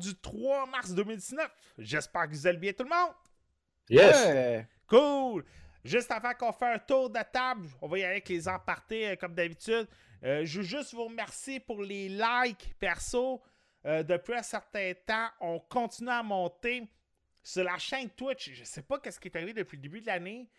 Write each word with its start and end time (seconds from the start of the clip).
édition 0.00 0.12
du 0.12 0.14
3 0.16 0.66
mars 0.66 0.90
2019. 0.92 1.50
J'espère 1.78 2.28
que 2.28 2.32
vous 2.32 2.46
allez 2.46 2.58
bien 2.58 2.72
tout 2.72 2.84
le 2.84 2.90
monde. 2.90 3.14
Yes! 3.88 4.26
Ouais. 4.26 4.66
Cool! 4.86 5.44
Juste 5.84 6.10
avant 6.10 6.34
qu'on 6.34 6.52
fasse 6.52 6.76
un 6.76 6.78
tour 6.78 7.08
de 7.08 7.20
table, 7.32 7.66
on 7.80 7.88
va 7.88 7.98
y 7.98 8.02
aller 8.02 8.12
avec 8.12 8.28
les 8.28 8.46
empartés 8.48 9.10
euh, 9.10 9.16
comme 9.16 9.34
d'habitude. 9.34 9.88
Euh, 10.22 10.44
je 10.44 10.58
veux 10.58 10.64
juste 10.66 10.92
vous 10.92 11.04
remercier 11.04 11.58
pour 11.60 11.82
les 11.82 12.08
likes 12.08 12.74
perso. 12.78 13.42
Euh, 13.86 14.02
depuis 14.02 14.34
un 14.34 14.42
certain 14.42 14.92
temps, 15.06 15.28
on 15.40 15.58
continue 15.58 16.10
à 16.10 16.22
monter 16.22 16.86
sur 17.42 17.64
la 17.64 17.78
chaîne 17.78 18.10
Twitch. 18.10 18.50
Je 18.52 18.64
sais 18.64 18.82
pas 18.82 18.98
qu'est-ce 18.98 19.18
qui 19.18 19.28
est 19.28 19.36
arrivé 19.36 19.54
depuis 19.54 19.76
le 19.76 19.82
début 19.82 20.02
de 20.02 20.06
l'année. 20.06 20.50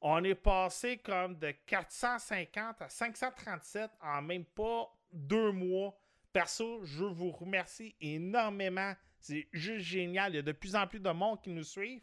On 0.00 0.22
est 0.22 0.36
passé 0.36 0.98
comme 0.98 1.36
de 1.36 1.50
450 1.66 2.80
à 2.80 2.88
537 2.88 3.90
en 4.00 4.22
même 4.22 4.44
pas 4.44 4.88
deux 5.12 5.50
mois. 5.50 5.99
Perso, 6.32 6.84
je 6.84 7.04
vous 7.04 7.30
remercie 7.30 7.94
énormément. 8.00 8.94
C'est 9.18 9.48
juste 9.52 9.86
génial. 9.86 10.32
Il 10.32 10.36
y 10.36 10.38
a 10.38 10.42
de 10.42 10.52
plus 10.52 10.76
en 10.76 10.86
plus 10.86 11.00
de 11.00 11.10
monde 11.10 11.40
qui 11.42 11.50
nous 11.50 11.64
suivent. 11.64 12.02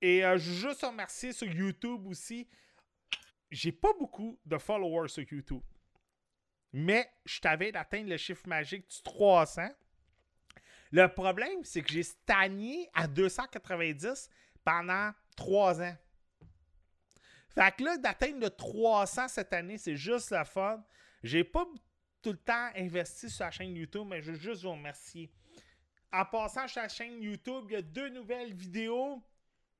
Et 0.00 0.24
euh, 0.24 0.36
je 0.38 0.50
veux 0.50 0.70
juste 0.70 0.82
remercier 0.82 1.32
sur 1.32 1.46
YouTube 1.46 2.06
aussi. 2.06 2.48
J'ai 3.50 3.72
pas 3.72 3.92
beaucoup 3.98 4.38
de 4.44 4.58
followers 4.58 5.08
sur 5.08 5.24
YouTube. 5.30 5.62
Mais 6.72 7.08
je 7.24 7.40
t'avais 7.40 7.72
d'atteindre 7.72 8.10
le 8.10 8.16
chiffre 8.16 8.46
magique 8.46 8.88
du 8.88 9.02
300. 9.02 9.68
Le 10.90 11.06
problème, 11.08 11.64
c'est 11.64 11.82
que 11.82 11.92
j'ai 11.92 12.02
stagné 12.02 12.88
à 12.94 13.06
290 13.06 14.28
pendant 14.64 15.12
3 15.36 15.82
ans. 15.82 15.96
Fait 17.54 17.74
que 17.74 17.84
là, 17.84 17.96
d'atteindre 17.96 18.40
le 18.40 18.50
300 18.50 19.28
cette 19.28 19.52
année, 19.52 19.78
c'est 19.78 19.96
juste 19.96 20.30
la 20.30 20.44
fun. 20.44 20.84
J'ai 21.22 21.44
pas 21.44 21.66
tout 22.26 22.32
le 22.32 22.38
temps 22.38 22.70
investi 22.74 23.30
sur 23.30 23.44
la 23.44 23.52
chaîne 23.52 23.76
YouTube, 23.76 24.04
mais 24.10 24.20
je 24.20 24.32
veux 24.32 24.36
juste 24.36 24.64
vous 24.64 24.72
remercier. 24.72 25.30
En 26.12 26.24
passant 26.24 26.66
sur 26.66 26.82
la 26.82 26.88
chaîne 26.88 27.22
YouTube, 27.22 27.66
il 27.68 27.74
y 27.74 27.76
a 27.76 27.82
deux 27.82 28.08
nouvelles 28.08 28.52
vidéos. 28.52 29.22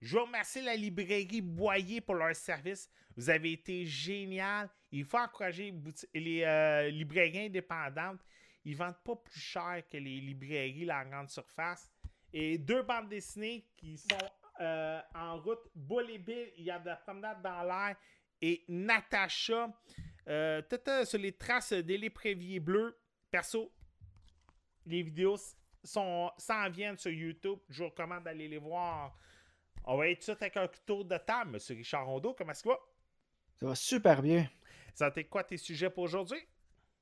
Je 0.01 0.15
veux 0.15 0.23
remercier 0.23 0.63
la 0.63 0.77
librairie 0.77 1.41
Boyer 1.41 2.01
pour 2.01 2.15
leur 2.15 2.37
service. 2.37 2.89
Vous 3.17 3.29
avez 3.31 3.51
été 3.51 3.85
génial. 3.85 4.71
Il 4.93 5.05
faut 5.05 5.19
encourager 5.19 5.75
les, 6.15 6.45
euh, 6.45 6.89
librairies 6.89 7.47
indépendantes. 7.47 8.21
Ils 8.65 8.75
ne 8.75 8.77
vendent 8.77 9.03
pas 9.03 9.17
plus 9.17 9.41
cher 9.41 9.83
que 9.91 9.97
les 9.97 10.21
librairies 10.21 10.85
la 10.85 11.05
grande 11.05 11.31
surface. 11.31 11.91
Et 12.33 12.59
deux 12.59 12.83
bandes 12.83 13.09
dessinées 13.09 13.67
qui 13.77 13.99
sont 13.99 14.31
euh, 14.61 15.01
en 15.17 15.41
route. 15.41 15.69
Bull 15.75 16.09
et 16.11 16.19
Bill, 16.19 16.53
il 16.59 16.67
y 16.67 16.71
a 16.71 16.79
de 16.79 16.87
la 16.87 16.97
promenade 16.97 17.43
dans 17.43 17.65
l'air. 17.65 17.97
Et 18.41 18.65
Natacha, 18.69 19.69
euh, 20.29 20.63
sur 21.05 21.19
les 21.19 21.33
traces 21.33 21.73
des 21.73 21.99
lépreviers 21.99 22.61
bleus. 22.61 22.99
Perso, 23.31 23.73
les 24.87 25.03
vidéos 25.03 25.37
sont, 25.83 26.31
s'en 26.39 26.71
viennent 26.71 26.99
sur 26.99 27.11
YouTube. 27.11 27.59
Je 27.69 27.83
vous 27.83 27.91
recommande 27.91 28.25
d'aller 28.25 28.49
les 28.49 28.59
voir. 28.59 29.17
On 29.85 29.97
va 29.97 30.09
être 30.09 30.19
tout 30.19 30.33
de 30.33 30.37
suite 30.37 30.43
avec 30.43 30.57
un 30.57 30.69
tour 30.85 31.05
de 31.05 31.17
table. 31.19 31.53
Monsieur 31.53 31.77
Richard 31.77 32.07
Rondeau, 32.07 32.35
comment 32.35 32.53
est-ce 32.53 32.63
que 32.63 32.69
va? 32.69 32.79
Ça 33.55 33.67
va 33.67 33.75
super 33.75 34.23
bien. 34.23 34.49
Ça 34.95 35.07
a 35.07 35.09
été 35.09 35.25
quoi 35.25 35.45
tes 35.45 35.57
sujets 35.57 35.91
pour 35.91 36.05
aujourd'hui? 36.05 36.41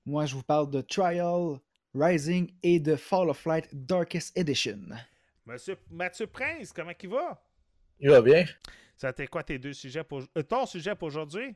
Moi, 0.05 0.27
je 0.27 0.35
vous 0.35 0.43
parle 0.43 0.71
de 0.71 0.81
Trial, 0.81 1.59
Rising 1.95 2.53
et 2.63 2.79
de 2.81 2.97
Fall 2.97 3.31
of 3.31 3.45
Light 3.47 3.69
Darkest 3.73 4.37
Edition. 4.37 4.81
Monsieur 5.47 5.79
Mathieu 5.91 6.27
Prince, 6.27 6.73
comment 6.73 6.93
il 7.01 7.09
va? 7.09 7.43
Il 8.01 8.11
va 8.11 8.21
bien. 8.21 8.45
Ça 8.97 9.09
a 9.09 9.11
été 9.11 9.27
quoi 9.27 9.43
tes 9.43 9.59
deux 9.59 9.73
sujets 9.73 10.05
pour 10.05 10.23
euh, 10.37 10.43
ton 10.43 10.67
sujet 10.67 10.95
pour 10.95 11.09
aujourd'hui? 11.09 11.55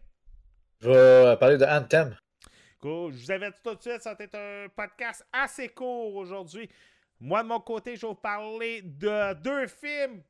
Je 0.81 0.89
vais 0.89 1.37
parler 1.39 1.59
de 1.59 1.65
Anthem. 1.65 2.17
Cool. 2.81 3.13
Je 3.13 3.25
vous 3.25 3.31
avais 3.33 3.51
dit 3.51 3.57
tout 3.65 3.75
de 3.75 3.81
suite, 3.81 4.01
ça 4.01 4.15
va 4.15 4.25
être 4.25 4.37
un 4.37 4.69
podcast 4.69 5.27
assez 5.33 5.69
court 5.69 6.15
aujourd'hui. 6.15 6.71
Moi, 7.21 7.43
de 7.43 7.49
mon 7.49 7.59
côté, 7.59 7.97
je 7.97 8.03
vais 8.03 8.07
vous 8.07 8.15
parler 8.15 8.83
de 8.83 9.35
deux 9.43 9.67
films 9.67 10.23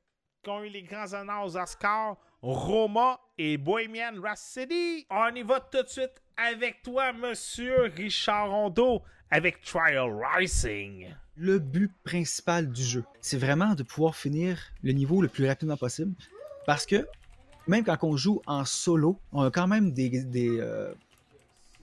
qui 0.43 0.49
ont 0.49 0.65
eu 0.65 0.71
les 0.71 0.85
grands 0.85 1.13
honneurs 1.13 1.45
aux 1.45 1.57
Oscars, 1.59 2.17
Roma 2.41 3.21
et 3.37 3.59
Bohemian 3.59 4.15
Rhapsody. 4.23 5.07
On 5.11 5.35
y 5.35 5.43
va 5.43 5.61
tout 5.61 5.83
de 5.83 5.89
suite 5.89 6.23
avec 6.39 6.81
toi, 6.81 7.13
monsieur 7.13 7.83
Richard 7.95 8.51
Rondeau, 8.51 9.03
avec 9.31 9.61
Trial 9.61 10.11
Rising. 10.11 11.15
Le 11.37 11.59
but 11.59 11.93
principal 12.05 12.73
du 12.73 12.83
jeu, 12.83 13.05
c'est 13.21 13.37
vraiment 13.37 13.75
de 13.75 13.83
pouvoir 13.83 14.17
finir 14.17 14.59
le 14.83 14.93
niveau 14.93 15.21
le 15.21 15.29
plus 15.29 15.47
rapidement 15.47 15.77
possible. 15.77 16.15
Parce 16.65 16.87
que 16.87 17.07
même 17.69 17.85
quand 17.85 17.99
on 18.03 18.17
joue 18.17 18.41
en 18.47 18.65
solo, 18.65 19.21
on 19.33 19.43
a 19.43 19.51
quand 19.51 19.69
même 19.69 19.93
des, 19.93 20.27
euh, 20.37 20.93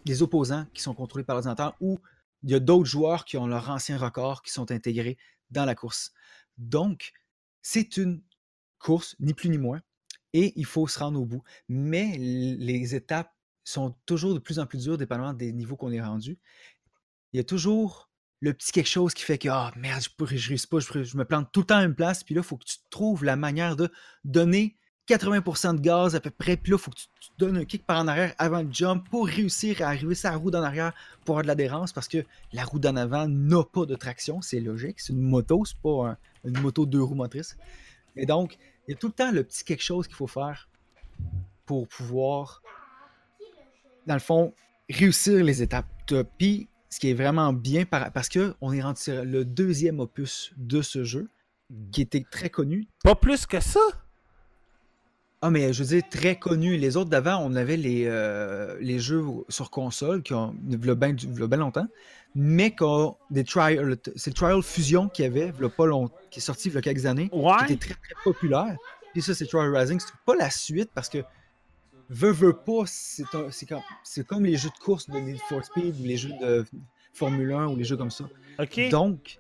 des 0.06 0.22
opposants 0.22 0.66
qui 0.74 0.82
sont 0.82 0.94
contrôlés 0.94 1.24
par 1.24 1.36
l'ordinateur 1.36 1.76
ou 1.80 2.00
il 2.44 2.50
y 2.52 2.56
a 2.56 2.60
d'autres 2.60 2.86
joueurs 2.86 3.26
qui 3.26 3.38
ont 3.38 3.48
leur 3.48 3.70
ancien 3.70 3.98
record 3.98 4.42
qui 4.42 4.52
sont 4.52 4.72
intégrés 4.72 5.18
dans 5.52 5.66
la 5.66 5.76
course. 5.76 6.12
Donc, 6.58 7.14
c'est 7.62 7.98
une 7.98 8.22
course, 8.80 9.16
ni 9.20 9.34
plus 9.34 9.50
ni 9.50 9.58
moins, 9.58 9.82
et 10.34 10.54
il 10.56 10.66
faut 10.66 10.88
se 10.88 11.00
rendre 11.00 11.20
au 11.20 11.26
bout. 11.26 11.44
Mais 11.70 12.18
les 12.18 12.94
étapes 12.96 13.32
sont 13.64 13.96
toujours 14.06 14.34
de 14.34 14.40
plus 14.40 14.60
en 14.60 14.66
plus 14.66 14.84
dures, 14.84 14.98
dépendamment 14.98 15.34
des 15.34 15.52
niveaux 15.52 15.76
qu'on 15.76 15.92
est 15.92 16.02
rendu. 16.02 16.38
Il 17.34 17.38
y 17.38 17.40
a 17.40 17.44
toujours 17.44 18.10
le 18.42 18.54
petit 18.54 18.72
quelque 18.72 18.90
chose 18.90 19.14
qui 19.14 19.24
fait 19.24 19.38
que 19.38 19.50
ah 19.50 19.72
merde, 19.76 20.04
je 20.04 20.10
ne 20.20 20.28
réussis 20.28 20.68
pas, 20.68 20.80
je, 20.80 21.04
je 21.04 21.18
me 21.18 21.26
plante 21.26 21.52
tout 21.52 21.62
le 21.62 21.66
temps 21.66 21.78
à 21.78 21.84
une 21.84 21.96
place, 21.96 22.24
puis 22.24 22.36
là, 22.36 22.42
il 22.42 22.48
faut 22.48 22.58
que 22.58 22.66
tu 22.66 22.78
trouves 22.92 23.24
la 23.24 23.36
manière 23.36 23.76
de 23.76 23.92
donner 24.24 24.78
80% 25.08 25.76
de 25.76 25.82
gaz 25.82 26.16
à 26.16 26.20
peu 26.20 26.30
près, 26.32 26.58
puis 26.58 26.72
là, 26.72 26.78
il 26.80 26.82
faut 26.84 26.92
que 26.92 26.98
tu, 26.98 27.08
donnes 27.38 27.58
un 27.58 27.66
kick 27.66 27.86
par 27.86 28.00
en 28.00 28.08
arrière 28.08 28.34
avant 28.38 28.62
le 28.62 28.70
jump 28.72 29.08
pour 29.10 29.28
réussir 29.28 29.82
à 29.82 29.88
arriver 29.88 30.16
la 30.24 30.36
roue 30.38 30.52
d'en 30.52 30.64
arrière 30.64 30.94
pour 31.26 31.36
avoir 31.36 31.44
de 31.44 31.48
l'adhérence, 31.48 31.92
parce 31.94 32.08
que 32.08 32.24
la 32.54 32.64
roue 32.64 32.80
d'en 32.80 32.96
avant 32.96 33.28
n'a 33.28 33.64
pas 33.64 33.86
de 33.86 33.96
traction, 33.96 34.42
c'est 34.42 34.60
logique, 34.60 35.00
c'est 35.00 35.14
une 35.14 35.22
moto, 35.22 35.64
c'est 35.66 35.78
pas 35.78 36.10
un- 36.12 36.18
une 36.46 36.60
moto 36.62 36.86
deux 36.86 37.02
roues 37.04 37.16
motrices. 37.16 37.58
Et 38.16 38.26
donc, 38.26 38.58
il 38.88 38.92
y 38.92 38.94
a 38.94 38.98
tout 38.98 39.08
le 39.08 39.14
temps 39.14 39.32
le 39.32 39.44
petit 39.44 39.64
quelque 39.64 39.84
chose 39.84 40.08
qu'il 40.08 40.16
faut 40.16 40.28
faire 40.28 40.70
pour 41.66 41.88
pouvoir, 41.88 42.62
dans 44.08 44.14
le 44.14 44.20
fond, 44.20 44.54
réussir 44.90 45.44
les 45.44 45.62
étapes. 45.62 45.88
Puis, 46.38 46.70
ce 46.90 47.00
qui 47.00 47.10
est 47.10 47.14
vraiment 47.16 47.52
bien, 47.52 47.86
par- 47.86 48.12
parce 48.12 48.30
qu'on 48.30 48.72
est 48.72 48.82
rendu 48.82 49.02
sur 49.02 49.26
le 49.26 49.44
deuxième 49.44 50.00
opus 50.00 50.54
de 50.58 50.82
ce 50.82 51.04
jeu, 51.04 51.30
qui 51.92 52.02
était 52.02 52.24
très 52.30 52.50
connu. 52.50 52.88
Pas 53.04 53.16
plus 53.16 53.46
que 53.46 53.60
ça? 53.60 53.80
Ah, 55.42 55.50
mais 55.52 55.74
je 55.74 55.84
veux 55.84 55.90
dire, 55.90 56.04
très 56.10 56.38
connu. 56.38 56.76
Les 56.78 56.98
autres 56.98 57.10
d'avant, 57.10 57.38
on 57.44 57.56
avait 57.56 57.78
les, 57.78 58.06
euh, 58.08 58.78
les 58.80 59.00
jeux 59.00 59.24
sur 59.50 59.70
console 59.70 60.24
qui 60.24 60.34
ont 60.34 60.56
v'là 60.68 60.96
bien 60.96 61.16
longtemps, 61.58 61.88
mais 62.34 62.72
qu'on 62.76 63.16
des 63.30 63.44
trial, 63.44 63.96
c'est 64.16 64.32
le 64.32 64.36
Trial 64.36 64.64
Fusion 64.64 65.08
qu'il 65.08 65.24
y 65.26 65.28
avait, 65.28 65.52
pas 65.70 65.86
long, 65.86 66.10
qui 66.32 66.40
est 66.40 66.42
sorti 66.42 66.70
il 66.70 66.74
y 66.74 66.78
a 66.78 66.82
quelques 66.82 67.06
années, 67.06 67.30
qui 67.68 67.74
était 67.74 67.88
très 67.88 67.94
très 67.96 68.16
populaire. 68.24 68.76
Puis 69.14 69.22
ça, 69.22 69.36
c'est 69.36 69.46
Trial 69.46 69.76
Rising. 69.76 70.00
C'est 70.00 70.14
pas 70.26 70.36
la 70.36 70.50
suite 70.50 70.90
parce 70.94 71.10
que 71.10 71.20
veut, 72.10 72.32
veut 72.32 72.54
pas, 72.54 72.84
c'est 72.86 73.24
un- 73.34 73.52
c'est 73.52 73.66
comme, 73.68 73.82
c'est 74.04 74.26
comme 74.26 74.46
les 74.46 74.58
jeux 74.58 74.70
de 74.70 74.84
course 74.84 75.10
de 75.10 75.18
Need 75.20 75.40
for 75.48 75.64
Speed 75.64 76.00
ou 76.00 76.04
les 76.04 76.18
jeux 76.18 76.34
de 76.42 76.66
Formule 77.14 77.54
1 77.54 77.68
ou 77.68 77.76
les 77.76 77.84
jeux 77.86 77.98
comme 77.98 78.12
ça. 78.12 78.26
OK. 78.60 78.90
Donc, 78.90 79.38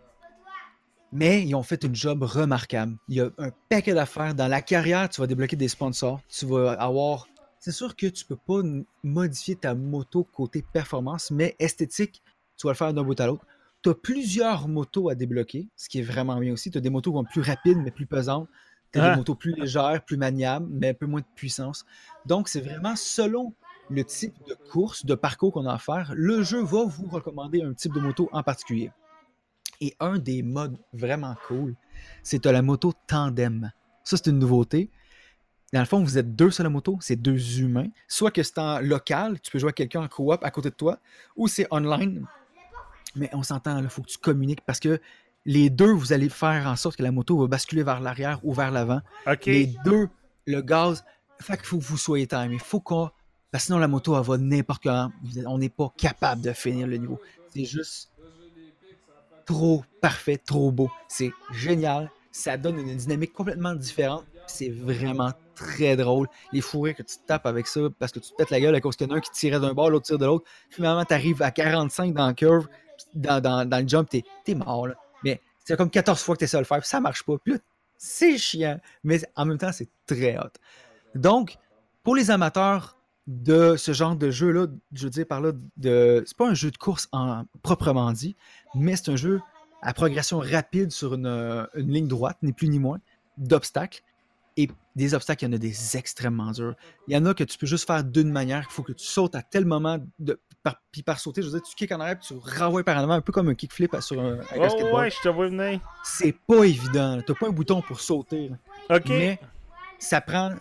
mais 1.15 1.43
ils 1.47 1.55
ont 1.55 1.63
fait 1.63 1.81
une 1.85 1.95
job 1.95 2.23
remarquable. 2.23 2.97
Il 3.07 3.15
y 3.15 3.21
a 3.21 3.29
un 3.37 3.49
paquet 3.69 3.93
d'affaires. 3.93 4.35
Dans 4.35 4.49
la 4.49 4.61
carrière, 4.61 5.07
tu 5.07 5.21
vas 5.21 5.27
débloquer 5.27 5.55
des 5.55 5.69
sponsors. 5.69 6.19
Tu 6.27 6.45
vas 6.45 6.73
avoir. 6.73 7.27
C'est 7.59 7.71
sûr 7.71 7.95
que 7.95 8.07
tu 8.07 8.25
peux 8.25 8.35
pas 8.35 8.61
modifier 9.01 9.55
ta 9.55 9.73
moto 9.73 10.25
côté 10.25 10.61
performance, 10.73 11.31
mais 11.31 11.55
esthétique, 11.57 12.21
tu 12.57 12.67
vas 12.67 12.73
le 12.73 12.77
faire 12.77 12.93
d'un 12.93 13.03
bout 13.03 13.17
à 13.19 13.27
l'autre. 13.27 13.45
Tu 13.81 13.89
as 13.89 13.95
plusieurs 13.95 14.67
motos 14.67 15.09
à 15.09 15.15
débloquer, 15.15 15.67
ce 15.77 15.87
qui 15.87 15.99
est 15.99 16.03
vraiment 16.03 16.37
bien 16.37 16.51
aussi. 16.51 16.69
Tu 16.69 16.77
as 16.77 16.81
des 16.81 16.89
motos 16.89 17.11
qui 17.11 17.15
vont 17.15 17.23
plus 17.23 17.41
rapides, 17.41 17.77
mais 17.77 17.91
plus 17.91 18.05
pesantes. 18.05 18.49
Tu 18.91 18.99
as 18.99 19.05
Ah. 19.05 19.09
des 19.11 19.17
motos 19.17 19.35
plus 19.35 19.53
légères, 19.53 20.03
plus 20.05 20.17
maniables, 20.17 20.67
mais 20.69 20.89
un 20.89 20.93
peu 20.93 21.05
moins 21.05 21.21
de 21.21 21.25
puissance. 21.35 21.85
Donc, 22.25 22.49
c'est 22.49 22.61
vraiment 22.61 22.95
selon 22.97 23.53
le 23.89 24.03
type 24.03 24.35
de 24.49 24.55
course, 24.69 25.05
de 25.05 25.15
parcours 25.15 25.53
qu'on 25.53 25.65
a 25.65 25.73
à 25.73 25.77
faire, 25.77 26.11
le 26.15 26.43
jeu 26.43 26.61
va 26.61 26.83
vous 26.85 27.07
recommander 27.07 27.61
un 27.61 27.73
type 27.73 27.93
de 27.93 27.99
moto 27.99 28.27
en 28.33 28.43
particulier. 28.43 28.91
Et 29.81 29.95
un 29.99 30.17
des 30.17 30.43
modes 30.43 30.77
vraiment 30.93 31.35
cool, 31.47 31.75
c'est 32.23 32.39
la 32.51 32.61
moto 32.61 32.93
tandem. 33.07 33.71
Ça, 34.03 34.17
c'est 34.17 34.27
une 34.29 34.39
nouveauté. 34.39 34.89
Dans 35.73 35.79
le 35.79 35.85
fond, 35.85 36.01
vous 36.01 36.17
êtes 36.17 36.35
deux 36.35 36.51
sur 36.51 36.63
la 36.63 36.69
moto, 36.69 36.97
c'est 37.01 37.15
deux 37.15 37.59
humains. 37.59 37.87
Soit 38.07 38.31
que 38.31 38.43
c'est 38.43 38.57
en 38.59 38.79
local, 38.79 39.41
tu 39.41 39.51
peux 39.51 39.59
jouer 39.59 39.67
avec 39.69 39.75
quelqu'un 39.77 40.01
en 40.03 40.07
coop 40.07 40.43
à 40.43 40.51
côté 40.51 40.69
de 40.69 40.75
toi, 40.75 40.99
ou 41.35 41.47
c'est 41.47 41.67
online. 41.71 42.25
Mais 43.15 43.29
on 43.33 43.43
s'entend, 43.43 43.79
il 43.79 43.89
faut 43.89 44.01
que 44.01 44.09
tu 44.09 44.17
communiques 44.17 44.61
parce 44.65 44.79
que 44.79 44.99
les 45.45 45.69
deux, 45.69 45.91
vous 45.91 46.13
allez 46.13 46.29
faire 46.29 46.67
en 46.67 46.75
sorte 46.75 46.95
que 46.97 47.03
la 47.03 47.11
moto 47.11 47.37
va 47.37 47.47
basculer 47.47 47.83
vers 47.83 47.99
l'arrière 47.99 48.39
ou 48.43 48.53
vers 48.53 48.71
l'avant. 48.71 49.01
Les 49.51 49.67
deux, 49.85 50.07
le 50.45 50.61
gaz, 50.61 51.03
fait 51.39 51.57
qu'il 51.57 51.65
faut 51.65 51.77
que 51.77 51.83
vous 51.83 51.97
soyez 51.97 52.27
time. 52.27 52.51
Il 52.51 52.59
faut 52.59 52.79
qu'on. 52.79 53.09
Parce 53.51 53.63
que 53.63 53.67
sinon, 53.67 53.77
la 53.79 53.87
moto, 53.87 54.17
elle 54.17 54.23
va 54.25 54.37
n'importe 54.37 54.83
êtes- 54.83 55.11
On 55.47 55.57
n'est 55.57 55.69
pas 55.69 55.93
capable 55.97 56.41
de 56.41 56.51
finir 56.53 56.87
le 56.87 56.97
niveau. 56.97 57.19
C'est 57.53 57.65
juste 57.65 58.11
trop 59.45 59.83
parfait, 60.01 60.37
trop 60.37 60.71
beau. 60.71 60.89
C'est 61.07 61.31
génial. 61.53 62.11
Ça 62.31 62.57
donne 62.57 62.79
une 62.79 62.95
dynamique 62.95 63.33
complètement 63.33 63.73
différente. 63.73 64.25
C'est 64.47 64.69
vraiment 64.69 65.31
très 65.55 65.95
drôle. 65.95 66.27
Les 66.51 66.61
fourrés 66.61 66.93
que 66.93 67.03
tu 67.03 67.15
tapes 67.25 67.45
avec 67.45 67.67
ça 67.67 67.81
parce 67.97 68.11
que 68.11 68.19
tu 68.19 68.31
te 68.31 68.35
pètes 68.35 68.49
la 68.49 68.59
gueule 68.59 68.75
à 68.75 68.81
cause 68.81 68.95
qu'il 68.95 69.07
y 69.07 69.11
en 69.11 69.15
a 69.15 69.17
un 69.17 69.21
qui 69.21 69.31
tirait 69.31 69.59
d'un 69.59 69.73
bord, 69.73 69.89
l'autre 69.89 70.05
tire 70.05 70.17
de 70.17 70.25
l'autre. 70.25 70.45
Finalement, 70.69 71.05
tu 71.05 71.13
arrives 71.13 71.41
à 71.41 71.51
45 71.51 72.13
dans 72.13 72.27
la 72.27 72.33
curve. 72.33 72.67
dans, 73.13 73.69
le 73.69 73.87
jump, 73.87 74.09
t'es 74.09 74.23
es 74.47 74.55
mort. 74.55 74.87
Mais 75.23 75.41
c'est 75.63 75.77
comme 75.77 75.89
14 75.89 76.21
fois 76.21 76.35
que 76.35 76.39
tu 76.39 76.45
essaies 76.45 76.57
de 76.57 76.61
le 76.61 76.65
faire, 76.65 76.79
puis 76.79 76.87
ça 76.87 76.99
marche 76.99 77.23
pas. 77.23 77.37
Puis 77.43 77.55
c'est 77.97 78.37
chiant. 78.37 78.79
Mais 79.03 79.21
en 79.35 79.45
même 79.45 79.57
temps, 79.57 79.71
c'est 79.71 79.89
très 80.05 80.37
hot. 80.37 80.51
Donc, 81.15 81.57
pour 82.03 82.15
les 82.15 82.29
amateurs 82.29 82.94
de 83.27 83.75
ce 83.75 83.91
genre 83.91 84.15
de 84.15 84.29
jeu-là, 84.29 84.67
je 84.93 85.05
veux 85.05 85.09
dire 85.09 85.25
par 85.25 85.41
là, 85.41 85.51
de... 85.77 86.23
c'est 86.25 86.37
pas 86.37 86.47
un 86.47 86.53
jeu 86.53 86.71
de 86.71 86.77
course 86.77 87.07
en 87.11 87.43
proprement 87.63 88.11
dit, 88.11 88.35
mais 88.75 88.95
c'est 88.95 89.09
un 89.09 89.15
jeu 89.15 89.41
à 89.81 89.93
progression 89.93 90.39
rapide 90.39 90.91
sur 90.91 91.13
une, 91.15 91.67
une 91.75 91.91
ligne 91.91 92.07
droite, 92.07 92.37
ni 92.41 92.53
plus 92.53 92.69
ni 92.69 92.79
moins, 92.79 92.99
d'obstacles. 93.37 94.01
Et 94.57 94.69
des 94.95 95.13
obstacles, 95.13 95.43
il 95.43 95.47
y 95.47 95.49
en 95.51 95.53
a 95.53 95.57
des 95.57 95.97
extrêmement 95.97 96.51
durs. 96.51 96.75
Il 97.07 97.13
y 97.13 97.17
en 97.17 97.25
a 97.25 97.33
que 97.33 97.43
tu 97.43 97.57
peux 97.57 97.67
juste 97.67 97.85
faire 97.85 98.03
d'une 98.03 98.31
manière. 98.31 98.65
Il 98.69 98.73
faut 98.73 98.83
que 98.83 98.93
tu 98.93 99.05
sautes 99.05 99.35
à 99.35 99.41
tel 99.41 99.65
moment. 99.65 99.97
De, 100.17 100.39
par, 100.63 100.81
puis 100.91 101.03
par 101.03 101.19
sauter, 101.19 101.41
je 101.41 101.47
veux 101.47 101.59
dire, 101.59 101.67
tu 101.67 101.75
kicks 101.75 101.91
en 101.91 101.99
arrière 101.99 102.17
puis 102.17 102.27
tu 102.27 102.59
renvoies 102.59 102.83
par 102.83 102.97
en 102.97 103.01
avant, 103.01 103.13
un 103.13 103.21
peu 103.21 103.33
comme 103.33 103.49
un 103.49 103.53
kickflip 103.53 103.95
sur 103.99 104.19
un, 104.21 104.39
Oh, 104.55 104.97
ouais, 104.97 105.11
je 105.11 105.21
te 105.21 105.27
vois 105.27 105.49
venir. 105.49 105.79
C'est 106.03 106.35
pas 106.47 106.63
évident. 106.63 107.21
Tu 107.27 107.33
pas 107.35 107.47
un 107.47 107.51
bouton 107.51 107.81
pour 107.81 107.99
sauter. 107.99 108.49
là. 108.49 108.97
Ok. 108.97 109.09
Mais 109.09 109.39
ça 109.99 110.21
prend. 110.21 110.51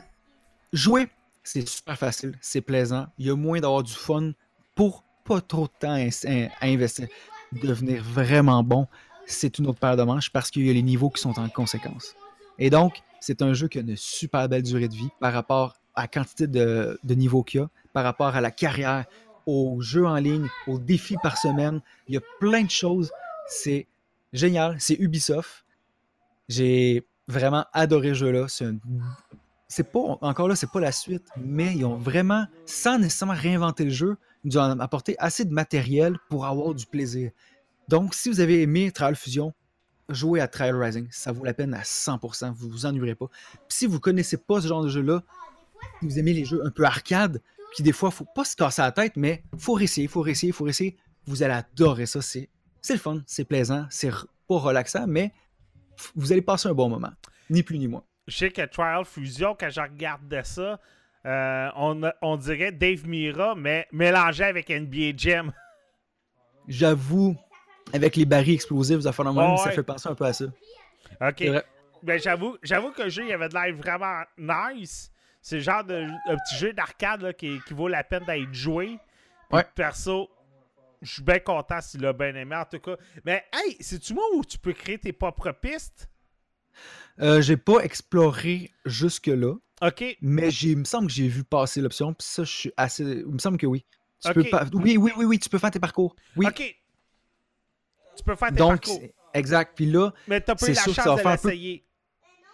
Jouer, 0.72 1.08
c'est 1.44 1.68
super 1.68 1.96
facile. 1.96 2.36
C'est 2.40 2.60
plaisant. 2.60 3.06
Il 3.18 3.26
y 3.26 3.30
a 3.30 3.36
moins 3.36 3.60
d'avoir 3.60 3.82
du 3.82 3.92
fun 3.92 4.32
pour 4.74 5.04
pas 5.24 5.40
trop 5.40 5.66
de 5.66 5.72
temps 5.78 5.92
à, 5.94 5.98
in- 5.98 6.48
à 6.60 6.66
investir. 6.66 7.06
Devenir 7.52 8.02
vraiment 8.02 8.64
bon, 8.64 8.88
c'est 9.26 9.58
une 9.58 9.68
autre 9.68 9.78
paire 9.78 9.96
de 9.96 10.02
manches 10.02 10.30
parce 10.30 10.50
qu'il 10.50 10.66
y 10.66 10.70
a 10.70 10.72
les 10.72 10.82
niveaux 10.82 11.10
qui 11.10 11.20
sont 11.22 11.38
en 11.38 11.48
conséquence. 11.48 12.14
Et 12.58 12.68
donc, 12.70 13.00
c'est 13.20 13.42
un 13.42 13.52
jeu 13.54 13.68
qui 13.68 13.78
a 13.78 13.82
une 13.82 13.96
super 13.96 14.48
belle 14.48 14.62
durée 14.62 14.88
de 14.88 14.94
vie 14.94 15.08
par 15.20 15.32
rapport 15.32 15.76
à 15.94 16.02
la 16.02 16.08
quantité 16.08 16.46
de, 16.46 16.98
de 17.04 17.14
niveaux 17.14 17.42
qu'il 17.44 17.60
y 17.60 17.62
a, 17.62 17.68
par 17.92 18.02
rapport 18.02 18.34
à 18.34 18.40
la 18.40 18.50
carrière, 18.50 19.04
aux 19.46 19.80
jeux 19.80 20.06
en 20.06 20.16
ligne, 20.16 20.48
aux 20.66 20.78
défis 20.78 21.16
par 21.22 21.36
semaine. 21.36 21.80
Il 22.08 22.14
y 22.14 22.16
a 22.16 22.22
plein 22.40 22.62
de 22.62 22.70
choses. 22.70 23.12
C'est 23.46 23.86
génial. 24.32 24.76
C'est 24.80 24.94
Ubisoft. 24.98 25.64
J'ai 26.48 27.06
vraiment 27.28 27.64
adoré 27.72 28.08
ce 28.08 28.14
jeu-là. 28.14 28.46
C'est 29.74 29.90
pas, 29.90 30.18
encore 30.20 30.46
là, 30.46 30.54
c'est 30.54 30.70
pas 30.70 30.78
la 30.78 30.92
suite, 30.92 31.26
mais 31.36 31.74
ils 31.74 31.84
ont 31.84 31.96
vraiment, 31.96 32.46
sans 32.64 32.96
nécessairement 32.96 33.34
réinventer 33.34 33.82
le 33.82 33.90
jeu, 33.90 34.16
nous 34.44 34.56
ont 34.56 34.78
apporté 34.78 35.16
assez 35.18 35.44
de 35.44 35.52
matériel 35.52 36.16
pour 36.28 36.46
avoir 36.46 36.74
du 36.74 36.86
plaisir. 36.86 37.32
Donc, 37.88 38.14
si 38.14 38.28
vous 38.28 38.38
avez 38.38 38.62
aimé 38.62 38.92
Trial 38.92 39.16
Fusion, 39.16 39.52
jouez 40.08 40.40
à 40.40 40.46
Trial 40.46 40.80
Rising. 40.80 41.08
Ça 41.10 41.32
vaut 41.32 41.44
la 41.44 41.54
peine 41.54 41.74
à 41.74 41.82
100%. 41.82 42.52
Vous 42.52 42.68
vous 42.68 42.86
ennuierez 42.86 43.16
pas. 43.16 43.26
Puis 43.66 43.78
si 43.78 43.86
vous 43.86 43.98
connaissez 43.98 44.36
pas 44.36 44.60
ce 44.60 44.68
genre 44.68 44.84
de 44.84 44.88
jeu-là, 44.88 45.24
vous 46.02 46.20
aimez 46.20 46.34
les 46.34 46.44
jeux 46.44 46.64
un 46.64 46.70
peu 46.70 46.84
arcade, 46.84 47.42
puis 47.74 47.82
des 47.82 47.92
fois, 47.92 48.12
faut 48.12 48.28
pas 48.32 48.44
se 48.44 48.54
casser 48.54 48.80
la 48.80 48.92
tête, 48.92 49.14
mais 49.16 49.42
faut 49.58 49.72
réessayer, 49.72 50.06
faut 50.06 50.20
réessayer, 50.20 50.52
faut 50.52 50.62
réessayer. 50.62 50.96
Vous 51.26 51.42
allez 51.42 51.54
adorer 51.54 52.06
ça. 52.06 52.22
C'est 52.22 52.48
c'est 52.80 52.92
le 52.92 53.00
fun, 53.00 53.22
c'est 53.26 53.44
plaisant, 53.44 53.86
c'est 53.90 54.12
pas 54.46 54.56
relaxant, 54.56 55.06
mais 55.08 55.32
vous 56.14 56.30
allez 56.30 56.42
passer 56.42 56.68
un 56.68 56.74
bon 56.74 56.88
moment. 56.88 57.10
Ni 57.50 57.64
plus 57.64 57.78
ni 57.78 57.88
moins. 57.88 58.04
Je 58.26 58.36
sais 58.36 58.50
que 58.50 58.62
Trial 58.66 59.04
Fusion, 59.04 59.56
quand 59.58 59.70
je 59.70 59.80
regardais 59.80 60.44
ça, 60.44 60.80
euh, 61.26 61.68
on, 61.76 62.02
a- 62.04 62.14
on 62.22 62.36
dirait 62.36 62.72
Dave 62.72 63.06
Mira, 63.06 63.54
mais 63.54 63.86
mélangé 63.92 64.44
avec 64.44 64.70
NBA 64.70 65.12
Jam. 65.16 65.52
J'avoue, 66.68 67.36
avec 67.92 68.16
les 68.16 68.24
barils 68.24 68.54
explosifs, 68.54 68.98
de 69.00 69.10
même, 69.38 69.50
Ouais, 69.52 69.56
ça 69.58 69.70
fait 69.70 69.82
penser 69.82 70.08
un 70.08 70.14
peu 70.14 70.24
à 70.24 70.32
ça. 70.32 70.46
Ok. 71.20 71.44
Ben, 72.02 72.18
j'avoue, 72.20 72.56
j'avoue 72.62 72.90
que 72.92 73.02
le 73.02 73.08
jeu, 73.08 73.24
il 73.26 73.32
avait 73.32 73.48
de 73.48 73.54
l'air 73.54 73.74
vraiment 73.74 74.22
nice. 74.36 75.10
C'est 75.40 75.56
le 75.56 75.62
genre 75.62 75.84
de 75.84 76.06
un 76.28 76.36
petit 76.36 76.56
jeu 76.56 76.72
d'arcade 76.72 77.34
qui, 77.36 77.60
qui 77.66 77.74
vaut 77.74 77.88
la 77.88 78.04
peine 78.04 78.24
d'être 78.24 78.52
joué. 78.52 78.86
Puis, 79.48 79.58
Ouais. 79.58 79.64
Perso, 79.74 80.30
je 81.02 81.12
suis 81.14 81.22
bien 81.22 81.38
content 81.38 81.80
s'il 81.80 82.00
l'a 82.00 82.12
bien 82.14 82.34
aimé, 82.34 82.56
en 82.56 82.64
tout 82.64 82.78
cas. 82.78 82.96
Mais, 83.24 83.44
hey, 83.52 83.76
c'est-tu 83.80 84.14
moi 84.14 84.24
où 84.34 84.44
tu 84.44 84.58
peux 84.58 84.72
créer 84.72 84.98
tes 84.98 85.12
propres 85.12 85.52
pistes? 85.52 86.08
Euh, 87.20 87.40
j'ai 87.40 87.56
pas 87.56 87.78
exploré 87.80 88.72
jusque-là, 88.84 89.54
Ok. 89.82 90.04
mais 90.20 90.50
j'ai- 90.50 90.70
il 90.70 90.78
me 90.78 90.84
semble 90.84 91.06
que 91.08 91.12
j'ai 91.12 91.28
vu 91.28 91.44
passer 91.44 91.80
l'option, 91.80 92.12
puis 92.14 92.26
ça, 92.26 92.44
je 92.44 92.52
suis 92.52 92.72
assez. 92.76 93.04
Il 93.04 93.26
me 93.26 93.38
semble 93.38 93.56
que 93.58 93.66
oui. 93.66 93.84
Tu 94.24 94.32
peux 94.32 94.44
pas... 94.44 94.64
Oui, 94.72 94.96
oui, 94.96 95.12
oui, 95.16 95.24
oui, 95.24 95.38
tu 95.38 95.48
peux 95.48 95.58
faire 95.58 95.70
tes 95.70 95.80
parcours. 95.80 96.16
Oui. 96.36 96.46
Ok. 96.46 96.62
Tu 98.16 98.22
peux 98.24 98.36
faire 98.36 98.48
tes 98.48 98.54
Donc, 98.54 98.86
parcours. 98.86 99.02
exact. 99.34 99.72
Puis 99.76 99.86
là, 99.86 100.12
Mais 100.28 100.40
t'as 100.40 100.54
pas 100.54 100.66
eu 100.66 100.68
c'est 100.70 100.74
la 100.74 100.82
sûr 100.82 100.92
que 100.92 100.96
chance 100.96 101.04
ça 101.04 101.10
va 101.10 101.16
de 101.16 101.22
faire 101.22 101.32
un 101.32 101.36
peu- 101.36 101.52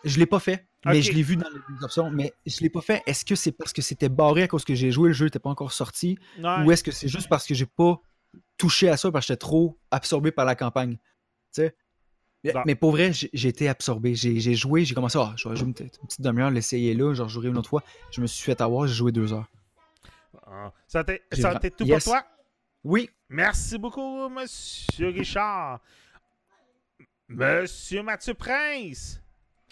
je 0.04 0.18
l'ai 0.18 0.26
pas 0.26 0.40
fait, 0.40 0.66
mais 0.86 1.02
je 1.02 1.12
l'ai 1.12 1.22
vu 1.22 1.36
dans 1.36 1.48
les 1.48 1.84
options, 1.84 2.10
mais 2.10 2.32
je 2.46 2.60
l'ai 2.60 2.70
pas 2.70 2.80
fait. 2.80 3.02
Est-ce 3.06 3.24
que 3.24 3.34
c'est 3.34 3.52
parce 3.52 3.72
que 3.72 3.82
c'était 3.82 4.08
barré 4.08 4.42
à 4.44 4.48
cause 4.48 4.64
que 4.64 4.74
j'ai 4.74 4.90
joué, 4.90 5.08
le 5.08 5.14
jeu 5.14 5.26
n'était 5.26 5.38
pas 5.38 5.50
encore 5.50 5.72
sorti, 5.72 6.18
ou 6.38 6.70
est-ce 6.72 6.82
que 6.82 6.90
c'est 6.90 7.08
juste 7.08 7.28
parce 7.28 7.46
que 7.46 7.54
j'ai 7.54 7.66
pas 7.66 8.00
touché 8.56 8.88
à 8.88 8.96
ça 8.96 9.10
parce 9.12 9.26
que 9.26 9.32
j'étais 9.32 9.38
trop 9.38 9.78
absorbé 9.90 10.32
par 10.32 10.44
la 10.44 10.54
campagne? 10.54 10.96
Tu 10.96 11.62
sais? 11.62 11.76
Mais, 12.42 12.52
Bon. 12.52 12.62
mais 12.66 12.74
pour 12.74 12.90
vrai, 12.92 13.12
j'ai 13.12 13.48
été 13.48 13.68
absorbé. 13.68 14.14
J'ai 14.14 14.54
joué, 14.54 14.84
j'ai 14.84 14.94
commencé, 14.94 15.18
ah, 15.20 15.32
je 15.36 15.48
vais 15.48 15.56
jouer 15.56 15.66
une, 15.68 15.74
petite- 15.74 15.98
une 16.00 16.06
petite 16.06 16.20
demi-heure, 16.22 16.50
l'essayer 16.50 16.94
là, 16.94 17.12
genre 17.14 17.28
jouer 17.28 17.48
une 17.48 17.58
autre 17.58 17.68
fois. 17.68 17.82
Je 18.10 18.20
me 18.22 18.26
suis 18.26 18.42
fait 18.44 18.60
avoir, 18.62 18.86
j'ai 18.86 18.94
joué 18.94 19.12
deux 19.12 19.32
heures. 19.32 19.46
Ah. 20.46 20.72
Ça 20.88 21.04
t'est 21.04 21.20
tout 21.76 21.84
Yes. 21.84 22.04
pour 22.04 22.12
toi? 22.14 22.24
Oui, 22.84 23.10
Merci 23.28 23.78
beaucoup, 23.78 24.28
Monsieur 24.28 25.08
Richard. 25.10 25.80
Monsieur 27.28 28.02
Mathieu 28.02 28.34
Prince. 28.34 29.20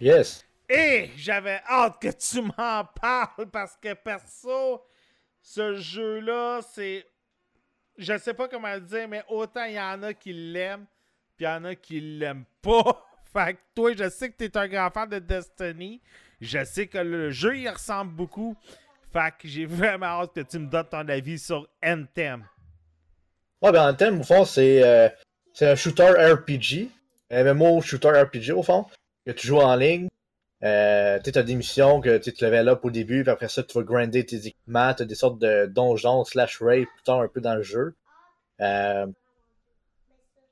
Yes. 0.01 0.45
Et 0.69 1.11
j'avais 1.17 1.61
hâte 1.69 2.01
que 2.01 2.09
tu 2.09 2.43
m'en 2.43 2.85
parles 2.85 3.51
parce 3.51 3.77
que 3.77 3.95
perso, 3.95 4.83
ce 5.41 5.75
jeu-là, 5.77 6.61
c'est. 6.63 7.05
Je 7.97 8.17
sais 8.19 8.35
pas 8.35 8.47
comment 8.49 8.73
le 8.73 8.81
dire, 8.83 9.09
mais 9.09 9.25
autant 9.29 9.65
il 9.65 9.73
y 9.75 9.81
en 9.81 10.01
a 10.05 10.15
qui 10.15 10.33
l'aiment, 10.33 10.87
puis 11.39 11.47
il 11.47 11.51
y 11.51 11.53
en 11.53 11.65
a 11.65 11.75
qui 11.77 12.01
l'aiment 12.01 12.45
pas. 12.61 13.07
Fait 13.33 13.55
que 13.55 13.59
toi, 13.75 13.93
je 13.97 14.09
sais 14.11 14.31
que 14.31 14.37
t'es 14.37 14.57
un 14.57 14.67
grand 14.67 14.91
fan 14.91 15.09
de 15.09 15.21
Destiny. 15.21 16.01
Je 16.41 16.65
sais 16.65 16.89
que 16.89 16.99
le 16.99 17.31
jeu, 17.31 17.57
il 17.57 17.69
ressemble 17.69 18.13
beaucoup. 18.13 18.57
Fait 19.13 19.33
que 19.39 19.47
j'ai 19.47 19.65
vraiment 19.65 20.07
hâte 20.07 20.33
que 20.35 20.41
tu 20.41 20.59
me 20.59 20.67
donnes 20.67 20.89
ton 20.91 21.09
avis 21.09 21.39
sur 21.39 21.69
Anthem. 21.83 22.45
Ouais, 23.63 23.71
ben, 23.71 23.89
Anthem, 23.89 24.21
au 24.21 24.25
fond, 24.25 24.45
c'est 24.45 24.83
euh, 24.83 25.09
un 25.61 25.77
shooter 25.77 26.11
RPG. 26.11 26.91
MMO 27.31 27.81
shooter 27.83 28.09
RPG, 28.09 28.51
au 28.53 28.63
fond. 28.63 28.87
Que 29.25 29.33
tu 29.33 29.47
joues 29.47 29.61
en 29.61 29.77
ligne. 29.77 30.09
Euh, 30.65 31.21
tu 31.21 31.39
as 31.39 31.43
des 31.43 31.55
missions 31.55 32.01
que 32.01 32.19
tu 32.19 32.33
te 32.33 32.45
level 32.45 32.69
up 32.69 32.85
au 32.85 32.91
début, 32.91 33.23
puis 33.23 33.31
après 33.31 33.49
ça, 33.49 33.63
tu 33.63 33.79
vas 33.79 33.85
grinder 33.85 34.27
tes 34.27 34.47
équipements. 34.49 34.93
Tu 34.95 35.03
as 35.03 35.07
des 35.07 35.15
sortes 35.15 35.39
de 35.39 35.67
donjons 35.67 36.25
slash 36.25 36.61
raid 36.61 36.87
plus 36.87 37.13
un 37.13 37.29
peu 37.29 37.41
dans 37.41 37.55
le 37.55 37.63
jeu. 37.63 37.95
Euh... 38.61 39.07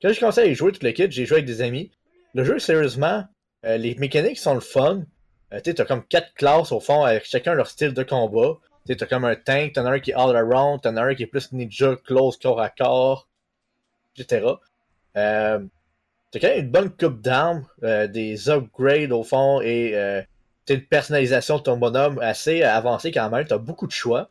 Quand 0.02 0.10
j'ai 0.10 0.20
commencé 0.20 0.40
à 0.42 0.46
y 0.46 0.54
jouer 0.54 0.72
tout 0.72 0.84
le 0.84 0.92
kit, 0.92 1.10
j'ai 1.10 1.24
joué 1.24 1.38
avec 1.38 1.46
des 1.46 1.62
amis. 1.62 1.90
Le 2.34 2.44
jeu, 2.44 2.58
sérieusement, 2.58 3.24
euh, 3.64 3.76
les 3.78 3.94
mécaniques 3.94 4.38
sont 4.38 4.54
le 4.54 4.60
fun. 4.60 5.04
Euh, 5.52 5.60
tu 5.64 5.70
as 5.70 5.84
comme 5.84 6.04
quatre 6.04 6.34
classes 6.34 6.72
au 6.72 6.80
fond, 6.80 7.02
avec 7.02 7.24
chacun 7.24 7.54
leur 7.54 7.68
style 7.68 7.94
de 7.94 8.02
combat. 8.02 8.58
Tu 8.86 8.96
as 9.00 9.06
comme 9.06 9.24
un 9.24 9.34
tank, 9.34 9.72
t'en 9.72 9.86
as 9.86 9.92
un 9.92 9.98
qui 9.98 10.10
est 10.10 10.14
all 10.14 10.36
around, 10.36 10.82
t'en 10.82 10.96
as 10.96 11.02
un 11.02 11.14
qui 11.14 11.24
est 11.24 11.26
plus 11.26 11.50
ninja, 11.52 11.96
close, 12.04 12.36
corps 12.36 12.60
à 12.60 12.68
corps, 12.68 13.28
etc. 14.16 14.46
Euh, 15.16 15.58
t'as 16.30 16.40
quand 16.40 16.48
même 16.48 16.64
une 16.64 16.70
bonne 16.70 16.90
coupe 16.90 17.20
d'armes, 17.20 17.66
euh, 17.82 18.06
des 18.06 18.48
upgrades 18.50 19.12
au 19.12 19.22
fond 19.22 19.60
et 19.60 19.92
euh, 19.94 20.22
t'as 20.66 20.74
une 20.74 20.86
personnalisation 20.86 21.58
de 21.58 21.62
ton 21.62 21.78
bonhomme 21.78 22.18
assez 22.20 22.62
avancée 22.62 23.10
quand 23.10 23.28
même. 23.30 23.46
T'as 23.46 23.58
beaucoup 23.58 23.86
de 23.86 23.92
choix. 23.92 24.30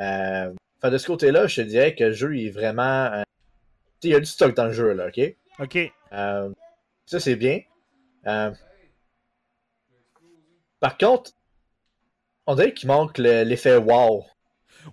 Euh, 0.00 0.50
enfin, 0.78 0.90
de 0.90 0.98
ce 0.98 1.06
côté-là, 1.06 1.46
je 1.46 1.62
te 1.62 1.66
dirais 1.66 1.94
que 1.94 2.04
le 2.04 2.12
jeu 2.12 2.36
est 2.38 2.50
vraiment. 2.50 3.22
Il 4.04 4.12
y 4.12 4.14
a 4.14 4.20
du 4.20 4.26
stock 4.26 4.54
dans 4.54 4.66
le 4.66 4.72
jeu, 4.72 4.92
là, 4.92 5.08
ok? 5.08 5.20
Ok. 5.60 5.78
Euh, 6.12 6.52
ça, 7.06 7.20
c'est 7.20 7.36
bien. 7.36 7.60
Euh, 8.26 8.50
par 10.80 10.96
contre, 10.98 11.32
on 12.46 12.54
dirait 12.54 12.74
qu'il 12.74 12.88
manque 12.88 13.18
le- 13.18 13.42
l'effet 13.44 13.76
wow. 13.76 14.24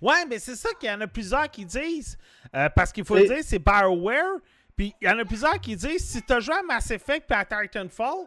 Ouais, 0.00 0.24
mais 0.26 0.38
c'est 0.38 0.56
ça 0.56 0.70
qu'il 0.80 0.88
y 0.88 0.92
en 0.92 1.00
a 1.02 1.06
plusieurs 1.06 1.50
qui 1.50 1.64
disent. 1.66 2.16
Euh, 2.54 2.68
parce 2.70 2.92
qu'il 2.92 3.04
faut 3.04 3.16
le 3.16 3.26
dire, 3.26 3.42
c'est 3.44 3.58
BioWare. 3.58 4.38
Puis 4.76 4.94
il 5.00 5.06
y 5.06 5.10
en 5.10 5.18
a 5.18 5.24
plusieurs 5.24 5.60
qui 5.60 5.76
disent 5.76 6.04
si 6.08 6.22
t'as 6.22 6.40
joué 6.40 6.54
à 6.54 6.62
Mass 6.62 6.90
Effect 6.90 7.26
puis 7.28 7.38
à 7.38 7.44
Titanfall 7.44 8.24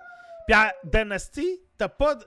puis 0.48 0.56
à 0.56 0.74
Dynasty, 0.84 1.60
t'as 1.77 1.88
pas. 1.89 2.18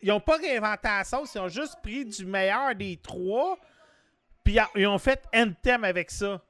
Ils 0.00 0.12
ont 0.12 0.20
pas 0.20 0.36
réinventé 0.36 0.86
la 0.88 1.02
sauce, 1.02 1.34
ils 1.34 1.40
ont 1.40 1.48
juste 1.48 1.76
pris 1.82 2.04
du 2.04 2.24
meilleur 2.24 2.74
des 2.76 2.96
trois. 2.98 3.58
Puis 4.44 4.56
ils 4.76 4.86
ont 4.86 4.98
fait 4.98 5.24
Anthem 5.34 5.82
avec 5.82 6.12
ça. 6.12 6.40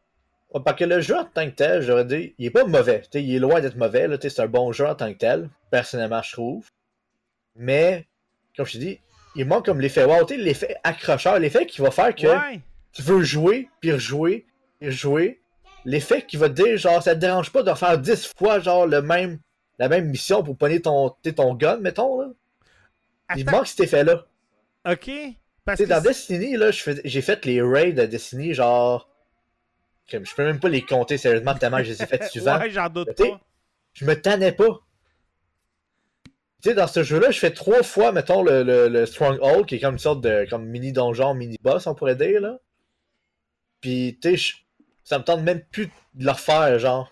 Parce 0.64 0.78
que 0.78 0.84
le 0.84 1.00
jeu 1.00 1.16
en 1.16 1.24
tant 1.24 1.46
que 1.46 1.54
tel, 1.54 1.82
j'aurais 1.82 2.04
dit, 2.04 2.34
il 2.38 2.46
est 2.46 2.50
pas 2.50 2.64
mauvais. 2.64 3.00
T'sais, 3.02 3.22
il 3.22 3.34
est 3.34 3.38
loin 3.38 3.60
d'être 3.60 3.76
mauvais. 3.76 4.08
C'est 4.20 4.40
un 4.40 4.46
bon 4.46 4.72
jeu 4.72 4.86
en 4.86 4.94
tant 4.94 5.12
que 5.12 5.18
tel, 5.18 5.48
personnellement, 5.70 6.22
je 6.22 6.32
trouve. 6.32 6.68
Mais, 7.54 8.06
comme 8.56 8.66
je 8.66 8.72
te 8.72 8.78
dis, 8.78 9.00
il 9.34 9.46
manque 9.46 9.66
comme 9.66 9.80
l'effet 9.80 10.04
wow, 10.04 10.26
l'effet 10.30 10.76
accrocheur, 10.84 11.38
l'effet 11.38 11.66
qui 11.66 11.80
va 11.80 11.90
faire 11.90 12.14
que 12.14 12.26
Ouais. 12.26 12.60
tu 12.92 13.02
veux 13.02 13.22
jouer, 13.22 13.68
puis 13.80 13.92
rejouer, 13.92 14.46
puis 14.78 14.88
rejouer. 14.88 15.40
L'effet 15.84 16.22
qui 16.22 16.36
va 16.36 16.48
te 16.48 16.54
dire, 16.62 16.76
genre, 16.78 17.02
ça 17.02 17.14
te 17.14 17.20
dérange 17.20 17.52
pas 17.52 17.62
de 17.62 17.72
faire 17.74 17.98
10 17.98 18.32
fois, 18.36 18.58
genre, 18.60 18.86
le 18.86 19.02
même, 19.02 19.38
la 19.78 19.88
même 19.88 20.06
mission 20.08 20.42
pour 20.42 20.56
pogner 20.56 20.80
ton, 20.82 21.10
ton 21.34 21.54
gun, 21.54 21.76
mettons, 21.78 22.20
là. 22.20 22.28
Il 23.36 23.44
manque 23.50 23.66
cet 23.66 23.80
effet-là. 23.80 24.24
ok. 24.88 25.10
Parce 25.64 25.80
que 25.80 25.84
dans 25.84 26.00
Destiny, 26.00 26.56
là, 26.56 26.70
j'ai 26.70 27.20
fait 27.22 27.44
les 27.44 27.60
raids 27.60 27.92
de 27.92 28.06
Destiny, 28.06 28.54
genre. 28.54 29.08
Je 30.08 30.34
peux 30.34 30.44
même 30.44 30.60
pas 30.60 30.68
les 30.68 30.82
compter 30.82 31.18
sérieusement 31.18 31.54
tellement 31.58 31.78
que 31.78 31.84
je 31.84 31.90
les 31.90 32.02
ai 32.02 32.06
fait 32.06 32.24
suivants. 32.28 32.58
ouais, 32.58 32.70
j'en 32.70 32.88
doute 32.88 33.14
T'sais, 33.14 33.30
pas. 33.30 33.40
Je 33.92 34.04
me 34.04 34.20
tannais 34.20 34.52
pas. 34.52 34.80
Tu 36.62 36.70
sais, 36.70 36.74
dans 36.74 36.86
ce 36.86 37.02
jeu-là, 37.02 37.30
je 37.30 37.38
fais 37.38 37.50
trois 37.50 37.82
fois, 37.82 38.12
mettons, 38.12 38.42
le, 38.42 38.62
le, 38.62 38.88
le 38.88 39.06
Stronghold, 39.06 39.66
qui 39.66 39.76
est 39.76 39.80
comme 39.80 39.94
une 39.94 39.98
sorte 39.98 40.20
de 40.22 40.46
comme 40.48 40.64
mini 40.66 40.92
donjon, 40.92 41.34
mini 41.34 41.58
boss, 41.62 41.86
on 41.86 41.94
pourrait 41.94 42.16
dire, 42.16 42.40
là. 42.40 42.58
Puis, 43.80 44.18
tu 44.22 44.36
sais, 44.38 44.54
ça 45.04 45.18
me 45.18 45.24
tente 45.24 45.42
même 45.42 45.62
plus 45.70 45.86
de 46.14 46.24
le 46.24 46.30
refaire, 46.30 46.78
genre. 46.78 47.10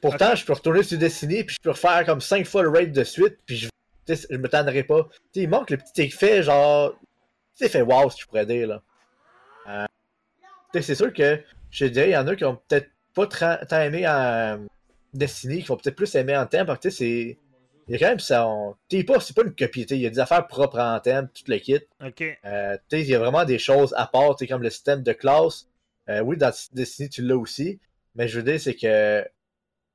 Pourtant, 0.00 0.34
je 0.34 0.44
peux 0.44 0.52
retourner 0.52 0.82
sur 0.82 0.98
Destiny, 0.98 1.44
puis 1.44 1.56
je 1.56 1.62
peux 1.62 1.70
refaire 1.70 2.04
comme 2.04 2.20
cinq 2.20 2.46
fois 2.46 2.62
le 2.62 2.68
raid 2.68 2.92
de 2.92 3.04
suite, 3.04 3.38
puis 3.46 3.56
je, 3.56 3.68
je 4.08 4.36
me 4.36 4.48
tannerai 4.48 4.82
pas. 4.84 5.04
Tu 5.04 5.18
sais, 5.34 5.40
il 5.42 5.48
manque 5.48 5.70
le 5.70 5.76
petit 5.76 6.02
effet, 6.02 6.42
genre. 6.42 6.94
Petit 7.54 7.64
effet 7.64 7.82
wow, 7.82 8.10
si 8.10 8.20
je 8.20 8.26
pourrais 8.26 8.46
dire, 8.46 8.66
là. 8.68 8.82
Euh, 9.68 9.86
tu 10.72 10.80
sais, 10.80 10.82
c'est 10.82 10.94
sûr 10.96 11.12
que, 11.12 11.42
je 11.70 11.86
dirais, 11.86 12.08
il 12.10 12.12
y 12.12 12.16
en 12.16 12.26
a 12.26 12.36
qui 12.36 12.44
ont 12.44 12.56
peut-être 12.68 12.88
pas 13.14 13.26
tant 13.26 13.80
aimé 13.80 14.04
euh, 14.06 14.56
Destiny, 15.14 15.60
qui 15.62 15.68
vont 15.68 15.76
peut-être 15.76 15.96
plus 15.96 16.14
aimer 16.14 16.36
Anthem, 16.36 16.66
parce 16.66 16.78
que, 16.78 16.88
tu 16.88 16.90
sais, 16.90 16.96
c'est. 16.98 17.38
Il 17.88 17.92
y 17.92 17.94
a 17.96 17.98
quand 17.98 18.08
même 18.08 18.20
ça. 18.20 18.46
on- 18.46 18.76
Tu 18.90 18.98
sais, 18.98 19.04
pas, 19.04 19.18
c'est 19.20 19.34
pas 19.34 19.42
une 19.42 19.54
copie, 19.54 19.82
il 19.88 19.96
y 19.96 20.06
a 20.06 20.10
des 20.10 20.18
affaires 20.18 20.46
propres 20.46 20.78
à 20.78 20.94
Anthem, 20.96 21.28
tout 21.28 21.44
le 21.48 21.56
kit. 21.58 21.78
Ok. 22.04 22.22
Euh, 22.44 22.76
tu 22.90 22.96
sais, 22.98 23.00
il 23.02 23.08
y 23.08 23.14
a 23.14 23.18
vraiment 23.18 23.44
des 23.46 23.58
choses 23.58 23.94
à 23.96 24.06
part, 24.06 24.36
tu 24.36 24.44
sais, 24.44 24.46
comme 24.48 24.62
le 24.62 24.68
système 24.70 25.02
de 25.02 25.12
classe. 25.12 25.66
Euh, 26.10 26.20
oui, 26.20 26.36
dans 26.36 26.52
Destiny, 26.74 27.08
tu 27.08 27.22
l'as 27.22 27.36
aussi. 27.38 27.80
Mais 28.14 28.28
je 28.28 28.38
veux 28.40 28.42
dire, 28.42 28.60
c'est 28.60 28.74
que 28.74 29.26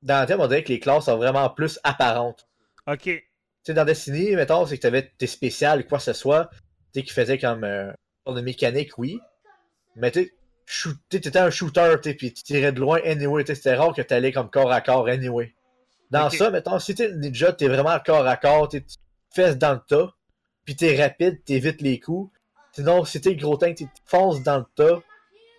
dans 0.02 0.22
Anthem, 0.24 0.40
on 0.40 0.48
dirait 0.48 0.64
que 0.64 0.72
les 0.72 0.80
classes 0.80 1.04
sont 1.04 1.16
vraiment 1.16 1.48
plus 1.50 1.78
apparentes. 1.84 2.48
Ok. 2.88 3.02
Tu 3.04 3.22
sais, 3.62 3.74
dans 3.74 3.84
Destiny, 3.84 4.34
mettons, 4.34 4.66
c'est 4.66 4.76
que 4.76 4.80
tu 4.82 4.86
avais 4.88 5.12
tes 5.16 5.26
spéciales 5.28 5.80
ou 5.80 5.84
quoi 5.84 5.98
que 5.98 6.04
ce 6.04 6.12
soit, 6.14 6.50
tu 6.92 7.00
sais, 7.00 7.02
qui 7.04 7.12
faisait 7.12 7.38
comme 7.38 7.62
euh, 7.62 7.92
de 8.26 8.40
mécanique, 8.40 8.98
oui. 8.98 9.20
Mais 9.94 10.10
tu 10.10 10.32
t'étais 11.08 11.38
un 11.38 11.50
shooter, 11.50 11.96
tu 12.02 12.14
puis 12.14 12.32
tu 12.32 12.42
tirais 12.42 12.72
de 12.72 12.80
loin 12.80 13.00
anyway. 13.04 13.44
C'était 13.46 13.74
rare 13.74 13.94
que 13.94 14.02
tu 14.02 14.14
allais 14.14 14.32
comme 14.32 14.50
corps 14.50 14.72
à 14.72 14.80
corps 14.80 15.08
anyway. 15.08 15.54
Dans 16.10 16.30
ça, 16.30 16.50
mettons, 16.50 16.78
si 16.78 16.94
t'es 16.94 17.12
ninja, 17.12 17.52
t'es 17.52 17.68
vraiment 17.68 17.98
corps 18.04 18.26
à 18.26 18.36
corps, 18.36 18.68
t'es- 18.68 18.84
fesses 19.30 19.58
dans 19.58 19.72
le 19.72 19.80
tas, 19.86 20.14
puis 20.64 20.76
t'es 20.76 21.00
rapide, 21.00 21.42
t'évites 21.44 21.80
les 21.80 21.98
coups. 21.98 22.32
Sinon, 22.72 23.04
si 23.04 23.20
t'es 23.20 23.30
le 23.30 23.36
gros 23.36 23.56
tank, 23.56 23.76
tu 23.76 23.86
fonces 24.06 24.42
dans 24.42 24.58
le 24.58 24.66
tas. 24.74 25.00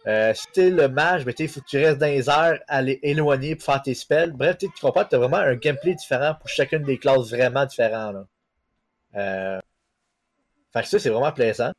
Euh, 0.07 0.33
si 0.33 0.45
t'es 0.53 0.69
le 0.69 0.87
mage, 0.87 1.25
ben, 1.25 1.33
il 1.37 1.47
faut 1.47 1.61
que 1.61 1.65
tu 1.65 1.77
restes 1.77 1.97
dans 1.97 2.05
les 2.05 2.29
airs, 2.29 2.59
aller 2.67 2.99
éloigner 3.01 3.55
pour 3.55 3.65
faire 3.65 3.81
tes 3.81 3.95
spells. 3.95 4.31
Bref, 4.31 4.57
tu 4.57 4.69
comprends, 4.79 5.03
t'as 5.03 5.17
vraiment 5.17 5.37
un 5.37 5.55
gameplay 5.55 5.95
différent 5.95 6.35
pour 6.35 6.47
chacune 6.47 6.83
des 6.83 6.99
classes 6.99 7.31
vraiment 7.31 7.65
différent. 7.65 8.11
Là. 8.11 8.27
Euh... 9.15 9.59
Fait 10.73 10.81
que 10.81 10.87
ça, 10.87 10.99
c'est 10.99 11.09
vraiment 11.09 11.31
plaisant, 11.31 11.71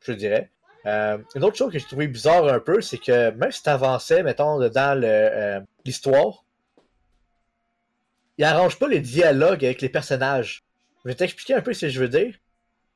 je 0.00 0.12
dirais. 0.12 0.50
Euh, 0.86 1.18
une 1.34 1.44
autre 1.44 1.56
chose 1.56 1.72
que 1.72 1.78
j'ai 1.78 1.84
trouvé 1.84 2.06
bizarre 2.06 2.46
un 2.46 2.60
peu, 2.60 2.80
c'est 2.80 2.98
que 2.98 3.30
même 3.30 3.52
si 3.52 3.62
t'avançais, 3.62 4.22
mettons, 4.22 4.58
dans 4.58 5.02
euh, 5.02 5.60
l'histoire, 5.84 6.44
il 8.38 8.44
arrange 8.44 8.78
pas 8.78 8.88
les 8.88 9.00
dialogues 9.00 9.64
avec 9.64 9.82
les 9.82 9.88
personnages. 9.88 10.62
Je 11.04 11.10
vais 11.10 11.14
t'expliquer 11.14 11.54
un 11.54 11.60
peu 11.60 11.72
ce 11.72 11.86
que 11.86 11.88
je 11.88 12.00
veux 12.00 12.08
dire. 12.08 12.34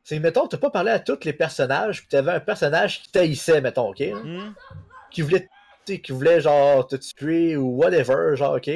C'est, 0.04 0.18
mettons, 0.18 0.46
t'as 0.46 0.58
pas 0.58 0.70
parlé 0.70 0.90
à 0.90 0.98
tous 0.98 1.24
les 1.24 1.32
personnages, 1.32 2.00
puis 2.00 2.08
t'avais 2.08 2.32
un 2.32 2.40
personnage 2.40 3.02
qui 3.02 3.12
taillissait, 3.12 3.60
mettons, 3.60 3.90
ok? 3.90 4.00
Hmm. 4.00 4.52
qui 5.10 5.22
voulait, 5.22 5.48
tu 5.84 5.94
sais, 5.94 6.00
qui 6.00 6.12
voulait 6.12 6.40
genre 6.40 6.86
te 6.86 6.96
tuer 6.96 7.56
ou 7.56 7.76
whatever, 7.76 8.36
genre, 8.36 8.54
ok? 8.54 8.70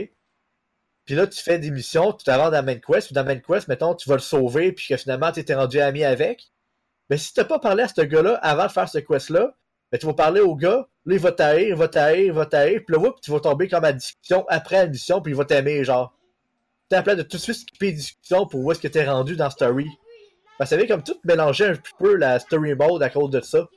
Puis 1.05 1.15
là, 1.15 1.27
tu 1.27 1.41
fais 1.41 1.59
des 1.59 1.71
missions, 1.71 2.13
tu 2.13 2.25
t'avances 2.25 2.51
dans 2.51 2.57
la 2.57 2.63
main 2.63 2.79
quest, 2.79 3.09
puis 3.09 3.15
dans 3.15 3.23
la 3.23 3.35
main 3.35 3.41
quest, 3.41 3.69
mettons, 3.69 3.95
tu 3.95 4.09
vas 4.09 4.17
le 4.17 4.21
sauver, 4.21 4.73
puis 4.73 4.89
que 4.89 4.97
finalement, 4.97 5.31
tu 5.33 5.45
t'es 5.45 5.55
rendu 5.55 5.81
ami 5.81 6.05
avec. 6.05 6.51
Mais 7.11 7.17
si 7.17 7.33
t'as 7.33 7.45
pas 7.45 7.59
parlé 7.59 7.85
à 7.85 7.89
ce 7.89 8.01
gars-là 8.01 8.35
avant 8.43 8.67
de 8.67 8.73
faire 8.73 8.89
ce 8.89 8.99
quest-là, 8.99 9.55
ben, 9.93 9.99
tu 9.99 10.07
vas 10.07 10.15
parler 10.15 10.41
au 10.41 10.57
gars, 10.57 10.89
là, 11.05 11.15
il 11.15 11.21
va 11.21 11.33
t'haïr, 11.33 11.69
il 11.69 11.75
va 11.75 11.89
t'haïr, 11.89 12.27
il 12.27 12.33
va 12.33 12.47
t'haïr, 12.47 12.81
puis 12.85 12.97
là, 12.97 13.01
whoop, 13.01 13.21
tu 13.21 13.31
vas 13.31 13.41
tomber 13.41 13.69
comme 13.69 13.85
à 13.85 13.93
discussion 13.93 14.45
après 14.49 14.77
la 14.79 14.87
mission, 14.89 15.21
puis 15.21 15.33
il 15.33 15.37
va 15.37 15.45
t'aimer, 15.45 15.85
genre. 15.85 16.13
T'es 16.89 16.97
en 16.97 17.03
plein 17.03 17.15
de 17.15 17.23
tout 17.23 17.37
de 17.37 17.43
suite 17.43 17.57
skipper 17.57 17.87
les 17.87 17.93
discussions 17.93 18.47
pour 18.47 18.65
où 18.65 18.73
est-ce 18.73 18.81
que 18.81 18.89
t'es 18.89 19.05
rendu 19.05 19.37
dans 19.37 19.45
la 19.45 19.51
story. 19.51 19.89
Que 20.59 20.65
ça 20.65 20.75
avait 20.75 20.87
comme 20.87 21.03
tout 21.03 21.19
mélangé 21.25 21.67
un 21.67 21.75
petit 21.75 21.93
peu 21.99 22.15
la 22.15 22.39
story 22.39 22.75
mode 22.75 23.03
à 23.03 23.11
cause 23.11 23.31
de 23.31 23.41
ça. 23.41 23.69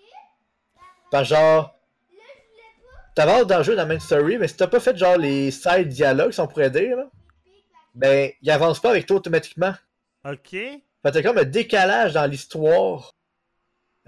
Parce 1.12 1.28
genre, 1.28 1.76
t'avances 3.16 3.48
dans 3.48 3.58
le 3.58 3.64
jeu 3.64 3.76
dans 3.76 3.88
la 3.88 3.94
main 3.94 4.00
story, 4.00 4.38
mais 4.38 4.48
si 4.48 4.56
t'as 4.56 4.68
pas 4.68 4.80
fait 4.80 4.96
genre 4.96 5.18
les 5.18 5.52
side 5.52 5.88
dialogues, 5.88 6.32
si 6.32 6.40
on 6.40 6.48
pourrait 6.48 6.70
dire, 6.70 6.98
là, 6.98 7.10
ben, 7.96 8.32
il 8.42 8.52
avance 8.52 8.80
pas 8.80 8.92
avec 8.92 9.06
toi 9.06 9.18
automatiquement. 9.18 9.74
Ok. 10.24 10.52
Fait 10.52 10.82
t'as 11.04 11.24
comme 11.24 11.38
un 11.38 11.44
décalage 11.44 12.14
dans 12.14 12.26
l'histoire 12.26 13.12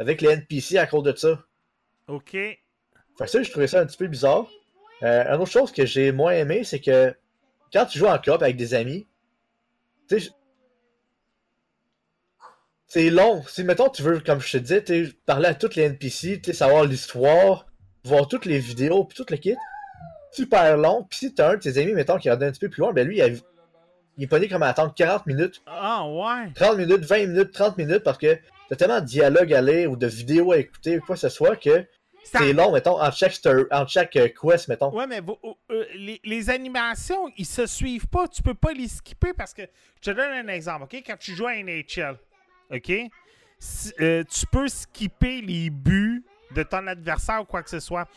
avec 0.01 0.21
les 0.21 0.29
NPC 0.29 0.77
à 0.77 0.87
cause 0.87 1.03
de 1.03 1.15
ça. 1.15 1.39
Ok. 2.07 2.31
Fait 2.31 2.57
que 3.19 3.27
ça, 3.27 3.41
je 3.43 3.49
trouvais 3.51 3.67
ça 3.67 3.79
un 3.81 3.85
petit 3.85 3.97
peu 3.97 4.07
bizarre. 4.07 4.47
Euh, 5.03 5.23
une 5.33 5.41
autre 5.41 5.51
chose 5.51 5.71
que 5.71 5.85
j'ai 5.85 6.11
moins 6.11 6.33
aimé, 6.33 6.63
c'est 6.63 6.79
que 6.79 7.15
quand 7.73 7.85
tu 7.85 7.97
joues 7.99 8.07
en 8.07 8.17
coop 8.17 8.41
avec 8.41 8.57
des 8.57 8.73
amis, 8.73 9.07
tu 10.09 10.19
sais, 10.19 10.29
c'est 12.87 13.09
long. 13.09 13.43
Si, 13.47 13.63
mettons, 13.63 13.89
tu 13.89 14.01
veux, 14.01 14.19
comme 14.19 14.41
je 14.41 14.57
te 14.57 14.65
sais, 14.85 15.13
parler 15.25 15.47
à 15.47 15.53
tous 15.55 15.75
les 15.75 15.83
NPC, 15.83 16.41
tu 16.41 16.51
sais, 16.51 16.53
savoir 16.57 16.83
l'histoire, 16.83 17.65
voir 18.03 18.27
toutes 18.27 18.45
les 18.45 18.59
vidéos, 18.59 19.05
puis 19.05 19.15
tout 19.17 19.25
le 19.29 19.37
kit, 19.37 19.55
super 20.31 20.75
long. 20.77 21.05
Puis 21.09 21.19
si 21.19 21.33
t'as 21.33 21.51
un 21.51 21.53
de 21.55 21.59
tes 21.61 21.77
amis, 21.77 21.93
mettons, 21.93 22.17
qui 22.17 22.29
regarde 22.29 22.43
un 22.43 22.51
petit 22.51 22.59
peu 22.59 22.69
plus 22.69 22.81
loin, 22.81 22.91
ben 22.91 23.07
lui, 23.07 23.17
il, 23.17 23.21
a- 23.21 23.27
il 24.17 24.23
est 24.43 24.47
comme 24.49 24.63
à 24.63 24.67
attendre 24.67 24.93
40 24.93 25.25
minutes, 25.25 25.61
Ah, 25.65 26.05
ouais. 26.07 26.51
30 26.53 26.77
minutes, 26.77 27.05
20 27.05 27.27
minutes, 27.27 27.51
30 27.53 27.77
minutes, 27.77 28.03
parce 28.03 28.17
que 28.17 28.37
t'as 28.71 28.77
tellement 28.77 29.01
de 29.01 29.05
dialogue 29.05 29.53
à 29.53 29.61
lire 29.61 29.91
ou 29.91 29.95
de 29.97 30.07
vidéos 30.07 30.53
à 30.53 30.57
écouter 30.57 30.97
ou 30.97 31.01
quoi 31.01 31.15
que 31.15 31.21
ce 31.21 31.29
soit 31.29 31.57
que 31.57 31.85
Ça- 32.23 32.39
c'est 32.39 32.53
long, 32.53 32.71
mettons, 32.71 33.01
entre 33.01 33.17
chaque, 33.17 33.33
entre 33.71 33.91
chaque 33.91 34.15
euh, 34.15 34.29
quest, 34.29 34.67
mettons. 34.69 34.95
Ouais, 34.95 35.07
mais 35.07 35.19
vous- 35.19 35.37
euh, 35.71 35.85
les, 35.95 36.21
les 36.23 36.49
animations, 36.49 37.29
ils 37.37 37.45
se 37.45 37.65
suivent 37.65 38.07
pas. 38.07 38.27
Tu 38.27 38.41
peux 38.41 38.53
pas 38.53 38.71
les 38.73 38.87
skipper 38.87 39.33
parce 39.33 39.53
que. 39.53 39.63
Je 40.01 40.11
te 40.11 40.15
donne 40.15 40.31
un 40.31 40.47
exemple, 40.47 40.83
OK? 40.85 41.03
Quand 41.05 41.17
tu 41.19 41.35
joues 41.35 41.47
à 41.47 41.55
NHL, 41.55 42.17
OK? 42.71 42.91
Euh, 43.99 44.23
tu 44.23 44.45
peux 44.47 44.67
skipper 44.67 45.41
les 45.41 45.69
buts 45.69 46.23
de 46.55 46.63
ton 46.63 46.87
adversaire 46.87 47.41
ou 47.41 47.45
quoi 47.45 47.61
que 47.63 47.69
ce 47.69 47.79
soit. 47.79 48.07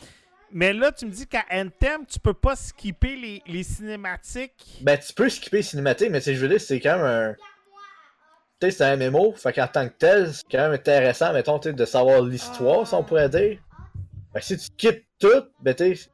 Mais 0.51 0.71
là, 0.73 0.91
tu 0.91 1.05
me 1.05 1.11
dis 1.11 1.27
qu'à 1.27 1.43
Anthem, 1.51 2.05
tu 2.07 2.19
peux 2.19 2.33
pas 2.33 2.55
skipper 2.55 3.15
les, 3.15 3.41
les 3.45 3.63
cinématiques. 3.63 4.79
Ben, 4.81 4.97
tu 4.97 5.13
peux 5.13 5.27
skipper 5.29 5.57
les 5.57 5.63
cinématiques, 5.63 6.09
mais 6.11 6.21
je 6.21 6.31
veux 6.33 6.47
dire, 6.47 6.61
c'est 6.61 6.79
quand 6.79 6.97
même 6.97 7.05
un. 7.05 7.35
Sais, 8.71 8.77
c'est 8.77 8.83
un 8.83 8.97
MMO, 8.97 9.33
fait 9.33 9.53
qu'en 9.53 9.67
tant 9.67 9.87
que 9.87 9.93
tel, 9.97 10.33
c'est 10.33 10.43
quand 10.49 10.57
même 10.59 10.73
intéressant, 10.73 11.33
mettons, 11.33 11.59
tu 11.59 11.69
sais, 11.69 11.73
de 11.73 11.85
savoir 11.85 12.21
l'histoire, 12.21 12.87
si 12.87 12.93
on 12.93 13.03
pourrait 13.03 13.29
dire. 13.29 13.59
Fait 14.33 14.39
que 14.39 14.45
si 14.45 14.57
tu 14.57 14.63
skippes 14.63 15.05
tout, 15.19 15.43
ben, 15.61 15.73
tu 15.73 15.95
sais, 15.95 16.09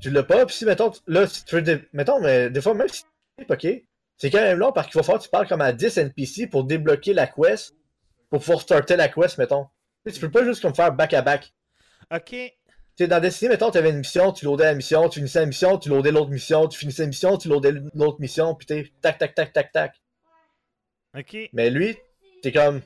tu 0.00 0.10
l'as 0.10 0.22
pas, 0.22 0.46
pis 0.46 0.54
si, 0.54 0.64
mettons, 0.64 0.90
tu- 0.90 1.00
là, 1.06 1.26
si 1.26 1.44
tu 1.44 1.56
veux. 1.56 1.62
Des... 1.62 1.82
Mettons, 1.92 2.20
mais 2.20 2.50
des 2.50 2.60
fois, 2.60 2.74
même 2.74 2.88
si 2.88 3.02
tu 3.38 3.44
ok, 3.48 3.66
c'est 4.16 4.30
quand 4.30 4.40
même 4.40 4.58
long 4.58 4.72
parce 4.72 4.88
qu'il 4.88 4.96
va 4.98 5.02
falloir 5.02 5.20
que 5.20 5.24
tu 5.24 5.30
parles 5.30 5.48
comme 5.48 5.60
à 5.60 5.72
10 5.72 5.96
NPC 5.96 6.46
pour 6.46 6.64
débloquer 6.64 7.14
la 7.14 7.26
quest, 7.26 7.74
pour 8.30 8.40
pouvoir 8.40 8.60
starter 8.60 8.96
la 8.96 9.08
quest, 9.08 9.38
mettons. 9.38 9.66
Tu 10.06 10.20
peux 10.20 10.30
pas 10.30 10.44
juste 10.44 10.62
comme 10.62 10.74
faire 10.74 10.92
back-à-back. 10.92 11.52
OK. 12.14 12.30
Tu 12.30 12.52
sais, 12.96 13.08
dans 13.08 13.20
Destiny, 13.20 13.50
mettons, 13.50 13.70
tu 13.70 13.78
avais 13.78 13.90
une 13.90 13.98
mission, 13.98 14.32
tu 14.32 14.44
loadais 14.44 14.64
la 14.64 14.74
mission, 14.74 15.08
tu 15.08 15.20
finissais 15.20 15.40
la 15.40 15.46
mission, 15.46 15.78
tu 15.78 15.88
loadais 15.88 16.10
l'autre 16.10 16.30
mission, 16.30 16.66
tu 16.66 16.78
finissais 16.78 17.02
la 17.02 17.08
mission, 17.08 17.36
tu 17.36 17.48
loadais 17.48 17.72
l'autre 17.94 18.20
mission, 18.20 18.54
puis 18.54 18.66
t'es 18.66 18.92
tac, 19.00 19.18
tac, 19.18 19.34
tac, 19.34 19.52
tac, 19.52 19.70
tac. 19.72 19.94
Mais 21.52 21.70
lui, 21.70 21.96
t'es 22.42 22.52
comme. 22.52 22.80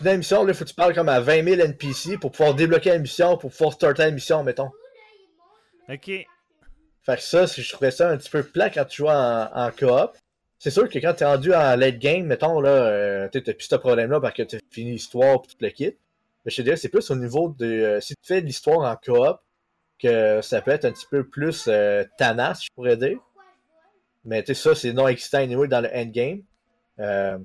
Dans 0.00 0.10
la 0.10 0.16
mission, 0.16 0.44
là, 0.44 0.52
faut 0.54 0.64
que 0.64 0.70
tu 0.70 0.74
parles 0.74 0.94
comme 0.94 1.08
à 1.08 1.20
20 1.20 1.44
000 1.44 1.60
NPC 1.60 2.18
pour 2.18 2.32
pouvoir 2.32 2.54
débloquer 2.54 2.90
la 2.90 2.98
mission, 2.98 3.36
pour 3.38 3.50
pouvoir 3.52 3.72
starter 3.74 4.02
la 4.02 4.10
mission, 4.10 4.42
mettons. 4.42 4.70
OK. 5.88 6.06
Fait 6.06 6.26
que 7.16 7.22
ça, 7.22 7.46
c'est- 7.46 7.62
je 7.62 7.72
trouvais 7.72 7.90
ça 7.90 8.08
un 8.10 8.16
petit 8.16 8.30
peu 8.30 8.42
plat 8.42 8.70
quand 8.70 8.84
tu 8.86 8.98
joues 9.02 9.08
en, 9.08 9.48
en 9.52 9.70
coop. 9.70 10.16
C'est 10.58 10.70
sûr 10.70 10.88
que 10.88 10.98
quand 10.98 11.12
t'es 11.14 11.24
rendu 11.26 11.52
en 11.54 11.76
late 11.76 11.98
game, 11.98 12.24
mettons, 12.26 12.60
là, 12.60 12.70
euh, 12.70 13.28
t'as 13.30 13.40
plus 13.40 13.66
ce 13.68 13.74
problème-là 13.76 14.20
parce 14.20 14.34
que 14.34 14.42
t'as 14.42 14.58
fini 14.70 14.92
l'histoire 14.92 15.42
pis 15.42 15.50
tout 15.50 15.56
le 15.60 15.68
kit. 15.70 15.94
Mais 16.44 16.50
je 16.50 16.56
te 16.56 16.62
dirais, 16.62 16.76
c'est 16.76 16.88
plus 16.88 17.10
au 17.10 17.16
niveau 17.16 17.54
de. 17.58 17.66
euh, 17.66 18.00
si 18.00 18.14
tu 18.14 18.22
fais 18.26 18.40
de 18.40 18.46
l'histoire 18.46 18.80
en 18.80 18.96
coop, 18.96 19.38
que 19.98 20.40
ça 20.42 20.60
peut 20.62 20.70
être 20.72 20.86
un 20.86 20.92
petit 20.92 21.06
peu 21.10 21.24
plus 21.28 21.66
euh, 21.68 22.04
tanasse, 22.18 22.64
je 22.64 22.68
pourrais 22.74 22.96
dire. 22.96 23.18
Mais 24.24 24.42
tu 24.42 24.54
sais, 24.54 24.60
ça, 24.70 24.74
c'est 24.74 24.92
non 24.92 25.06
excitant 25.06 25.38
anyway 25.38 25.68
dans 25.68 25.80
le 25.82 25.90
endgame. 25.94 26.40
Euh, 26.98 27.38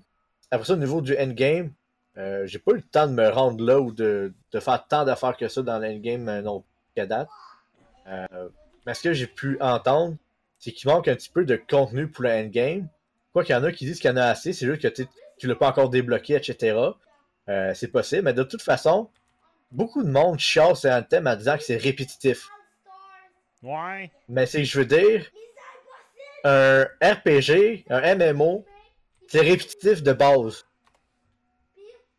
après 0.51 0.65
ça, 0.65 0.73
au 0.73 0.77
niveau 0.77 1.01
du 1.01 1.17
endgame, 1.17 1.71
euh, 2.17 2.45
j'ai 2.45 2.59
pas 2.59 2.71
eu 2.71 2.77
le 2.77 2.81
temps 2.81 3.07
de 3.07 3.13
me 3.13 3.29
rendre 3.29 3.63
là 3.63 3.79
ou 3.79 3.91
de, 3.91 4.33
de 4.51 4.59
faire 4.59 4.85
tant 4.87 5.05
d'affaires 5.05 5.37
que 5.37 5.47
ça 5.47 5.61
dans 5.61 5.79
l'endgame 5.79 6.27
euh, 6.27 6.41
non 6.41 6.63
qu'à 6.95 7.05
date. 7.05 7.29
Euh, 8.07 8.49
mais 8.85 8.93
ce 8.93 9.03
que 9.03 9.13
j'ai 9.13 9.27
pu 9.27 9.57
entendre, 9.61 10.15
c'est 10.57 10.71
qu'il 10.71 10.89
manque 10.89 11.07
un 11.07 11.15
petit 11.15 11.29
peu 11.29 11.45
de 11.45 11.55
contenu 11.55 12.07
pour 12.07 12.23
le 12.23 12.31
endgame. 12.31 12.87
Quoi 13.31 13.43
qu'il 13.43 13.53
y 13.53 13.57
en 13.57 13.63
a 13.63 13.71
qui 13.71 13.85
disent 13.85 13.99
qu'il 13.99 14.09
y 14.09 14.13
en 14.13 14.17
a 14.17 14.25
assez, 14.25 14.53
c'est 14.53 14.65
juste 14.65 14.81
que 14.81 15.03
tu 15.37 15.47
l'as 15.47 15.55
pas 15.55 15.69
encore 15.69 15.89
débloqué, 15.89 16.35
etc. 16.35 16.77
Euh, 17.47 17.73
c'est 17.73 17.87
possible, 17.87 18.23
mais 18.23 18.33
de 18.33 18.43
toute 18.43 18.61
façon, 18.61 19.09
beaucoup 19.71 20.03
de 20.03 20.09
monde 20.09 20.39
chasse 20.39 20.85
un 20.85 21.01
thème 21.03 21.27
en 21.27 21.35
disant 21.35 21.57
que 21.57 21.63
c'est 21.63 21.77
répétitif. 21.77 22.49
Ouais. 23.61 24.11
Mais 24.27 24.45
c'est 24.45 24.59
que 24.59 24.65
je 24.65 24.79
veux 24.79 24.85
dire, 24.85 25.25
un 26.43 26.83
RPG, 27.01 27.85
un 27.89 28.15
MMO, 28.15 28.65
c'est 29.29 29.41
répétitif 29.41 30.01
de 30.01 30.11
base. 30.11 30.65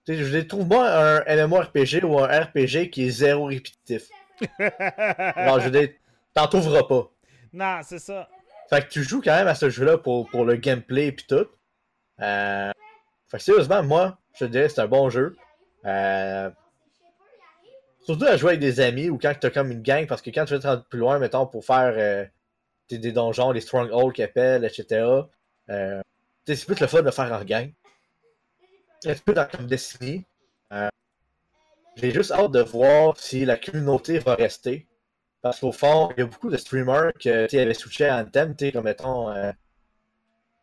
Tu 0.07 0.13
sais, 0.13 0.17
je 0.17 0.25
veux 0.25 0.31
dire, 0.31 0.47
trouve-moi 0.47 0.89
un 0.89 1.47
MMORPG 1.47 2.05
ou 2.05 2.19
un 2.21 2.27
RPG 2.27 2.91
qui 2.91 3.07
est 3.07 3.11
zéro 3.11 3.47
répétitif. 3.47 4.09
Genre, 4.59 5.61
je 5.61 5.65
veux 5.65 5.71
dire, 5.71 5.89
t'en 6.35 6.47
trouveras 6.47 6.85
pas. 6.85 7.11
non, 7.53 7.81
c'est 7.83 7.99
ça. 7.99 8.29
Fait 8.71 8.87
que 8.87 8.93
tu 8.93 9.03
joues 9.03 9.21
quand 9.21 9.35
même 9.35 9.49
à 9.49 9.57
ce 9.57 9.69
jeu-là 9.69 9.99
pour, 9.99 10.29
pour 10.29 10.45
le 10.45 10.55
gameplay 10.55 11.09
et 11.09 11.17
tout. 11.17 11.47
Euh... 12.21 12.71
Fait 13.29 13.39
que 13.39 13.43
sérieusement, 13.43 13.83
moi, 13.83 14.19
je 14.35 14.45
te 14.45 14.51
dirais 14.51 14.69
c'est 14.69 14.81
un 14.81 14.87
bon 14.87 15.11
jeu. 15.11 15.37
Euh... 15.85 16.49
Surtout 18.03 18.27
à 18.27 18.37
jouer 18.37 18.51
avec 18.51 18.61
des 18.61 18.79
amis 18.79 19.11
ou 19.11 19.19
quand 19.19 19.35
t'as 19.39 19.51
comme 19.51 19.73
une 19.73 19.83
gang, 19.83 20.07
parce 20.07 20.23
que 20.23 20.31
quand 20.31 20.45
tu 20.45 20.55
veux 20.55 20.61
te 20.61 20.69
rendre 20.69 20.85
plus 20.85 21.01
loin, 21.01 21.19
mettons, 21.19 21.47
pour 21.47 21.65
faire 21.65 21.93
euh, 21.97 22.25
des, 22.89 22.99
des 22.99 23.11
donjons, 23.11 23.51
les 23.51 23.61
strongholds 23.61 24.13
qu'ils 24.13 24.25
appellent, 24.25 24.65
etc. 24.65 25.05
Euh... 25.69 26.01
C'est 26.47 26.67
plus 26.67 26.81
le 26.81 26.87
fun 26.87 27.03
de 27.03 27.11
faire 27.11 27.33
en 27.33 27.45
gang. 27.45 27.73
Un 29.05 29.15
peu 29.15 29.33
dans 29.33 29.47
comme 29.47 29.67
Destiny. 29.67 30.25
Euh... 30.73 30.89
J'ai 31.97 32.11
juste 32.13 32.33
hâte 32.33 32.53
de 32.53 32.61
voir 32.61 33.17
si 33.17 33.45
la 33.45 33.57
communauté 33.57 34.19
va 34.19 34.35
rester. 34.35 34.87
Parce 35.43 35.61
qu'au 35.61 35.73
fond, 35.73 36.11
il 36.17 36.21
y 36.21 36.23
a 36.23 36.27
beaucoup 36.27 36.51
de 36.51 36.57
streamers 36.57 37.13
que, 37.15 37.49
sais, 37.49 37.61
avaient 37.61 37.75
switché 37.75 38.07
à 38.07 38.19
Anthem, 38.19 38.55
tu 38.55 38.73
comme 38.73 38.85
mettons, 38.85 39.31
euh, 39.31 39.53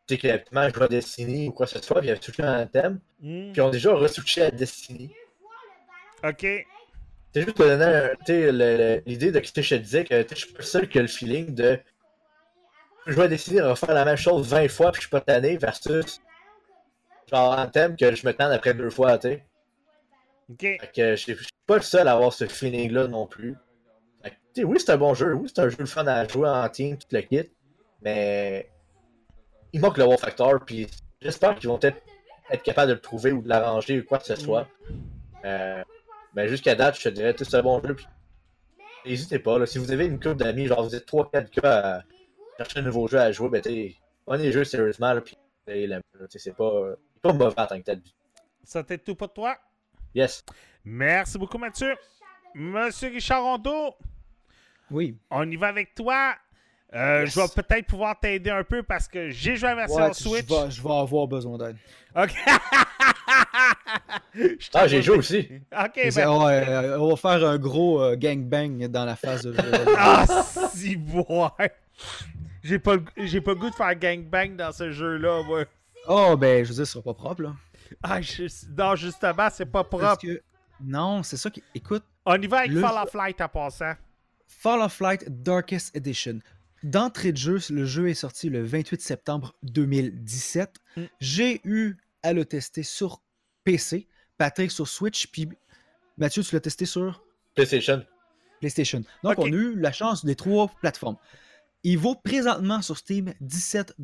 tu 0.07 0.15
sais, 0.15 0.17
que 0.19 0.27
je 0.27 0.73
jouais 0.73 0.83
à 0.83 0.87
Destiny 0.87 1.47
ou 1.47 1.51
quoi 1.51 1.65
que 1.65 1.71
ce 1.71 1.81
soit, 1.81 1.99
puis 1.99 2.09
ils 2.09 2.11
avaient 2.11 2.21
switché 2.21 2.43
à 2.43 2.59
Anthem, 2.59 2.99
Hmm. 3.19 3.51
puis 3.51 3.61
ont 3.61 3.69
déjà 3.71 3.93
re-switché 3.93 4.43
à 4.43 4.51
Destiny. 4.51 5.11
Ok. 6.23 6.45
C'est 7.33 7.41
juste 7.41 7.55
pour 7.55 7.65
donner 7.65 8.11
l'idée 9.05 9.31
de 9.31 9.39
que 9.39 9.61
je 9.61 9.75
te 9.75 9.75
disais, 9.75 10.05
que 10.05 10.25
je 10.29 10.35
suis 10.35 10.53
pas 10.53 10.63
seul 10.63 10.87
qui 10.87 10.99
a 10.99 11.01
le 11.01 11.07
feeling 11.07 11.53
de 11.53 11.79
jouer 13.11 13.25
à 13.25 13.27
Destiny, 13.27 13.61
refaire 13.61 13.93
la 13.93 14.05
même 14.05 14.17
chose 14.17 14.47
20 14.47 14.67
fois, 14.69 14.91
puis 14.91 15.01
je 15.01 15.07
suis 15.07 15.11
pas 15.11 15.21
tanné, 15.21 15.57
versus 15.57 16.21
genre 17.31 17.57
Anthem 17.57 17.95
que 17.95 18.15
je 18.15 18.25
me 18.25 18.33
tente 18.33 18.51
après 18.51 18.73
deux 18.73 18.89
fois, 18.89 19.17
tu 19.17 19.29
sais. 19.29 19.45
Ok. 20.49 20.61
Fait 20.61 20.91
que 20.95 21.15
je 21.15 21.33
je 21.33 21.43
suis 21.43 21.53
pas 21.65 21.75
le 21.75 21.81
seul 21.81 22.07
à 22.07 22.13
avoir 22.13 22.31
ce 22.31 22.45
feeling-là 22.47 23.07
non 23.07 23.27
plus. 23.27 23.55
Fait 24.23 24.29
que, 24.29 24.35
tu 24.53 24.61
sais, 24.61 24.63
oui, 24.63 24.79
c'est 24.79 24.91
un 24.91 24.97
bon 24.97 25.13
jeu. 25.13 25.33
Oui, 25.33 25.51
c'est 25.53 25.61
un 25.61 25.69
jeu 25.69 25.75
le 25.79 25.85
fun 25.85 26.07
à 26.07 26.25
jouer 26.27 26.47
en 26.47 26.67
team, 26.69 26.97
tout 26.97 27.07
le 27.11 27.21
kit. 27.21 27.49
Mais 28.01 28.69
il 29.73 29.81
manque 29.81 29.97
le 29.97 30.05
wow 30.05 30.17
factor. 30.17 30.63
Puis 30.65 30.87
j'espère 31.21 31.55
qu'ils 31.55 31.67
vont 31.67 31.77
peut-être 31.77 32.01
être 32.49 32.63
capables 32.63 32.89
de 32.89 32.93
le 32.93 33.01
trouver 33.01 33.33
ou 33.33 33.41
de 33.41 33.49
l'arranger 33.49 33.99
ou 33.99 34.05
quoi 34.05 34.19
que 34.19 34.25
ce 34.25 34.35
soit. 34.35 34.67
Euh, 35.43 35.83
mais 36.33 36.47
jusqu'à 36.47 36.75
date, 36.75 36.97
je 36.97 37.03
te 37.03 37.09
dirais, 37.09 37.35
c'est 37.37 37.55
un 37.55 37.61
bon 37.61 37.81
jeu. 37.83 37.95
Puis 37.95 38.07
n'hésitez 39.05 39.39
pas. 39.39 39.59
Là, 39.59 39.65
si 39.65 39.79
vous 39.79 39.91
avez 39.91 40.05
une 40.05 40.19
couple 40.19 40.37
d'amis, 40.37 40.67
genre 40.67 40.83
vous 40.83 40.95
êtes 40.95 41.05
3-4 41.05 41.61
gars 41.61 41.97
à 41.97 42.03
chercher 42.57 42.79
un 42.79 42.83
nouveau 42.83 43.07
jeu 43.07 43.19
à 43.19 43.31
jouer, 43.31 43.49
ben 43.49 43.61
tu 43.61 43.69
sais, 43.69 43.95
prenez 44.25 44.43
les 44.43 44.51
jeux 44.51 44.63
sérieusement. 44.63 45.13
Là, 45.13 45.21
puis 45.21 45.37
c'est 46.35 46.55
pas, 46.55 46.71
c'est 47.13 47.21
pas 47.21 47.33
mauvais 47.33 47.59
en 47.59 47.65
tant 47.67 47.77
que 47.77 47.83
tel. 47.83 48.01
Ça 48.63 48.83
t'est 48.83 48.97
tout 48.97 49.15
pour 49.15 49.31
toi? 49.31 49.55
Yes. 50.15 50.43
Merci 50.83 51.37
beaucoup, 51.37 51.57
Mathieu. 51.57 51.95
Monsieur 52.55 53.09
Richard 53.09 53.43
Rondeau, 53.43 53.93
Oui. 54.89 55.17
on 55.29 55.49
y 55.49 55.55
va 55.57 55.67
avec 55.67 55.93
toi. 55.95 56.35
Euh, 56.93 57.23
Yes. 57.25 57.33
Je 57.35 57.41
vais 57.41 57.47
peut-être 57.63 57.87
pouvoir 57.87 58.17
t'aider 58.17 58.49
un 58.49 58.63
peu 58.63 58.81
parce 58.81 59.09
que 59.09 59.29
j'ai 59.29 59.57
joué 59.57 59.67
à 59.69 59.75
la 59.75 59.81
version 59.87 60.05
Ouais, 60.05 60.13
Switch. 60.13 60.47
Je 60.47 60.53
vais, 60.65 60.71
je 60.71 60.81
vais 60.81 60.89
avoir 60.93 61.27
besoin 61.27 61.57
d'aide. 61.57 61.75
Ok. 62.15 62.31
Je 64.33 64.69
Ah, 64.73 64.87
j'ai 64.87 65.01
joué 65.01 65.17
aussi. 65.17 65.49
Ok, 65.71 65.99
ben. 66.15 66.17
euh, 66.27 66.97
on 66.99 67.09
va 67.09 67.15
faire 67.15 67.45
un 67.47 67.57
gros 67.57 68.01
euh, 68.01 68.15
gangbang 68.15 68.87
dans 68.87 69.03
la 69.05 69.15
phase 69.15 69.43
de 69.43 69.53
jeu. 69.53 69.61
Ah, 69.97 70.25
si, 70.73 70.95
ouais. 70.95 71.71
J'ai 72.67 72.79
pas, 72.79 72.95
le- 72.95 73.03
j'ai 73.17 73.39
pas 73.41 73.51
le 73.53 73.59
goût 73.59 73.69
de 73.69 73.75
faire 73.75 73.95
gangbang 73.95 74.55
dans 74.55 74.71
ce 74.71 74.91
jeu-là, 74.91 75.41
moi. 75.43 75.63
Oh, 76.07 76.35
ben, 76.37 76.63
je 76.63 76.69
veux 76.69 76.75
dire, 76.75 76.85
ce 76.87 76.93
sera 76.93 77.03
pas 77.03 77.13
propre, 77.13 77.43
là. 77.43 77.55
Ah, 78.03 78.21
je- 78.21 78.43
non, 78.77 78.95
justement, 78.95 79.47
c'est 79.51 79.65
pas 79.65 79.83
propre. 79.83 80.17
que, 80.21 80.41
non, 80.81 81.23
c'est 81.23 81.37
ça 81.37 81.49
qui. 81.49 81.63
Écoute, 81.73 82.03
On 82.25 82.35
y 82.41 82.47
va 82.47 82.59
avec 82.59 82.71
Le- 82.71 82.81
Fall 82.81 82.97
of 83.07 83.13
Light 83.13 83.39
en 83.39 83.47
passant. 83.47 83.93
Fall 84.47 84.81
of 84.81 84.99
Light 84.99 85.25
Darkest 85.43 85.95
Edition. 85.95 86.39
D'entrée 86.83 87.31
de 87.31 87.37
jeu, 87.37 87.59
le 87.69 87.85
jeu 87.85 88.09
est 88.09 88.13
sorti 88.13 88.49
le 88.49 88.63
28 88.63 89.01
septembre 89.01 89.55
2017. 89.63 90.75
Mm. 90.97 91.03
J'ai 91.19 91.61
eu 91.63 91.95
à 92.23 92.33
le 92.33 92.45
tester 92.45 92.83
sur 92.83 93.21
PC, 93.63 94.07
Patrick 94.37 94.71
sur 94.71 94.87
Switch, 94.87 95.27
puis 95.27 95.49
Mathieu, 96.17 96.43
tu 96.43 96.53
l'as 96.55 96.61
testé 96.61 96.85
sur 96.85 97.23
PlayStation. 97.55 98.03
PlayStation. 98.59 99.03
Donc, 99.23 99.39
on 99.39 99.45
a 99.45 99.47
eu 99.47 99.75
la 99.79 99.91
chance 99.91 100.25
des 100.25 100.35
trois 100.35 100.67
plateformes. 100.81 101.17
Il 101.83 101.97
vaut 101.97 102.15
présentement 102.15 102.81
sur 102.81 102.97
Steam 102.97 103.33
17 103.41 103.95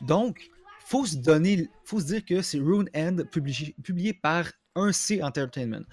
Donc, 0.00 0.50
faut 0.86 1.06
se 1.06 1.16
donner, 1.16 1.68
faut 1.84 2.00
se 2.00 2.06
dire 2.06 2.24
que 2.24 2.42
c'est 2.42 2.58
Rune 2.58 2.90
End 2.94 3.18
publié, 3.30 4.12
par 4.12 4.50
1C 4.76 5.22
Entertainment. 5.22 5.84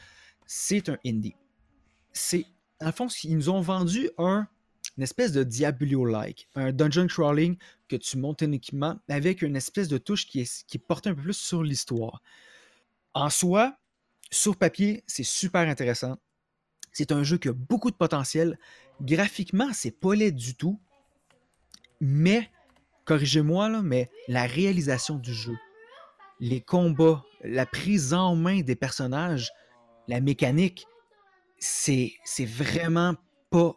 C'est 0.46 0.90
un 0.90 0.98
indie. 1.06 1.36
C'est, 2.14 2.46
le 2.82 2.92
fond, 2.92 3.08
ils 3.24 3.36
nous 3.36 3.50
ont 3.50 3.62
vendu 3.62 4.10
un, 4.18 4.48
une 4.98 5.04
espèce 5.04 5.32
de 5.32 5.44
Diablo-like, 5.44 6.50
un 6.56 6.72
dungeon 6.72 7.08
crawling 7.08 7.58
que 7.88 7.96
tu 7.96 8.18
montes 8.18 8.44
un 8.44 8.52
équipement 8.52 9.00
avec 9.08 9.42
une 9.42 9.56
espèce 9.56 9.88
de 9.88 9.98
touche 9.98 10.26
qui 10.26 10.42
est, 10.42 10.66
qui 10.66 10.80
portée 10.80 11.10
un 11.10 11.16
peu 11.16 11.22
plus 11.22 11.38
sur 11.38 11.64
l'histoire. 11.64 12.22
En 13.14 13.30
soi, 13.30 13.78
sur 14.32 14.58
papier, 14.58 15.04
c'est 15.08 15.24
super 15.24 15.68
intéressant. 15.68 16.18
C'est 16.92 17.12
un 17.12 17.24
jeu 17.24 17.38
qui 17.38 17.50
a 17.50 17.54
beaucoup 17.54 17.92
de 17.92 17.96
potentiel. 17.96 18.58
Graphiquement, 19.02 19.72
c'est 19.74 19.92
pas 19.92 20.16
laid 20.16 20.32
du 20.32 20.56
tout. 20.56 20.80
Mais, 22.02 22.50
corrigez-moi, 23.06 23.70
là, 23.70 23.82
mais 23.82 24.10
la 24.28 24.44
réalisation 24.44 25.16
du 25.16 25.34
jeu, 25.34 25.58
les 26.40 26.62
combats, 26.62 27.24
la 27.44 27.66
prise 27.66 28.14
en 28.14 28.36
main 28.36 28.62
des 28.62 28.76
personnages, 28.76 29.52
la 30.08 30.20
mécanique, 30.22 30.86
c'est 31.60 32.12
c'est 32.24 32.46
vraiment 32.46 33.16
pas 33.50 33.74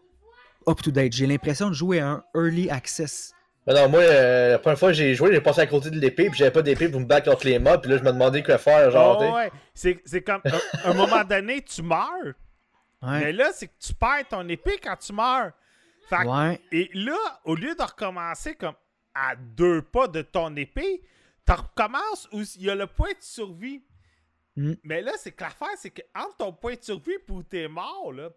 up-to-date. 0.68 1.12
J'ai 1.12 1.26
l'impression 1.26 1.68
de 1.68 1.74
jouer 1.74 2.00
à 2.00 2.08
un 2.08 2.24
early 2.34 2.68
access. 2.70 3.32
Mais 3.66 3.74
non, 3.74 3.88
moi, 3.88 4.00
euh, 4.00 4.52
la 4.52 4.58
première 4.58 4.78
fois 4.78 4.88
que 4.88 4.94
j'ai 4.94 5.14
joué, 5.14 5.32
j'ai 5.32 5.40
passé 5.40 5.60
à 5.60 5.66
côté 5.66 5.90
de 5.90 5.98
l'épée, 5.98 6.28
puis 6.28 6.38
j'avais 6.38 6.50
pas 6.50 6.62
d'épée 6.62 6.88
pour 6.88 7.00
me 7.00 7.04
battre 7.06 7.30
contre 7.30 7.46
les 7.46 7.58
mobs, 7.58 7.80
puis 7.80 7.90
là, 7.90 7.98
je 7.98 8.02
me 8.02 8.12
demandais 8.12 8.42
quoi 8.42 8.58
faire, 8.58 8.90
genre, 8.90 9.18
Oh, 9.20 9.34
ouais. 9.34 9.50
C'est, 9.74 10.00
c'est 10.04 10.22
comme, 10.22 10.40
à 10.84 10.90
un 10.90 10.94
moment 10.94 11.24
donné, 11.24 11.62
tu 11.62 11.82
meurs. 11.82 12.34
Ouais. 13.02 13.20
Mais 13.20 13.32
là, 13.32 13.50
c'est 13.54 13.66
que 13.66 13.72
tu 13.78 13.94
perds 13.94 14.28
ton 14.28 14.48
épée 14.48 14.78
quand 14.82 14.96
tu 14.96 15.12
meurs. 15.12 15.52
Fait 16.10 16.24
que- 16.24 16.28
ouais. 16.28 16.60
Et 16.72 16.90
là, 16.92 17.40
au 17.44 17.54
lieu 17.54 17.74
de 17.74 17.82
recommencer 17.82 18.54
comme 18.54 18.74
à 19.14 19.34
deux 19.36 19.82
pas 19.82 20.08
de 20.08 20.22
ton 20.22 20.54
épée, 20.56 21.02
tu 21.46 21.52
recommences 21.52 22.28
où 22.32 22.42
il 22.56 22.62
y 22.62 22.70
a 22.70 22.74
le 22.74 22.86
point 22.86 23.10
de 23.10 23.20
survie. 23.22 23.82
Mm. 24.56 24.72
Mais 24.84 25.00
là, 25.02 25.12
c'est 25.16 25.32
que 25.32 25.42
l'affaire, 25.42 25.68
c'est 25.76 25.90
que 25.90 26.02
entre 26.14 26.36
ton 26.36 26.52
point 26.52 26.74
de 26.74 26.82
survie 26.82 27.12
et 27.12 27.32
où 27.32 27.42
t'es 27.42 27.68
mort, 27.68 28.12
là, 28.12 28.30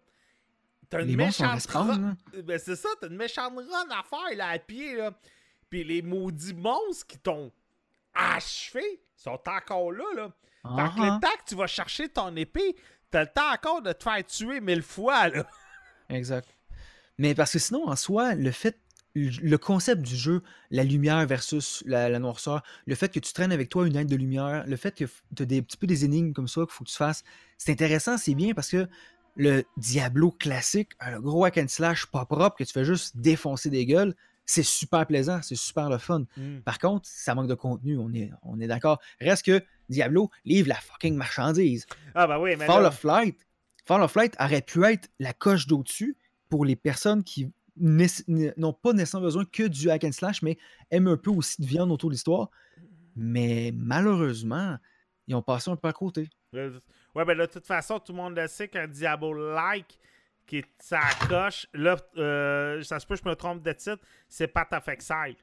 t'as 0.88 1.02
une 1.02 1.08
Les 1.08 1.16
méchante 1.16 1.66
run. 1.66 2.16
Ben, 2.44 2.58
c'est 2.58 2.76
ça, 2.76 2.88
t'as 3.00 3.08
une 3.08 3.16
méchante 3.16 3.54
run 3.56 3.90
à 3.90 4.02
faire 4.02 4.36
là, 4.36 4.48
à 4.48 4.58
pied, 4.58 4.96
là. 4.96 5.12
Puis 5.68 5.84
les 5.84 6.02
maudits 6.02 6.54
monstres 6.54 7.06
qui 7.06 7.18
t'ont 7.18 7.52
achevé 8.14 9.02
sont 9.16 9.40
encore 9.46 9.92
là, 9.92 10.04
là. 10.14 10.32
Fait 10.76 10.94
que 10.94 11.00
le 11.02 11.20
temps 11.20 11.36
que 11.38 11.48
tu 11.48 11.54
vas 11.56 11.66
chercher 11.66 12.08
ton 12.08 12.34
épée, 12.36 12.74
t'as 13.10 13.22
le 13.24 13.30
temps 13.30 13.52
encore 13.52 13.82
de 13.82 13.92
te 13.92 14.02
faire 14.02 14.24
tuer 14.24 14.60
mille 14.60 14.82
fois, 14.82 15.28
là. 15.28 15.44
Exact. 16.08 16.48
Mais 17.18 17.34
parce 17.34 17.52
que 17.52 17.58
sinon, 17.58 17.88
en 17.88 17.96
soi, 17.96 18.34
le 18.34 18.50
fait, 18.50 18.78
le 19.14 19.56
concept 19.56 20.02
du 20.02 20.16
jeu, 20.16 20.42
la 20.70 20.82
lumière 20.82 21.24
versus 21.26 21.82
la, 21.86 22.08
la 22.08 22.18
noirceur, 22.18 22.62
le 22.86 22.94
fait 22.94 23.12
que 23.12 23.20
tu 23.20 23.32
traînes 23.32 23.52
avec 23.52 23.68
toi 23.68 23.86
une 23.86 23.94
aide 23.96 24.08
de 24.08 24.16
lumière, 24.16 24.64
le 24.66 24.76
fait 24.76 24.94
que 24.96 25.04
tu 25.36 25.42
as 25.42 25.46
des 25.46 25.62
petits 25.62 25.76
peu 25.76 25.86
des 25.86 26.04
énigmes 26.04 26.32
comme 26.32 26.48
ça 26.48 26.62
qu'il 26.62 26.70
faut 26.70 26.84
que 26.84 26.90
tu 26.90 26.96
fasses, 26.96 27.22
c'est 27.56 27.70
intéressant, 27.72 28.18
c'est 28.18 28.34
bien 28.34 28.54
parce 28.54 28.68
que 28.70 28.88
le 29.36 29.64
Diablo 29.76 30.30
classique, 30.32 30.90
un 31.00 31.20
gros 31.20 31.44
hack 31.44 31.58
and 31.58 31.68
slash 31.68 32.06
pas 32.06 32.24
propre 32.24 32.56
que 32.56 32.64
tu 32.64 32.72
fais 32.72 32.84
juste 32.84 33.16
défoncer 33.16 33.70
des 33.70 33.86
gueules, 33.86 34.14
c'est 34.46 34.62
super 34.62 35.06
plaisant, 35.06 35.40
c'est 35.42 35.54
super 35.56 35.88
le 35.88 35.98
fun. 35.98 36.24
Par 36.64 36.78
contre, 36.78 37.08
ça 37.08 37.34
manque 37.34 37.48
de 37.48 37.54
contenu, 37.54 37.96
on 37.96 38.12
est, 38.12 38.30
on 38.42 38.60
est 38.60 38.66
d'accord. 38.66 39.00
Reste 39.20 39.46
que 39.46 39.62
Diablo 39.88 40.30
livre 40.44 40.68
la 40.68 40.74
fucking 40.74 41.14
marchandise. 41.16 41.86
Ah, 42.14 42.26
bah 42.26 42.38
oui, 42.40 42.54
mais 42.56 42.66
Fall 42.66 42.82
là- 42.82 42.88
of 42.88 43.02
Light, 43.04 43.36
Fall 43.86 44.02
of 44.02 44.14
Light 44.14 44.34
aurait 44.40 44.60
pu 44.62 44.84
être 44.84 45.08
la 45.18 45.32
coche 45.32 45.66
d'au-dessus 45.66 46.16
pour 46.54 46.64
les 46.64 46.76
personnes 46.76 47.24
qui 47.24 47.52
n'ont 47.76 48.72
pas 48.72 48.92
nécessairement 48.92 49.24
besoin 49.26 49.44
que 49.44 49.64
du 49.64 49.90
hack 49.90 50.04
and 50.04 50.12
slash, 50.12 50.40
mais 50.40 50.56
aiment 50.88 51.08
un 51.08 51.16
peu 51.16 51.32
aussi 51.32 51.60
de 51.60 51.66
viande 51.66 51.90
autour 51.90 52.10
de 52.10 52.14
l'histoire. 52.14 52.48
Mais 53.16 53.72
malheureusement, 53.74 54.76
ils 55.26 55.34
ont 55.34 55.42
passé 55.42 55.68
un 55.72 55.74
peu 55.74 55.88
à 55.88 55.92
côté. 55.92 56.30
Ouais, 56.52 57.24
ben 57.24 57.36
de 57.36 57.46
toute 57.46 57.66
façon, 57.66 57.98
tout 57.98 58.12
le 58.12 58.18
monde 58.18 58.36
le 58.36 58.46
sait 58.46 58.68
qu'un 58.68 58.86
Diablo-like 58.86 59.98
qui 60.46 60.58
est 60.58 60.66
sa 60.78 61.00
coche, 61.28 61.66
là, 61.74 61.96
euh, 62.18 62.80
ça 62.84 63.00
se 63.00 63.06
peut 63.06 63.16
je 63.16 63.28
me 63.28 63.34
trompe 63.34 63.60
de 63.64 63.72
titre, 63.72 63.98
c'est 64.28 64.52
Exile. 64.86 65.34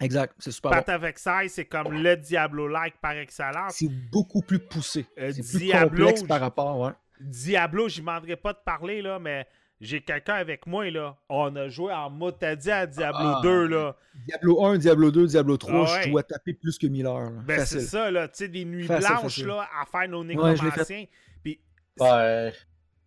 Exact, 0.00 0.34
c'est 0.38 0.52
super 0.52 0.70
bon. 0.70 0.92
Of 0.94 1.02
Exile, 1.02 1.48
c'est 1.50 1.64
comme 1.64 1.92
le 2.00 2.14
Diablo-like 2.16 3.00
par 3.00 3.16
excellence. 3.16 3.74
C'est 3.74 3.88
beaucoup 4.12 4.42
plus 4.42 4.60
poussé. 4.60 5.04
Euh, 5.18 5.32
c'est 5.34 5.42
plus 5.42 5.64
Diablo, 5.64 5.98
complexe 6.04 6.20
je- 6.20 6.26
par 6.26 6.38
rapport, 6.40 6.78
ouais. 6.78 6.92
Diablo, 7.18 7.88
j'y 7.88 8.02
demanderai 8.02 8.36
pas 8.36 8.52
de 8.52 8.60
parler, 8.64 9.02
là, 9.02 9.18
mais 9.18 9.44
j'ai 9.80 10.00
quelqu'un 10.00 10.34
avec 10.34 10.66
moi, 10.66 10.90
là. 10.90 11.16
On 11.28 11.54
a 11.56 11.68
joué 11.68 11.92
en 11.92 12.10
motadi 12.10 12.70
à 12.70 12.86
Diablo 12.86 13.18
Ah, 13.20 13.40
2, 13.42 13.66
là. 13.66 13.96
Diablo 14.26 14.64
1, 14.64 14.78
Diablo 14.78 15.10
2, 15.10 15.26
Diablo 15.28 15.56
3, 15.56 15.72
Ah 15.74 15.92
ouais. 15.96 16.02
je 16.04 16.08
dois 16.10 16.22
taper 16.22 16.54
plus 16.54 16.78
que 16.78 16.86
1000 16.86 17.06
heures. 17.06 17.30
là. 17.30 17.40
Ben, 17.46 17.64
c'est 17.64 17.80
ça, 17.80 18.10
là. 18.10 18.28
Tu 18.28 18.34
sais, 18.38 18.48
des 18.48 18.64
nuits 18.64 18.84
Facile, 18.86 19.08
blanches, 19.08 19.22
facile. 19.22 19.46
là, 19.46 19.68
à 19.80 19.84
faire 19.86 20.08
nos 20.08 20.22
Ouais, 20.24 20.34
je 20.56 20.64
l'ai 20.64 20.70
fait. 20.70 20.80
nécromanciens. 20.80 21.04
Puis, 21.42 21.60
Ouais. 22.00 22.52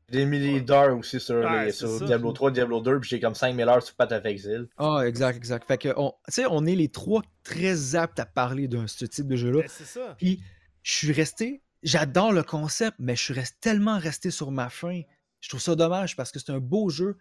Des 0.09 0.25
milliers 0.25 0.59
d'heures 0.59 0.97
aussi 0.97 1.21
sur, 1.21 1.35
Ouais, 1.35 1.65
les, 1.67 1.71
c'est 1.71 1.77
sur 1.87 1.99
ça. 1.99 2.05
Diablo 2.05 2.33
3, 2.33 2.51
Diablo 2.51 2.81
2, 2.81 2.99
puis 2.99 3.09
j'ai 3.11 3.19
comme 3.21 3.33
5000 3.33 3.67
heures 3.69 3.81
sur 3.81 3.95
Path 3.95 4.11
of 4.11 4.25
Exile. 4.25 4.67
Ah, 4.77 5.03
exact, 5.05 5.37
exact. 5.37 5.65
Fait 5.65 5.77
que, 5.77 5.89
on, 5.95 6.11
tu 6.27 6.33
sais, 6.33 6.45
on 6.49 6.65
est 6.65 6.75
les 6.75 6.89
trois 6.89 7.21
très 7.45 7.95
aptes 7.95 8.19
à 8.19 8.25
parler 8.25 8.67
de 8.67 8.85
ce 8.87 9.05
type 9.05 9.27
de 9.27 9.37
jeu-là. 9.37 9.61
Ben, 9.61 9.67
c'est 9.69 9.85
ça. 9.85 10.15
Puis, 10.17 10.41
je 10.83 10.91
suis 10.93 11.11
resté, 11.13 11.61
j'adore 11.81 12.33
le 12.33 12.43
concept, 12.43 12.97
mais 12.99 13.15
je 13.15 13.21
suis 13.23 13.33
resté, 13.33 13.55
tellement 13.61 13.97
resté 13.99 14.31
sur 14.31 14.51
ma 14.51 14.69
fin. 14.69 14.99
Je 15.41 15.49
trouve 15.49 15.59
ça 15.61 15.75
dommage 15.75 16.15
parce 16.15 16.31
que 16.31 16.39
c'est 16.39 16.51
un 16.51 16.59
beau 16.59 16.89
jeu, 16.89 17.17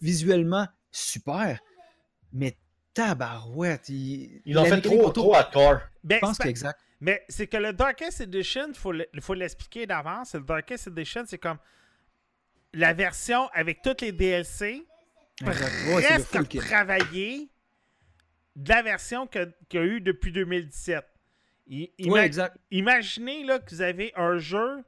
visuellement 0.00 0.66
super, 0.90 1.60
mais 2.32 2.56
tabarouette. 2.94 3.88
Il, 3.88 4.42
Ils 4.44 4.54
la 4.54 4.64
fait 4.64 4.80
trop, 4.80 5.10
trop 5.10 5.34
hardcore. 5.34 5.80
Ben, 6.04 6.16
Je 6.16 6.20
pense 6.20 6.36
c'est 6.36 6.42
pas- 6.42 6.44
qu'exact. 6.44 6.80
Mais 7.00 7.22
c'est 7.28 7.46
que 7.46 7.56
le 7.58 7.72
Darkest 7.72 8.20
Edition, 8.22 8.68
il 8.68 8.74
faut 8.74 8.92
le- 8.92 9.06
faut 9.20 9.34
l'expliquer 9.34 9.86
d'avance. 9.86 10.34
Le 10.34 10.40
Darkest 10.40 10.86
Edition, 10.88 11.24
c'est 11.26 11.38
comme 11.38 11.58
la 12.72 12.94
version 12.94 13.48
avec 13.52 13.82
toutes 13.82 14.00
les 14.00 14.12
DLC, 14.12 14.82
Exact. 15.42 15.72
Ouais, 15.94 16.02
presque 16.02 16.48
kit. 16.48 16.58
travaillée 16.58 17.50
de 18.56 18.68
la 18.70 18.82
version 18.82 19.26
que- 19.26 19.52
qu'il 19.68 19.80
y 19.80 19.82
a 19.82 19.86
eu 19.86 20.00
depuis 20.00 20.32
2017. 20.32 21.04
I- 21.68 21.92
ima- 21.98 22.12
Ouais, 22.12 22.24
exact. 22.24 22.56
Imaginez 22.70 23.44
là, 23.44 23.58
que 23.58 23.68
vous 23.74 23.82
avez 23.82 24.12
un 24.16 24.38
jeu, 24.38 24.82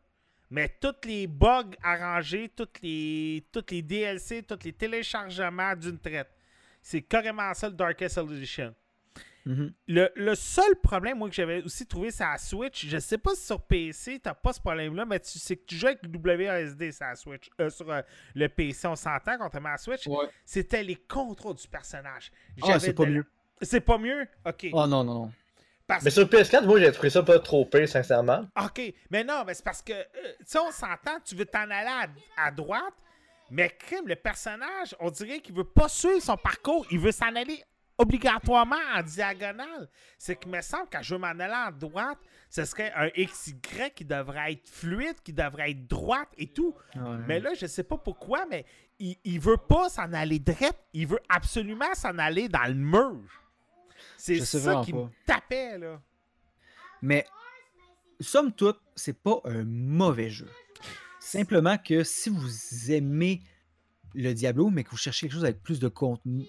mais 0.51 0.69
tous 0.81 1.07
les 1.07 1.27
bugs 1.27 1.71
arrangés, 1.83 2.51
toutes 2.55 2.81
les, 2.83 3.45
toutes 3.53 3.71
les 3.71 3.83
DLC, 3.83 4.43
tous 4.43 4.59
les 4.65 4.73
téléchargements 4.73 5.75
d'une 5.77 5.99
traite. 5.99 6.31
C'est 6.81 7.03
carrément 7.03 7.53
ça 7.55 7.69
le 7.69 7.75
Darkest 7.75 8.19
Edition. 8.19 8.75
Mhm. 9.45 9.73
Le, 9.89 10.11
le 10.15 10.35
seul 10.35 10.77
problème, 10.83 11.19
moi, 11.19 11.29
que 11.29 11.35
j'avais 11.35 11.63
aussi 11.63 11.87
trouvé, 11.87 12.11
c'est 12.11 12.25
la 12.25 12.37
Switch. 12.37 12.87
Je 12.87 12.99
sais 12.99 13.17
pas 13.17 13.35
si 13.35 13.47
sur 13.47 13.63
PC, 13.63 14.21
t'as 14.23 14.35
pas 14.35 14.53
ce 14.53 14.61
problème-là, 14.61 15.07
mais 15.07 15.19
tu 15.21 15.39
sais 15.39 15.57
que 15.57 15.65
tu 15.65 15.77
joues 15.77 15.87
avec 15.87 16.01
WASD 16.03 16.93
sur 16.93 17.07
la 17.07 17.17
Switch. 17.17 17.49
Euh, 17.61 17.71
sur 17.71 17.91
euh, 17.91 18.03
le 18.35 18.49
PC, 18.49 18.87
on 18.87 18.95
s'entend 18.95 19.39
quand 19.39 19.49
on 19.55 19.61
met 19.61 19.71
la 19.71 19.79
Switch. 19.79 20.07
Ouais. 20.07 20.27
C'était 20.45 20.83
les 20.83 20.97
contrôles 20.97 21.57
du 21.57 21.67
personnage. 21.67 22.31
Ah, 22.63 22.79
c'est 22.79 22.93
pas 22.93 23.07
mieux. 23.07 23.25
C'est 23.63 23.81
pas 23.81 23.99
mieux? 23.99 24.27
OK. 24.47 24.69
Oh 24.73 24.87
non, 24.87 25.03
non, 25.03 25.15
non. 25.15 25.33
Parce- 25.89 26.05
Mais 26.05 26.11
sur 26.11 26.29
PS4, 26.29 26.65
moi 26.67 26.79
j'ai 26.79 26.93
trouvé 26.93 27.11
ça 27.11 27.23
pas 27.25 27.39
trop 27.41 27.65
pire, 27.65 27.89
sincèrement. 27.89 28.43
OK. 28.63 28.81
Mais 29.11 29.25
non, 29.25 29.43
mais 29.47 29.55
c'est 29.55 29.65
parce 29.65 29.83
que, 29.83 29.93
euh, 29.93 30.05
tu 30.41 30.45
sais, 30.47 30.59
on 30.59 30.71
s'entend, 30.71 31.19
tu 31.25 31.35
veux 31.35 31.47
t'en 31.47 31.63
aller 31.71 31.89
à, 32.37 32.45
à 32.47 32.51
droite, 32.53 32.95
mais 33.51 33.71
crime, 33.71 34.07
le 34.07 34.15
personnage, 34.17 34.95
on 35.01 35.11
dirait 35.11 35.41
qu'il 35.41 35.55
veut 35.57 35.65
pas 35.65 35.89
suivre 35.89 36.21
son 36.23 36.37
parcours. 36.37 36.87
Il 36.91 36.99
veut 37.01 37.11
s'en 37.13 37.35
aller 37.35 37.65
obligatoirement 37.97 38.77
en 38.95 39.03
diagonale. 39.03 39.89
C'est 40.19 40.37
que 40.37 40.49
me 40.49 40.61
semble 40.61 40.89
qu'à 40.89 41.03
je 41.03 41.15
veux 41.15 41.21
m'en 41.21 41.27
aller 41.29 41.43
à 41.45 41.73
droite, 41.73 42.19
ce 42.51 42.65
serait 42.65 42.93
un 42.95 43.09
XY 43.09 43.91
qui 43.95 44.05
devrait 44.05 44.53
être 44.53 44.69
fluide, 44.69 45.17
qui 45.25 45.33
devrait 45.33 45.71
être 45.73 45.87
droite 45.89 46.29
et 46.37 46.47
tout. 46.53 46.75
Ouais. 46.95 47.03
Mais 47.27 47.41
là, 47.41 47.51
je 47.59 47.67
sais 47.67 47.83
pas 47.83 47.97
pourquoi, 47.99 48.47
mais 48.49 48.65
il, 48.99 49.17
il 49.25 49.41
veut 49.41 49.57
pas 49.57 49.89
s'en 49.89 50.13
aller 50.13 50.39
droite. 50.39 50.77
Il 50.93 51.07
veut 51.09 51.21
absolument 51.29 51.93
s'en 51.95 52.17
aller 52.19 52.49
dans 52.49 52.67
le 52.69 52.75
mur. 52.75 53.21
C'est 54.19 54.41
ça 54.45 54.83
qui 54.85 54.93
pas. 54.93 54.99
me 55.05 55.09
tapait, 55.27 55.79
là. 55.79 56.01
Mais, 57.01 57.25
somme 58.21 58.53
toute, 58.53 58.81
c'est 58.97 59.17
pas 59.19 59.41
un 59.45 59.65
mauvais 59.65 60.29
jeu. 60.31 60.49
Simplement 61.21 61.79
que 61.79 62.03
si 62.05 62.29
vous 62.31 62.91
aimez 62.91 63.41
le 64.15 64.33
Diablo, 64.33 64.71
mais 64.71 64.83
que 64.85 64.91
vous 64.91 64.97
cherchez 64.97 65.27
quelque 65.27 65.35
chose 65.35 65.45
avec 65.45 65.63
plus 65.63 65.79
de 65.79 65.89
contenu, 65.89 66.47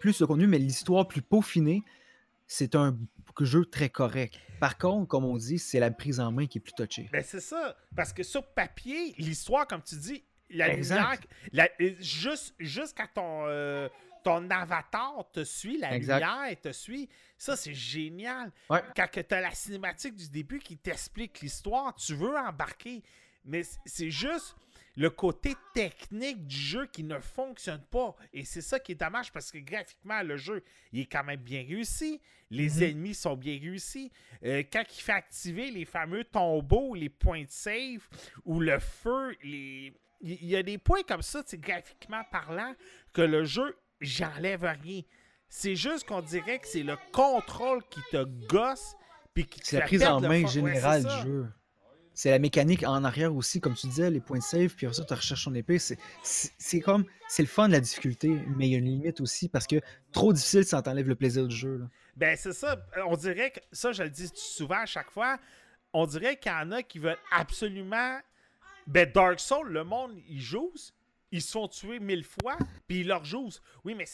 plus 0.00 0.18
de 0.18 0.24
contenu, 0.24 0.46
mais 0.46 0.58
l'histoire 0.58 1.08
plus 1.08 1.22
peaufinée, 1.22 1.82
c'est 2.46 2.74
un 2.76 2.96
jeu 3.40 3.64
très 3.64 3.88
correct. 3.88 4.38
Par 4.60 4.76
contre, 4.78 5.08
comme 5.08 5.24
on 5.24 5.36
dit, 5.36 5.58
c'est 5.58 5.80
la 5.80 5.90
prise 5.90 6.20
en 6.20 6.30
main 6.30 6.46
qui 6.46 6.58
est 6.58 6.60
plus 6.60 6.74
touchée. 6.74 7.08
Ben 7.12 7.24
c'est 7.26 7.40
ça. 7.40 7.76
Parce 7.96 8.12
que 8.12 8.22
sur 8.22 8.46
papier, 8.46 9.14
l'histoire, 9.18 9.66
comme 9.66 9.82
tu 9.82 9.96
dis, 9.96 10.22
la 10.50 10.72
Exact. 10.72 11.26
lumière, 11.52 11.68
la- 11.80 11.94
juste, 11.98 12.54
quand 12.96 13.08
ton, 13.14 13.44
euh, 13.46 13.88
ton 14.22 14.48
avatar 14.50 15.24
te 15.32 15.44
suit, 15.44 15.78
la 15.78 15.94
Exact. 15.94 16.20
lumière 16.24 16.60
te 16.60 16.72
suit, 16.72 17.08
ça 17.38 17.56
c'est 17.56 17.74
génial. 17.74 18.50
Ouais. 18.70 18.80
Quand 18.96 19.06
tu 19.10 19.34
as 19.34 19.40
la 19.40 19.50
cinématique 19.52 20.16
du 20.16 20.28
début 20.28 20.58
qui 20.58 20.76
t'explique 20.76 21.40
l'histoire, 21.40 21.94
tu 21.94 22.14
veux 22.14 22.36
embarquer. 22.36 23.02
Mais 23.44 23.62
c'est 23.86 24.10
juste 24.10 24.54
le 24.94 25.08
côté 25.10 25.54
technique 25.74 26.46
du 26.46 26.56
jeu 26.56 26.86
qui 26.86 27.02
ne 27.02 27.18
fonctionne 27.18 27.82
pas. 27.90 28.14
Et 28.32 28.44
c'est 28.44 28.60
ça 28.60 28.78
qui 28.78 28.92
est 28.92 28.94
dommage 28.94 29.32
parce 29.32 29.50
que 29.50 29.58
graphiquement, 29.58 30.22
le 30.22 30.36
jeu, 30.36 30.62
il 30.92 31.00
est 31.00 31.06
quand 31.06 31.24
même 31.24 31.40
bien 31.40 31.64
réussi. 31.66 32.20
Les 32.50 32.68
Mhm. 32.76 32.82
ennemis 32.82 33.14
sont 33.14 33.34
bien 33.34 33.58
réussis. 33.58 34.12
Euh, 34.44 34.62
quand 34.70 34.84
il 34.96 35.00
fait 35.00 35.12
activer 35.12 35.70
les 35.70 35.86
fameux 35.86 36.22
tombeaux, 36.24 36.94
les 36.94 37.08
points 37.08 37.42
de 37.44 37.50
save 37.50 38.06
ou 38.44 38.60
le 38.60 38.78
feu, 38.78 39.34
les... 39.42 39.94
il 40.20 40.44
y 40.44 40.54
a 40.54 40.62
des 40.62 40.76
points 40.78 41.02
comme 41.02 41.22
ça, 41.22 41.42
graphiquement 41.54 42.22
parlant, 42.30 42.74
que 43.14 43.22
le 43.22 43.44
jeu, 43.44 43.74
j'enlève 44.02 44.62
rien. 44.82 45.00
C'est 45.48 45.76
juste 45.76 46.06
qu'on 46.06 46.22
dirait 46.22 46.58
que 46.58 46.66
c'est 46.66 46.82
le 46.82 46.96
contrôle 47.12 47.82
qui 47.90 48.00
te 48.10 48.24
gosse. 48.46 48.94
puis 49.34 49.46
qui 49.46 49.60
te 49.60 49.66
C'est 49.66 49.78
la 49.78 49.86
prise 49.86 50.02
en 50.04 50.20
main. 50.20 50.42
Ouais, 50.42 50.46
générale 50.48 51.02
ça. 51.02 51.22
du 51.22 51.28
jeu. 51.28 51.46
C'est 52.14 52.30
la 52.30 52.38
mécanique 52.38 52.82
en 52.84 53.04
arrière 53.04 53.34
aussi, 53.34 53.58
comme 53.60 53.74
tu 53.74 53.86
disais, 53.86 54.10
les 54.10 54.20
points 54.20 54.38
de 54.38 54.42
save, 54.42 54.74
puis 54.74 54.84
après 54.84 54.96
ça, 54.98 55.04
tu 55.06 55.14
recherches 55.14 55.44
ton 55.46 55.54
épée. 55.54 55.78
C'est- 55.78 56.80
comme, 56.80 57.06
c'est 57.26 57.42
le 57.42 57.48
fun 57.48 57.68
de 57.68 57.72
la 57.72 57.80
difficulté, 57.80 58.28
mais 58.56 58.68
il 58.68 58.72
y 58.72 58.74
a 58.74 58.78
une 58.78 58.84
limite 58.84 59.22
aussi, 59.22 59.48
parce 59.48 59.66
que 59.66 59.76
trop 60.12 60.34
difficile, 60.34 60.64
ça 60.66 60.82
t'enlève 60.82 61.08
le 61.08 61.14
plaisir 61.14 61.46
du 61.48 61.56
jeu. 61.56 61.78
là. 61.78 61.86
Ben, 62.16 62.36
c'est 62.36 62.52
ça. 62.52 62.76
On 63.06 63.16
dirait 63.16 63.50
que, 63.52 63.60
ça, 63.72 63.92
je 63.92 64.02
le 64.02 64.10
dis 64.10 64.30
souvent 64.34 64.80
à 64.82 64.86
chaque 64.86 65.10
fois, 65.10 65.38
on 65.94 66.06
dirait 66.06 66.36
qu'il 66.38 66.52
y 66.52 66.54
en 66.54 66.70
a 66.72 66.82
qui 66.82 66.98
veulent 66.98 67.16
absolument. 67.30 68.18
Ben, 68.86 69.10
Dark 69.10 69.40
Souls, 69.40 69.70
le 69.70 69.84
monde, 69.84 70.12
ils 70.28 70.40
jouent, 70.42 70.74
ils 71.32 71.42
se 71.42 71.50
font 71.52 71.66
tuer 71.66 71.98
mille 71.98 72.24
fois, 72.24 72.56
puis 72.86 73.00
ils 73.00 73.08
leur 73.08 73.24
jouent. 73.24 73.50
Oui, 73.84 73.94
mais 73.96 74.04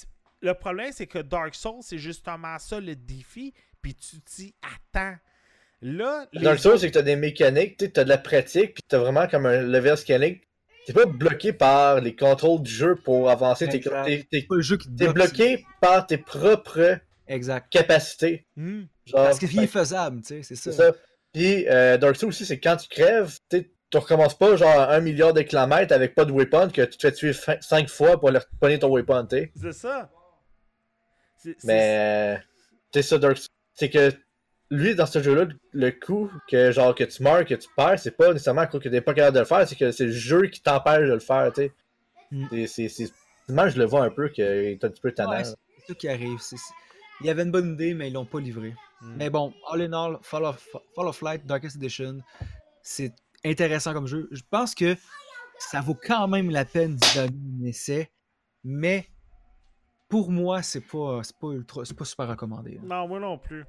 le 0.40 0.54
problème, 0.54 0.92
c'est 0.92 1.07
que 1.07 1.18
Dark 1.18 1.54
Souls, 1.54 1.81
c'est 1.83 1.98
justement 1.98 2.59
ça 2.59 2.81
le 2.81 2.96
défi, 2.96 3.52
puis 3.83 3.94
tu 3.94 4.20
t'y 4.22 4.54
attends. 4.62 5.16
Là, 5.81 6.26
les 6.33 6.40
le 6.40 6.57
Souls, 6.57 6.78
c'est 6.78 6.88
que 6.88 6.94
t'as 6.94 7.02
des 7.02 7.16
mécaniques, 7.16 7.76
tu 7.76 8.00
as 8.00 8.04
de 8.04 8.09
la 8.09 8.18
pratique, 8.18 8.74
puis 8.74 8.83
t'as 8.88 8.98
vraiment 8.98 9.28
comme 9.28 9.46
un 9.46 9.62
level 9.62 9.96
scaling. 9.96 10.38
T'es 10.87 10.92
pas 10.94 11.04
bloqué 11.07 11.52
par 11.52 12.00
les 12.00 12.16
contrôles 12.16 12.62
du 12.62 12.70
jeu 12.70 12.96
pour 12.96 13.28
avancer. 13.31 13.68
T'es 13.68 13.78
t'es- 13.81 14.26
t'es- 14.31 15.12
bloqué 15.12 15.64
par 15.83 16.07
tes 16.07 16.16
propres 16.18 16.98
Exact. 17.26 17.68
capacités. 17.70 18.46
Hmm. 18.57 18.85
Genre, 19.04 19.24
Parce 19.24 19.38
qu'il 19.38 19.59
est 19.59 19.66
faisable, 19.66 20.22
tu 20.22 20.28
sais, 20.28 20.42
c'est 20.42 20.57
ça. 20.57 20.72
C'est 20.72 20.76
ça. 20.78 20.92
Puis 21.33 21.68
euh, 21.68 21.98
Dark 21.98 22.16
Souls 22.16 22.31
aussi, 22.31 22.46
c'est 22.46 22.59
quand 22.59 22.76
tu 22.76 22.88
crèves, 22.88 23.38
tu 23.50 23.59
sais, 23.59 23.70
tu 23.90 23.98
recommences 23.98 24.37
pas 24.37 24.57
genre 24.57 24.79
un 24.81 25.01
milliard 25.01 25.33
de 25.33 25.42
kilomètres 25.42 25.94
avec 25.94 26.14
pas 26.14 26.24
de 26.24 26.33
weapon 26.33 26.68
que 26.68 26.83
tu 26.83 26.98
te 26.98 27.03
fais 27.09 27.12
tuer 27.12 27.33
5 27.33 27.88
fois 27.88 28.18
pour 28.18 28.29
aller 28.29 28.38
repogner 28.38 28.79
ton 28.79 28.92
weapon, 28.94 29.27
tu. 29.27 29.51
C'est 29.57 29.72
ça. 29.72 30.11
Mais 31.64 32.40
c'est 32.92 33.03
ça, 33.03 33.18
Dark 33.18 33.37
Souls. 33.37 33.46
C'est 33.74 33.90
que 33.90 34.12
lui, 34.70 34.94
dans 34.94 35.07
ce 35.07 35.22
jeu-là, 35.22 35.46
le 35.72 35.90
coup 35.90 36.31
que 36.48 36.70
genre 36.72 36.94
que 36.94 37.05
tu 37.05 37.22
meurs, 37.22 37.44
que 37.44 37.55
tu 37.55 37.68
perds, 37.77 37.98
c'est 37.98 38.11
pas 38.11 38.33
nécessairement 38.33 38.62
à 38.62 38.66
cause 38.66 38.83
que 38.83 38.88
t'es 38.88 39.01
pas 39.01 39.14
capable 39.14 39.35
de 39.37 39.40
le 39.40 39.46
faire, 39.46 39.66
c'est 39.66 39.77
que 39.77 39.92
c'est 39.92 40.07
le 40.07 40.12
jeu 40.12 40.46
qui 40.48 40.61
t'empêche 40.61 41.07
de 41.09 41.14
le 41.14 41.20
faire, 41.20 41.51
tu 41.55 41.62
sais. 41.62 41.72
Mm. 42.31 42.66
C'est- 42.66 43.12
Moi, 43.48 43.68
je 43.68 43.79
le 43.79 43.87
vois 43.87 44.05
un 44.05 44.11
peu 44.11 44.29
qu'il 44.29 44.44
est 44.44 44.85
un 44.85 44.90
petit 44.90 45.01
peu 45.01 45.12
tannant. 45.12 45.31
Ouais, 45.31 45.44
c'est 45.44 45.55
ça 45.87 45.94
qui 45.94 46.09
arrive. 46.09 46.38
Il 47.20 47.27
y 47.27 47.31
avait 47.31 47.42
une 47.44 47.51
bonne 47.51 47.72
idée, 47.72 47.94
mais 47.94 48.09
ils 48.09 48.12
l'ont 48.12 48.27
pas 48.27 48.40
livré. 48.40 48.74
Hmm. 49.01 49.14
Mais 49.16 49.31
bon, 49.31 49.55
all 49.70 49.81
in 49.81 49.92
all, 49.92 50.18
Fall 50.22 50.44
of, 50.44 50.68
Fall 50.94 51.07
of 51.09 51.22
Light, 51.22 51.46
Darkest 51.46 51.77
Edition, 51.77 52.18
c'est 52.83 53.12
intéressant 53.44 53.92
comme 53.92 54.07
jeu. 54.07 54.29
Je 54.33 54.42
pense 54.51 54.74
que 54.74 54.96
ça 55.59 55.81
vaut 55.81 55.94
quand 56.01 56.29
même 56.29 56.51
la 56.51 56.64
peine 56.64 56.94
d'y 56.96 57.14
donner 57.14 57.37
un 57.62 57.64
essai, 57.66 58.11
mais 58.64 59.09
pour 60.09 60.31
moi, 60.31 60.62
c'est 60.62 60.81
pas, 60.81 61.20
c'est 61.22 61.37
pas, 61.38 61.48
ultra, 61.48 61.85
c'est 61.85 61.96
pas 61.96 62.05
super 62.05 62.29
recommandé. 62.29 62.74
là. 62.74 62.81
Non, 62.83 63.09
moi 63.09 63.20
non 63.20 63.38
plus. 63.38 63.64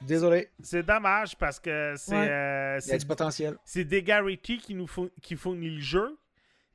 Désolé, 0.00 0.50
C'est 0.60 0.82
dommage 0.82 1.36
parce 1.36 1.60
que 1.60 1.94
c'est 1.96 2.12
Ouais. 2.12 2.28
euh, 2.28 2.78
il 2.82 2.88
y 2.88 2.90
a 2.90 2.92
c'est 2.94 2.98
du 2.98 3.06
potentiel. 3.06 3.56
c'est 3.64 3.84
Degarity 3.84 4.58
qui 4.58 4.74
nous 4.74 4.88
four- 4.88 5.10
qui 5.20 5.36
fournit 5.36 5.70
le 5.70 5.80
jeu. 5.80 6.18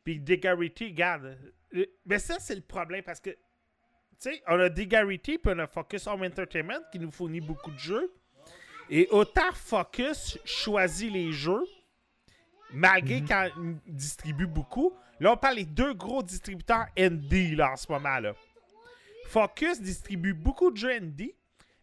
Puis 0.06 0.20
Degarity, 0.20 0.86
regarde. 0.88 1.38
euh, 1.76 1.86
Mais 2.06 2.20
ça, 2.20 2.38
c'est 2.40 2.56
le 2.56 2.62
problème 2.62 3.04
parce 3.04 3.20
que, 3.20 3.32
tu 3.32 3.38
sais, 4.20 4.42
on 4.48 4.58
a 4.62 4.70
Degarity 4.70 5.38
puis 5.38 5.54
on 5.54 5.60
a 5.60 5.68
Focus 5.68 6.08
Home 6.08 6.24
Entertainment 6.24 6.80
qui 6.90 7.00
nous 7.00 7.12
fournit 7.12 7.42
beaucoup 7.42 7.72
de 7.72 7.78
jeux. 7.80 8.14
Et 8.90 9.10
autant 9.12 9.52
Focus 9.54 10.40
choisit 10.46 11.12
les 11.12 11.34
jeux, 11.34 11.66
malgré 12.74 13.18
ils 13.18 13.80
distribuent 13.88 14.48
beaucoup. 14.48 14.94
Là, 15.20 15.34
on 15.34 15.38
parle 15.38 15.56
des 15.58 15.66
deux 15.66 15.94
gros 15.94 16.22
distributeurs 16.22 16.86
ND 16.98 17.56
là, 17.56 17.72
en 17.72 17.76
ce 17.76 17.92
moment. 17.92 18.20
là. 18.20 18.34
Focus 19.28 19.82
distribue 19.82 20.34
beaucoup 20.34 20.72
de 20.72 20.78
jeux 20.78 21.00
ND, 21.00 21.34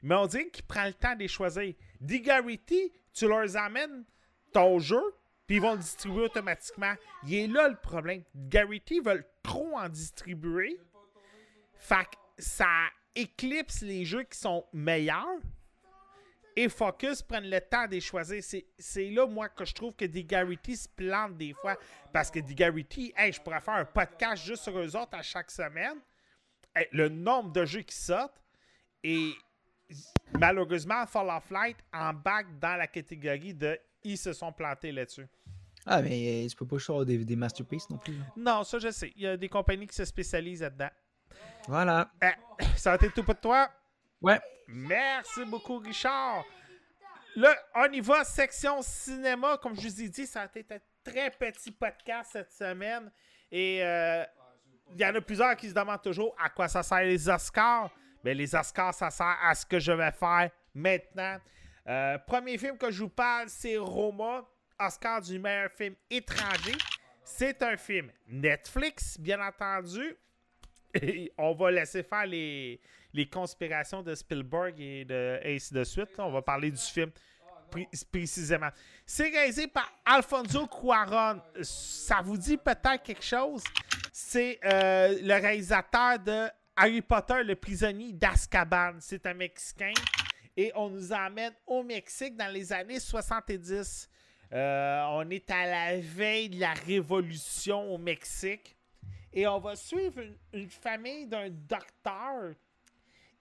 mais 0.03 0.15
on 0.15 0.27
dirait 0.27 0.49
qu'il 0.49 0.65
prend 0.65 0.85
le 0.85 0.95
temps 0.95 1.15
de 1.15 1.21
les 1.21 1.29
choisir. 1.29 1.75
Digarity, 2.01 2.93
tu 3.13 3.29
leur 3.29 3.57
amènes 3.57 4.05
ton 4.53 4.79
jeu, 4.79 5.03
puis 5.47 5.57
ils 5.57 5.63
vont 5.63 5.73
le 5.73 5.79
distribuer 5.79 6.23
automatiquement. 6.23 6.95
Il 7.27 7.35
est 7.35 7.47
là 7.47 7.69
le 7.69 7.77
problème. 7.77 8.23
Garrity 8.35 9.01
veulent 9.01 9.27
trop 9.43 9.77
en 9.77 9.89
distribuer. 9.89 10.79
Fait 11.75 12.05
que 12.05 12.17
ça 12.39 12.69
éclipse 13.15 13.83
les 13.83 14.05
jeux 14.05 14.23
qui 14.23 14.39
sont 14.39 14.65
meilleurs. 14.73 15.41
Et 16.57 16.69
Focus 16.69 17.23
prennent 17.23 17.49
le 17.51 17.61
temps 17.61 17.87
de 17.87 17.93
les 17.93 18.01
choisir. 18.01 18.43
C'est- 18.43 19.11
là, 19.11 19.27
moi, 19.27 19.49
que 19.49 19.65
je 19.65 19.75
trouve 19.75 19.95
que 19.95 20.05
des 20.05 20.25
Garrity 20.25 20.77
se 20.77 20.89
plantent 20.89 21.37
des 21.37 21.53
fois. 21.53 21.77
Parce 22.13 22.31
que 22.31 22.39
des 22.41 22.55
Garrity, 22.55 23.13
hey, 23.17 23.33
je 23.33 23.41
pourrais 23.41 23.61
faire 23.61 23.75
un 23.75 23.85
podcast 23.85 24.45
juste 24.45 24.63
sur 24.65 24.79
eux 24.79 24.97
autres 24.97 25.15
à 25.17 25.23
chaque 25.23 25.51
semaine. 25.51 25.99
Hey, 26.75 26.87
le 26.93 27.09
nombre 27.09 27.53
de 27.53 27.65
jeux 27.65 27.83
qui 27.83 27.97
sortent. 27.97 28.41
Et 29.03 29.33
malheureusement, 30.39 31.07
Fall 31.07 31.29
of 31.31 31.51
Light 31.51 31.77
embarque 31.93 32.59
dans 32.59 32.77
la 32.77 32.87
catégorie 32.87 33.55
de 33.55 33.79
ils 34.03 34.19
se 34.19 34.33
sont 34.33 34.53
plantés 34.53 34.93
là-dessus. 34.93 35.27
Ah, 35.87 36.01
mais 36.01 36.45
euh, 36.45 36.49
tu 36.49 36.57
peux 36.57 36.67
pas 36.67 36.79
choisir 36.79 37.05
des, 37.05 37.25
des 37.25 37.37
masterpieces 37.37 37.89
non 37.91 37.99
plus. 37.99 38.17
Non, 38.37 38.65
ça 38.65 38.79
je 38.79 38.91
sais. 38.91 39.13
Il 39.17 39.23
y 39.23 39.27
a 39.27 39.37
des 39.37 39.49
compagnies 39.49 39.87
qui 39.87 39.95
se 39.95 40.05
spécialisent 40.05 40.63
là-dedans. 40.63 40.91
Voilà. 41.69 42.11
Eh, 42.23 42.67
ça 42.77 42.93
a 42.93 42.97
été 42.97 43.11
tout 43.11 43.23
pour 43.23 43.39
toi? 43.39 43.71
Ouais. 44.21 44.41
Merci 44.69 45.45
beaucoup, 45.45 45.79
Richard. 45.79 46.45
Là, 47.37 47.55
on 47.75 47.91
y 47.93 48.01
va, 48.01 48.25
section 48.25 48.81
cinéma. 48.83 49.59
Comme 49.59 49.75
je 49.75 49.89
vous 49.89 50.03
ai 50.03 50.09
dit, 50.09 50.27
ça 50.27 50.43
a 50.43 50.45
été 50.45 50.65
un 50.75 50.79
très 51.03 51.31
petit 51.31 51.71
podcast 51.71 52.31
cette 52.33 52.53
semaine. 52.53 53.11
Et 53.51 53.83
euh, 53.83 54.25
il 54.93 55.01
y 55.01 55.05
en 55.05 55.15
a 55.15 55.21
plusieurs 55.21 55.57
qui 55.57 55.69
se 55.69 55.75
demandent 55.75 56.03
toujours 56.03 56.35
à 56.43 56.49
quoi 56.49 56.69
ça 56.69 56.83
sert 56.83 57.03
les 57.03 57.29
Oscars. 57.29 57.91
Mais 58.23 58.35
les 58.35 58.55
Oscars, 58.55 58.95
ça 58.95 59.11
sert 59.11 59.37
à 59.43 59.55
ce 59.55 59.67
que 59.67 59.79
je 59.79 59.93
vais 59.93 60.13
faire 60.13 60.51
maintenant. 60.75 61.39
Euh, 61.87 62.19
premier 62.19 62.57
film 62.57 62.79
que 62.79 62.91
je 62.91 63.03
vous 63.03 63.11
parle, 63.11 63.49
c'est 63.49 63.77
Roma, 63.77 64.45
Oscar 64.79 65.21
du 65.21 65.39
meilleur 65.39 65.71
film 65.73 65.95
étranger. 66.09 66.77
C'est 67.25 67.63
un 67.63 67.77
film 67.77 68.11
Netflix, 68.29 69.19
bien 69.19 69.41
entendu. 69.41 70.17
On 71.39 71.55
va 71.55 71.71
laisser 71.71 72.03
faire 72.03 72.27
les, 72.27 72.81
conspirations 73.33 74.03
de 74.03 74.15
Spielberg 74.15 74.81
et 74.81 75.05
de 75.05 75.41
ainsi 75.45 75.73
de 75.73 75.85
suite. 75.85 76.11
On 76.19 76.31
va 76.31 76.43
parler 76.43 76.71
du 76.71 76.77
film 76.81 77.11
pré- 77.71 77.89
précisément. 78.11 78.71
C'est 79.07 79.29
réalisé 79.29 79.67
par 79.67 79.91
Alfonso 80.05 80.67
Cuaron. 80.67 81.41
Ça 81.63 82.21
vous 82.23 82.37
dit 82.37 82.57
peut-être 82.57 83.03
quelque 83.03 83.25
chose? 83.25 83.63
C'est 84.13 84.59
euh, 84.65 85.19
le 85.23 85.35
réalisateur 85.35 86.19
de 86.19 86.49
Harry 86.77 87.03
Potter, 87.03 87.43
le 87.45 87.57
prisonnier 87.57 88.13
d'Azkaban. 88.13 88.95
C'est 89.01 89.27
un 89.27 89.35
Mexicain. 89.35 89.93
Et 90.57 90.71
on 90.77 90.89
nous 90.89 91.13
emmène 91.13 91.53
au 91.67 91.83
Mexique 91.83 92.37
dans 92.37 92.53
les 92.53 92.73
années 92.73 93.01
70. 93.01 94.09
Euh, 94.53 95.05
on 95.11 95.29
est 95.31 95.51
à 95.51 95.67
la 95.67 96.01
veille 96.01 96.49
de 96.49 96.61
la 96.61 96.73
révolution 96.75 97.93
au 97.93 97.99
Mexique. 97.99 98.74
Et 99.37 99.49
on 99.49 99.59
va 99.59 99.75
suivre 99.75 100.23
une, 100.53 100.71
famille 100.71 101.27
d'un 101.27 101.51
docteur. 101.51 102.55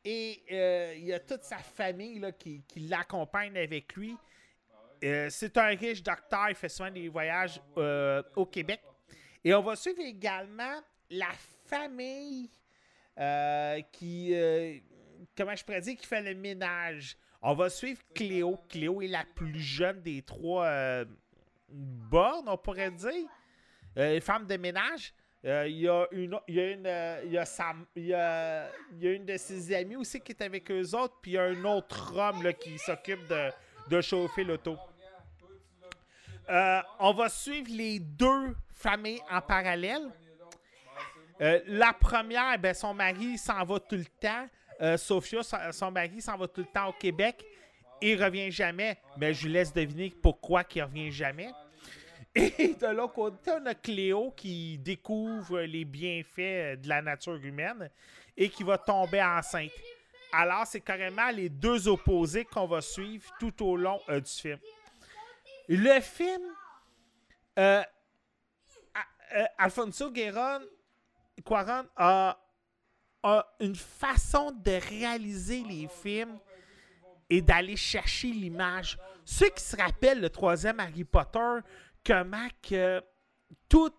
Et 0.04 0.44
euh, 0.52 0.96
il 0.98 1.06
y 1.06 1.14
a 1.14 1.20
toute 1.20 1.44
sa 1.44 1.60
famille 1.60 2.18
là, 2.18 2.32
qui, 2.32 2.64
qui 2.68 2.80
l'accompagne 2.82 3.56
avec 3.56 3.94
lui. 3.96 4.18
Euh, 5.04 5.28
c'est 5.30 5.56
un 5.58 5.68
riche 5.68 6.02
docteur, 6.02 6.50
il 6.50 6.56
fait 6.56 6.70
souvent 6.70 6.90
des 6.90 7.08
voyages 7.10 7.62
euh, 7.78 8.24
au 8.36 8.48
Québec. 8.48 8.82
Et 9.44 9.54
on 9.54 9.62
va 9.62 9.76
suivre 9.76 10.02
également 10.02 10.82
la 11.12 11.30
famille 11.66 12.50
qui, 13.92 14.34
comment 15.38 15.56
je 15.56 15.64
pourrais 15.64 15.82
dire, 15.82 15.96
qui 15.96 16.08
fait 16.08 16.22
le 16.22 16.34
ménage. 16.34 17.16
On 17.42 17.54
va 17.54 17.70
suivre 17.70 18.02
Cléo. 18.16 18.58
Cléo 18.68 19.02
est 19.02 19.08
la 19.08 19.26
plus 19.36 19.60
jeune 19.60 20.02
des 20.02 20.24
trois 20.24 21.04
bornes, 21.70 22.48
on 22.48 22.58
pourrait 22.58 22.90
dire. 22.90 24.22
Femme 24.22 24.48
de 24.48 24.58
ménage. 24.58 25.14
Il 25.44 25.78
y 25.78 25.90
a 25.90 26.08
une, 26.12 26.40
de 29.26 29.38
ses 29.38 29.76
amies 29.76 29.98
aussi 29.98 30.22
qui 30.22 30.32
est 30.32 30.42
avec 30.42 30.72
eux 30.72 30.96
autres, 30.96 31.16
puis 31.22 31.32
il 31.32 31.34
y 31.34 31.38
a 31.38 31.44
un 31.44 31.64
autre 31.66 32.16
homme 32.18 32.44
là, 32.44 32.54
qui 32.54 32.78
s'occupe 32.78 33.28
de, 33.28 33.52
de 33.90 34.02
chauffer 34.02 34.46
l'auto. 34.46 34.78
Euh, 36.50 36.82
on 37.00 37.14
va 37.14 37.30
suivre 37.30 37.70
les 37.72 38.00
deux 38.00 38.56
familles 38.74 39.22
en 39.30 39.42
parallèle. 39.42 40.10
Euh, 41.42 41.60
la 41.68 41.94
première, 41.94 42.58
ben, 42.60 42.74
son 42.74 42.94
mari 42.94 43.38
s'en 43.38 43.64
va 43.66 43.80
tout 43.80 43.96
le 43.96 44.06
temps. 44.06 44.48
Euh, 44.82 44.98
Sophia, 44.98 45.44
son, 45.44 45.58
son 45.72 45.92
mari 45.92 46.22
s'en 46.22 46.38
va 46.38 46.48
tout 46.48 46.62
le 46.62 46.68
temps 46.68 46.88
au 46.88 46.94
Québec. 46.94 47.44
Il 48.02 48.22
revient 48.22 48.52
jamais. 48.52 48.98
Mais 49.18 49.34
je 49.34 49.48
vous 49.48 49.54
laisse 49.54 49.74
deviner 49.74 50.14
pourquoi 50.22 50.64
il 50.76 50.84
revient 50.84 51.12
jamais. 51.12 51.50
Et 52.36 52.74
de 52.74 52.88
l'autre 52.88 53.14
côté, 53.14 53.52
on 53.52 53.66
a 53.68 53.76
Cléo 53.76 54.32
qui 54.32 54.78
découvre 54.80 55.62
les 55.62 55.86
bienfaits 55.86 56.82
de 56.82 56.90
la 56.90 57.02
nature 57.02 57.36
humaine 57.36 57.90
et 58.36 58.50
qui 58.50 58.64
va 58.64 58.78
tomber 58.78 59.22
enceinte. 59.22 59.72
Alors, 60.32 60.66
c'est 60.66 60.82
carrément 60.82 61.30
les 61.30 61.48
deux 61.48 61.88
opposés 61.88 62.44
qu'on 62.44 62.66
va 62.66 62.82
suivre 62.82 63.24
tout 63.40 63.64
au 63.64 63.78
long 63.78 64.02
euh, 64.10 64.20
du 64.20 64.32
film. 64.32 64.58
Le 65.70 66.02
film, 66.02 66.42
euh, 67.60 67.84
euh, 69.36 69.46
Alfonso 69.60 70.12
a, 71.96 72.38
a 73.22 73.48
une 73.60 73.76
façon 73.76 74.52
de 74.52 74.72
réaliser 74.90 75.64
les 75.64 75.88
films 75.88 76.40
et 77.30 77.42
d'aller 77.42 77.76
chercher 77.76 78.30
l'image. 78.30 78.98
Ceux 79.24 79.50
qui 79.50 79.64
se 79.64 79.78
rappellent 79.78 80.20
le 80.20 80.30
troisième 80.30 80.80
Harry 80.80 81.04
Potter, 81.04 81.60
comment 82.06 82.48
que 82.62 83.02
tout 83.70 83.94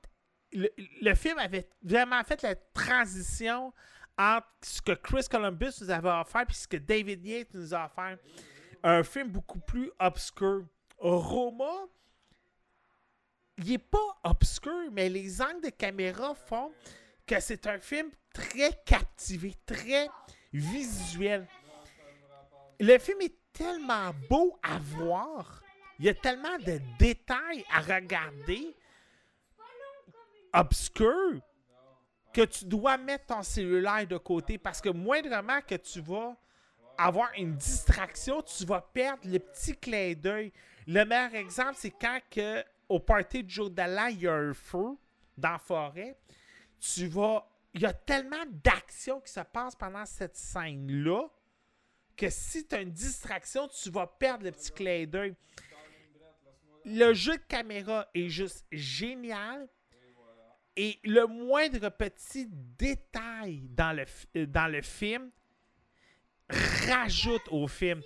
le, 0.53 0.69
le 1.03 1.15
film 1.15 1.39
avait 1.39 1.69
vraiment 1.83 2.23
fait 2.25 2.43
la 2.43 2.55
transition 2.55 3.73
entre 4.17 4.47
ce 4.63 4.81
que 4.81 4.93
Chris 4.93 5.27
Columbus 5.31 5.73
nous 5.81 5.91
avait 5.91 6.09
offert 6.09 6.45
et 6.49 6.53
ce 6.53 6.69
que 6.69 6.77
David 6.77 7.25
Yates 7.27 7.55
nous 7.55 7.75
a 7.75 7.87
offert. 7.87 8.19
Un 8.83 9.03
film 9.03 9.31
beaucoup 9.31 9.59
plus 9.59 9.91
obscur. 9.99 10.67
Roma, 10.99 11.87
il 13.59 13.71
n'est 13.71 13.79
pas 13.79 14.19
obscur, 14.23 14.91
mais 14.93 15.09
les 15.09 15.41
angles 15.43 15.63
de 15.63 15.71
caméra 15.71 16.35
font 16.35 16.71
que 17.27 17.41
c'est 17.41 17.67
un 17.67 17.79
film 17.79 18.11
très 18.33 18.71
captivé, 18.85 19.55
très 19.67 20.09
visuel. 20.53 21.47
Le 22.79 22.99
film 22.99 23.21
est 23.23 23.37
tellement 23.53 24.13
beau 24.29 24.59
à 24.63 24.79
voir. 24.79 25.64
Il 25.99 26.07
y 26.07 26.09
a 26.09 26.15
tellement 26.15 26.59
de 26.59 26.81
détails 26.99 27.65
à 27.73 27.81
regarder 27.81 28.75
obscurs 30.53 31.41
que 32.33 32.43
tu 32.43 32.65
dois 32.65 32.97
mettre 32.97 33.27
ton 33.27 33.43
cellulaire 33.43 34.07
de 34.07 34.17
côté 34.17 34.59
parce 34.59 34.81
que 34.81 34.89
moindrement 34.89 35.61
que 35.61 35.77
tu 35.77 36.01
vas 36.01 36.37
avoir 36.99 37.31
une 37.37 37.55
distraction, 37.55 38.43
tu 38.43 38.65
vas 38.65 38.81
perdre 38.81 39.23
le 39.25 39.39
petit 39.39 39.77
clin 39.77 40.15
d'œil. 40.15 40.53
Le 40.87 41.05
meilleur 41.05 41.35
exemple, 41.35 41.75
c'est 41.77 41.91
quand 41.91 42.21
que, 42.31 42.65
au 42.89 42.99
party 43.01 43.45
jour 43.49 43.71
de 43.71 43.83
l'an, 43.83 44.07
il 44.07 44.23
y 44.23 44.29
a 44.29 44.35
un 44.35 44.53
feu 44.53 44.97
dans 45.37 45.53
la 45.53 45.59
forêt. 45.59 46.17
Tu 46.81 47.07
vas. 47.07 47.49
Il 47.73 47.81
y 47.81 47.87
a 47.87 47.93
tellement 47.93 48.45
d'actions 48.49 49.21
qui 49.21 49.33
se 49.33 49.41
passent 49.41 49.75
pendant 49.75 50.07
cette 50.07 50.37
scène-là 50.37 51.29
que 52.17 52.31
si 52.31 52.65
tu 52.67 52.75
as 52.77 52.83
une 52.83 52.93
distraction, 52.93 53.67
tu 53.67 53.91
vas 53.91 54.07
perdre 54.07 54.45
le 54.45 54.53
petit 54.53 54.71
clin 54.71 55.05
d'œil. 55.07 55.35
Le 56.85 57.13
jeu 57.15 57.37
de 57.37 57.43
caméra 57.49 58.07
est 58.15 58.29
juste 58.29 58.65
génial. 58.71 59.69
Et 60.77 60.99
le 61.05 61.27
moindre 61.27 61.89
petit 61.91 62.49
détail 62.51 63.63
dans 63.71 63.93
le, 63.97 64.05
euh, 64.37 64.47
dans 64.47 64.83
film 64.83 65.31
rajoute 66.89 67.43
au 67.51 67.69
film. 67.69 68.03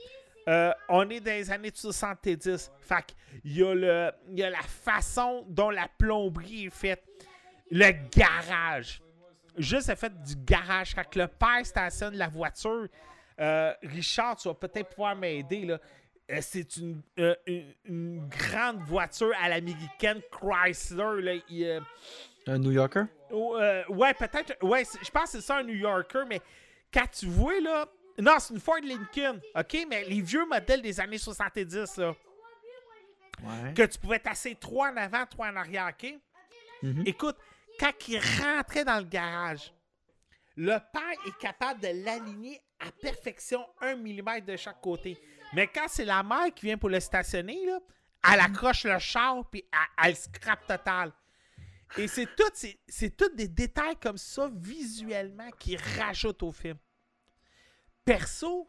Euh, 0.48 0.72
on 0.88 1.08
est 1.10 1.20
dans 1.20 1.30
les 1.32 1.50
années 1.50 1.70
70. 1.74 2.70
Fait 2.78 3.04
qu'il 3.42 3.52
y, 3.56 3.62
a 3.62 3.74
le- 3.74 4.12
il 4.30 4.38
y 4.38 4.42
a 4.42 4.50
la 4.50 4.62
façon 4.62 5.44
dont 5.48 5.70
la 5.70 5.88
plomberie 5.88 6.66
est 6.66 6.70
faite. 6.70 7.04
Le 7.70 7.90
garage. 8.10 9.02
Juste 9.56 9.88
le 9.88 9.94
fait 9.96 10.22
du 10.22 10.36
garage. 10.36 10.94
Quand 10.94 11.16
le 11.16 11.26
père 11.26 11.64
stationne 11.66 12.16
la 12.16 12.28
voiture, 12.28 12.86
euh, 13.40 13.74
Richard, 13.82 14.36
tu 14.36 14.48
vas 14.48 14.54
peut-être 14.54 14.90
pouvoir 14.90 15.16
m'aider. 15.16 15.74
Euh, 16.30 16.38
c'est 16.42 16.76
une, 16.76 17.00
euh, 17.18 17.34
une, 17.46 17.74
une 17.84 18.28
grande 18.28 18.80
voiture 18.82 19.32
à 19.40 19.48
l'américaine 19.48 20.20
Chrysler. 20.30 21.22
Là. 21.22 21.34
Il, 21.48 21.64
euh, 21.64 21.80
Un 22.46 22.58
New 22.58 22.70
Yorker? 22.70 23.04
Oh, 23.30 23.56
euh, 23.56 23.82
ouais, 23.88 24.12
peut-être. 24.14 24.62
Ouais, 24.62 24.84
je 24.84 25.10
pense 25.10 25.24
que 25.24 25.28
c'est 25.38 25.40
ça 25.40 25.58
un 25.58 25.62
New 25.62 25.74
Yorker, 25.74 26.24
mais 26.28 26.40
quand 26.92 27.06
tu 27.10 27.26
vois, 27.26 27.60
là. 27.60 27.86
Non, 28.18 28.32
c'est 28.40 28.52
une 28.52 28.60
Ford 28.60 28.80
Lincoln, 28.82 29.40
OK? 29.54 29.86
Mais 29.88 30.04
les 30.04 30.20
vieux 30.20 30.44
modèles 30.44 30.82
des 30.82 30.98
années 31.00 31.18
70, 31.18 31.96
là. 31.98 32.14
Ouais. 33.44 33.72
Que 33.74 33.82
tu 33.84 33.98
pouvais 33.98 34.18
tasser 34.18 34.56
trois 34.56 34.90
en 34.90 34.96
avant, 34.96 35.24
trois 35.26 35.46
en 35.48 35.56
arrière, 35.56 35.88
OK? 35.88 36.14
Mhm. 36.82 37.04
Écoute, 37.06 37.36
quand 37.78 37.92
il 38.08 38.18
rentrait 38.42 38.84
dans 38.84 38.98
le 38.98 39.04
garage, 39.04 39.72
le 40.56 40.76
père 40.92 41.26
est 41.26 41.38
capable 41.38 41.80
de 41.80 42.04
l'aligner 42.04 42.60
à 42.80 42.90
perfection 43.00 43.64
un 43.80 43.94
millimètre 43.94 44.46
de 44.46 44.56
chaque 44.56 44.80
côté. 44.80 45.16
Mais 45.52 45.66
quand 45.66 45.86
c'est 45.88 46.04
la 46.04 46.22
mère 46.22 46.52
qui 46.54 46.66
vient 46.66 46.78
pour 46.78 46.88
le 46.88 47.00
stationner, 47.00 47.58
elle 48.30 48.40
accroche 48.40 48.84
le 48.84 48.98
char 48.98 49.48
puis 49.50 49.64
elle, 49.72 50.06
elle 50.08 50.16
scrape 50.16 50.66
total. 50.66 51.12
Et 51.96 52.06
c'est 52.06 52.28
tout, 52.36 52.68
c'est 52.86 53.16
tout 53.16 53.34
des 53.34 53.48
détails 53.48 53.96
comme 53.96 54.18
ça 54.18 54.50
visuellement 54.54 55.50
qui 55.58 55.76
rajoutent 55.76 56.42
au 56.42 56.52
film. 56.52 56.76
Perso, 58.04 58.68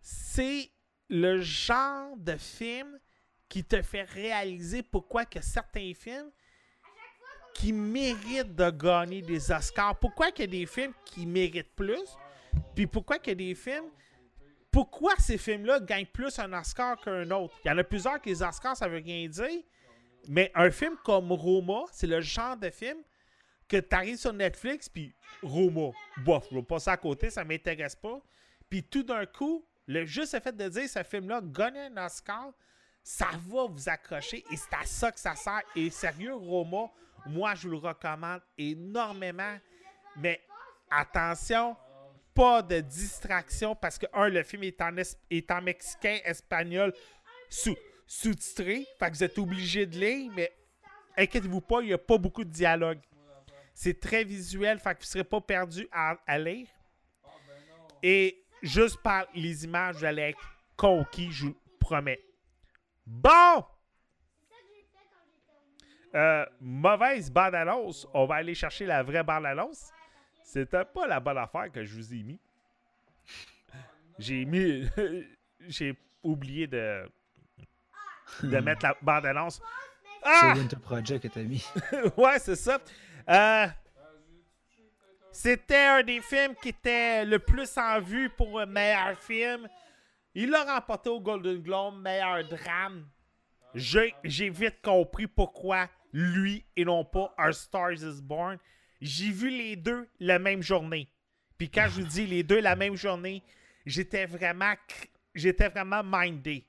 c'est 0.00 0.70
le 1.08 1.40
genre 1.40 2.16
de 2.16 2.36
film 2.36 2.98
qui 3.48 3.64
te 3.64 3.80
fait 3.82 4.02
réaliser 4.02 4.82
pourquoi 4.82 5.24
que 5.24 5.40
certains 5.40 5.92
films 5.94 6.30
qui 7.54 7.72
méritent 7.72 8.54
de 8.54 8.70
gagner 8.70 9.22
des 9.22 9.50
Oscars, 9.50 9.98
pourquoi 9.98 10.32
qu'il 10.32 10.44
y 10.44 10.48
a 10.48 10.60
des 10.60 10.66
films 10.66 10.92
qui 11.04 11.24
méritent 11.24 11.74
plus, 11.74 12.16
puis 12.74 12.86
pourquoi 12.86 13.18
qu'il 13.18 13.30
y 13.30 13.32
a 13.32 13.48
des 13.48 13.54
films 13.54 13.90
pourquoi 14.74 15.14
ces 15.20 15.38
films-là 15.38 15.78
gagnent 15.78 16.04
plus 16.04 16.36
un 16.40 16.52
Oscar 16.52 17.00
qu'un 17.00 17.30
autre? 17.30 17.54
Il 17.64 17.68
y 17.68 17.70
en 17.70 17.78
a 17.78 17.84
plusieurs 17.84 18.20
que 18.20 18.28
les 18.28 18.42
Oscars, 18.42 18.76
ça 18.76 18.88
veut 18.88 18.98
rien 18.98 19.28
dire. 19.28 19.62
Mais 20.28 20.50
un 20.52 20.68
film 20.68 20.96
comme 21.04 21.30
Roma, 21.30 21.84
c'est 21.92 22.08
le 22.08 22.20
genre 22.20 22.56
de 22.56 22.70
film 22.70 22.98
que 23.68 23.76
tu 23.76 23.94
arrives 23.94 24.16
sur 24.16 24.32
Netflix, 24.32 24.88
puis 24.88 25.14
Roma, 25.44 25.92
bof, 26.24 26.48
je 26.50 26.56
vais 26.56 26.62
passer 26.64 26.90
à 26.90 26.96
côté, 26.96 27.30
ça 27.30 27.44
m'intéresse 27.44 27.94
pas. 27.94 28.20
Puis 28.68 28.82
tout 28.82 29.04
d'un 29.04 29.26
coup, 29.26 29.64
le 29.86 30.06
juste 30.06 30.42
fait 30.42 30.56
de 30.56 30.68
dire 30.68 30.88
ce 30.88 31.04
film-là 31.04 31.40
gagne 31.40 31.78
un 31.78 32.04
Oscar, 32.04 32.50
ça 33.00 33.28
va 33.46 33.66
vous 33.66 33.88
accrocher 33.88 34.42
et 34.50 34.56
c'est 34.56 34.74
à 34.74 34.84
ça 34.84 35.12
que 35.12 35.20
ça 35.20 35.36
sert. 35.36 35.62
Et 35.76 35.88
sérieux, 35.88 36.34
Roma, 36.34 36.90
moi 37.26 37.54
je 37.54 37.68
vous 37.68 37.74
le 37.74 37.78
recommande 37.78 38.40
énormément. 38.58 39.56
Mais 40.16 40.40
attention, 40.90 41.76
pas 42.34 42.62
de 42.62 42.80
distraction 42.80 43.74
parce 43.76 43.98
que, 43.98 44.06
un, 44.12 44.28
le 44.28 44.42
film 44.42 44.64
est 44.64 44.80
en, 44.80 44.96
es- 44.96 45.16
est 45.30 45.50
en 45.50 45.62
mexicain, 45.62 46.18
espagnol, 46.24 46.92
sous, 47.48 47.76
sous-titré. 48.06 48.86
Fait 48.98 49.10
que 49.10 49.14
vous 49.16 49.24
êtes 49.24 49.38
obligé 49.38 49.86
de 49.86 49.98
lire, 49.98 50.32
mais 50.34 50.52
inquiétez-vous 51.16 51.60
pas, 51.60 51.80
il 51.80 51.86
n'y 51.86 51.92
a 51.92 51.98
pas 51.98 52.18
beaucoup 52.18 52.44
de 52.44 52.50
dialogue. 52.50 53.00
C'est 53.72 53.98
très 54.00 54.24
visuel, 54.24 54.78
fait 54.78 54.94
que 54.94 55.00
vous 55.00 55.04
ne 55.04 55.06
serez 55.06 55.24
pas 55.24 55.40
perdu 55.40 55.88
à, 55.92 56.16
à 56.26 56.38
lire. 56.38 56.68
Et 58.02 58.44
juste 58.62 58.98
par 59.02 59.26
les 59.34 59.64
images, 59.64 59.96
vous 59.96 60.04
allez 60.04 60.22
être 60.22 60.38
conquis, 60.76 61.30
je 61.32 61.46
vous 61.46 61.56
promets. 61.80 62.20
Bon! 63.06 63.64
Euh, 66.14 66.46
mauvaise 66.60 67.28
bande-annonce. 67.30 68.06
On 68.14 68.24
va 68.26 68.36
aller 68.36 68.54
chercher 68.54 68.86
la 68.86 69.02
vraie 69.02 69.24
bande-annonce. 69.24 69.90
C'était 70.44 70.84
pas 70.84 71.06
la 71.06 71.18
bonne 71.18 71.38
affaire 71.38 71.72
que 71.72 71.82
je 71.84 71.94
vous 71.94 72.14
ai 72.14 72.22
mis. 72.22 72.38
J'ai 74.18 74.44
mis. 74.44 74.88
J'ai 75.66 75.98
oublié 76.22 76.66
de. 76.66 77.10
de 78.42 78.58
mettre 78.58 78.84
la 78.84 78.96
bande-annonce. 79.00 79.60
Ah! 80.22 80.52
C'est 80.54 80.60
Winter 80.60 80.76
Project 80.76 81.22
que 81.22 81.28
t'as 81.28 81.42
mis. 81.42 81.66
ouais, 82.16 82.38
c'est 82.38 82.56
ça. 82.56 82.78
Euh, 83.28 83.66
C'était 85.32 85.86
un 85.86 86.02
des 86.02 86.20
films 86.20 86.54
qui 86.62 86.68
était 86.68 87.24
le 87.24 87.38
plus 87.38 87.76
en 87.78 88.00
vue 88.00 88.28
pour 88.30 88.60
un 88.60 88.66
meilleur 88.66 89.18
film. 89.18 89.66
Il 90.34 90.50
l'a 90.50 90.64
remporté 90.64 91.08
au 91.08 91.20
Golden 91.20 91.60
Globe, 91.62 92.00
meilleur 92.00 92.46
drame. 92.48 93.06
J'ai 93.74 94.14
vite 94.50 94.80
compris 94.82 95.26
pourquoi 95.26 95.88
lui 96.12 96.64
et 96.76 96.84
non 96.84 97.04
pas 97.04 97.34
A 97.36 97.50
Stars 97.52 98.02
is 98.02 98.22
Born. 98.22 98.58
J'ai 99.04 99.30
vu 99.30 99.50
les 99.50 99.76
deux 99.76 100.08
la 100.18 100.38
même 100.38 100.62
journée. 100.62 101.10
Puis 101.58 101.70
quand 101.70 101.86
je 101.90 102.00
vous 102.00 102.06
dis 102.06 102.26
les 102.26 102.42
deux 102.42 102.60
la 102.60 102.74
même 102.74 102.96
journée, 102.96 103.42
j'étais 103.84 104.24
vraiment 104.24 104.72
j'étais 105.34 105.68
vraiment 105.68 106.02
mindé. 106.02 106.66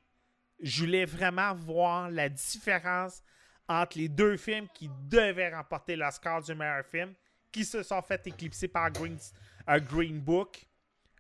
Je 0.60 0.82
voulais 0.84 1.06
vraiment 1.06 1.56
voir 1.56 2.12
la 2.12 2.28
différence 2.28 3.24
entre 3.70 3.98
les 3.98 4.10
deux 4.10 4.36
films 4.36 4.68
qui 4.74 4.90
devaient 5.10 5.56
remporter 5.56 5.96
l'Oscar 5.96 6.42
du 6.42 6.54
meilleur 6.54 6.86
film, 6.86 7.14
qui 7.54 7.64
se 7.64 7.82
sont 7.84 8.02
fait 8.02 8.28
éclipser 8.28 8.68
par 8.68 8.92
Green, 8.92 9.18
euh, 9.70 9.80
Green 9.80 10.20
Book. 10.20 10.68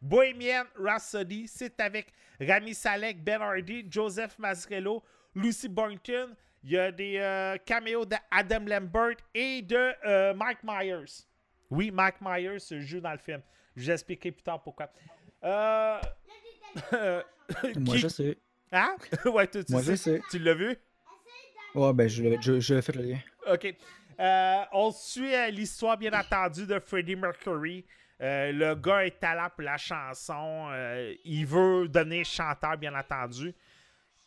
Bohemian 0.01 0.65
Rhapsody, 0.77 1.47
c'est 1.47 1.79
avec 1.79 2.11
Rami 2.41 2.75
Salek, 2.75 3.23
Ben 3.23 3.41
Hardy, 3.41 3.87
Joseph 3.89 4.37
Mazzello, 4.37 5.01
Lucy 5.33 5.69
Boynton. 5.69 6.35
Il 6.67 6.71
y 6.71 6.79
a 6.79 6.91
des 6.91 7.17
euh, 7.19 7.57
caméos 7.63 8.05
d'Adam 8.05 8.65
Lambert 8.65 9.17
et 9.35 9.61
de 9.61 9.93
euh, 10.03 10.33
Mike 10.33 10.63
Myers. 10.63 11.27
Oui, 11.69 11.91
Mike 11.91 12.15
Myers 12.21 12.57
joue 12.79 12.99
dans 12.99 13.11
le 13.11 13.19
film. 13.19 13.39
Je 13.75 13.85
vais 13.85 13.93
expliquer 13.93 14.31
plus 14.31 14.41
tard 14.41 14.63
pourquoi. 14.63 14.89
Euh... 15.43 15.99
Moi, 17.79 17.97
je 17.97 18.07
sais. 18.07 18.37
Hein? 18.71 18.95
ouais, 19.25 19.47
tu, 19.47 19.63
tu 19.63 19.73
Moi, 19.73 19.83
sais. 19.83 19.91
je 19.91 19.95
sais. 19.95 20.21
Tu 20.31 20.39
l'as 20.39 20.55
vu? 20.55 20.75
Ouais, 21.75 21.93
ben, 21.93 22.09
je 22.09 22.59
je, 22.59 22.81
fait 22.81 22.95
le 22.95 23.03
lien. 23.03 23.19
OK. 23.45 23.75
Euh, 24.19 24.63
on 24.71 24.91
suit 24.91 25.35
euh, 25.35 25.51
l'histoire, 25.51 25.97
bien 25.97 26.19
entendu, 26.19 26.65
de 26.65 26.79
Freddie 26.79 27.15
Mercury. 27.15 27.85
Le 28.19 28.73
gars 28.73 29.05
est 29.05 29.19
talent 29.19 29.49
pour 29.53 29.65
la 29.65 29.77
chanson. 29.77 30.69
Il 31.23 31.45
veut 31.45 31.87
devenir 31.87 32.25
chanteur, 32.25 32.75
bien 32.75 32.95
entendu. 32.95 33.53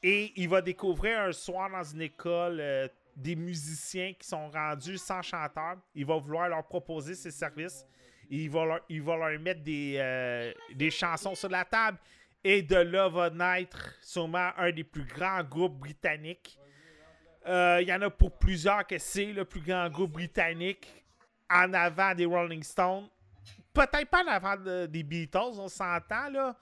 Et 0.02 0.32
il 0.40 0.48
va 0.48 0.60
découvrir 0.62 1.20
un 1.20 1.32
soir 1.32 1.70
dans 1.70 1.82
une 1.82 2.02
école 2.02 2.58
euh, 2.60 2.88
des 3.16 3.34
musiciens 3.34 4.12
qui 4.14 4.26
sont 4.28 4.48
rendus 4.50 4.96
sans 4.98 5.22
chanteur. 5.22 5.76
Il 5.94 6.06
va 6.06 6.16
vouloir 6.18 6.48
leur 6.48 6.64
proposer 6.66 7.14
ses 7.14 7.30
services. 7.32 7.84
Il 8.30 8.48
va 8.50 8.64
leur, 8.64 8.80
il 8.88 9.02
va 9.02 9.16
leur 9.16 9.40
mettre 9.40 9.62
des, 9.62 9.96
euh, 9.98 10.52
des 10.74 10.90
chansons 10.90 11.34
sur 11.34 11.48
la 11.48 11.64
table. 11.64 11.98
Et 12.44 12.62
de 12.62 12.76
là 12.76 13.08
va 13.08 13.30
naître 13.30 13.94
sûrement 14.00 14.50
un 14.56 14.70
des 14.70 14.84
plus 14.84 15.04
grands 15.04 15.42
groupes 15.42 15.78
britanniques. 15.80 16.56
Euh, 17.46 17.78
Il 17.82 17.88
y 17.88 17.92
en 17.92 18.02
a 18.02 18.10
pour 18.10 18.38
plusieurs 18.38 18.86
que 18.86 18.98
c'est 18.98 19.32
le 19.32 19.44
plus 19.44 19.60
grand 19.62 19.88
groupe 19.90 20.12
britannique 20.12 20.86
en 21.50 21.72
avant 21.72 22.14
des 22.14 22.26
Rolling 22.26 22.62
Stones. 22.62 23.08
Peut-être 23.72 24.08
pas 24.08 24.22
en 24.22 24.28
avant 24.28 24.56
de- 24.56 24.86
des 24.86 25.02
Beatles, 25.02 25.38
on 25.58 25.68
s'entend, 25.68 26.28
là. 26.30 26.56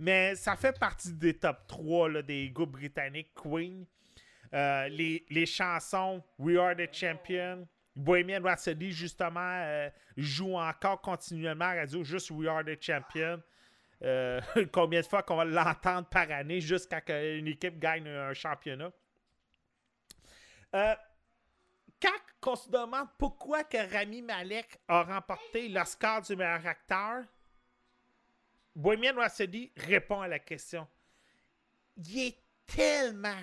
Mais 0.00 0.34
ça 0.34 0.56
fait 0.56 0.76
partie 0.78 1.12
des 1.12 1.34
top 1.34 1.66
3 1.68 2.08
là, 2.08 2.22
des 2.22 2.48
groupes 2.48 2.70
britanniques, 2.70 3.34
Queen. 3.34 3.84
Euh, 4.54 4.88
les, 4.88 5.44
chansons 5.44 6.24
We 6.38 6.56
Are 6.56 6.74
the 6.74 6.90
Champion, 6.90 7.68
Bohemian 7.94 8.42
Rhapsody, 8.42 8.92
justement, 8.92 9.58
euh, 9.62 9.90
joue 10.16 10.56
encore 10.56 11.02
continuellement 11.02 11.66
à 11.66 11.74
radio, 11.74 12.02
juste 12.02 12.30
We 12.30 12.48
Are 12.48 12.64
the 12.64 12.82
Champion. 12.82 13.42
Euh, 14.02 14.40
combien 14.72 15.02
de 15.02 15.06
fois 15.06 15.22
qu'on 15.22 15.36
va 15.36 15.44
l'entendre 15.44 16.08
par 16.08 16.30
année 16.30 16.62
jusqu'à 16.62 17.02
qu'une 17.02 17.46
équipe 17.46 17.78
gagne 17.78 18.08
un 18.08 18.32
championnat? 18.32 18.90
Quand 20.72 22.52
on 22.52 22.56
se 22.56 22.70
demande 22.70 23.08
pourquoi 23.18 23.64
que 23.64 23.76
Rami 23.92 24.22
Malek 24.22 24.80
a 24.88 25.02
remporté 25.02 25.68
l'Oscar 25.68 26.22
du 26.22 26.36
meilleur 26.36 26.66
acteur, 26.66 27.24
Bohemian 28.74 29.16
Rhapsody 29.16 29.72
répond 29.76 30.20
à 30.20 30.28
la 30.28 30.38
question. 30.38 30.86
Il 31.96 32.18
est 32.18 32.38
tellement, 32.66 33.42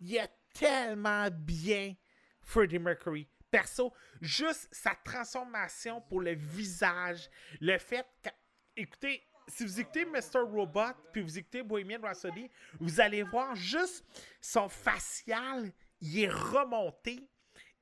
il 0.00 0.16
est 0.16 0.30
tellement 0.52 1.28
bien 1.30 1.94
Freddie 2.42 2.78
Mercury. 2.78 3.28
Perso, 3.50 3.92
juste 4.20 4.68
sa 4.72 4.96
transformation 5.04 6.00
pour 6.00 6.20
le 6.20 6.32
visage, 6.32 7.30
le 7.60 7.78
fait 7.78 8.04
que, 8.22 8.30
écoutez, 8.76 9.22
si 9.46 9.64
vous 9.64 9.80
écoutez 9.80 10.04
Mr. 10.04 10.40
Robot 10.40 10.94
puis 11.12 11.22
vous 11.22 11.38
écoutez 11.38 11.62
Bohemian 11.62 12.00
Rhapsody, 12.02 12.50
vous 12.80 13.00
allez 13.00 13.22
voir 13.22 13.54
juste 13.54 14.04
son 14.40 14.68
facial, 14.68 15.72
il 16.00 16.24
est 16.24 16.28
remonté 16.28 17.28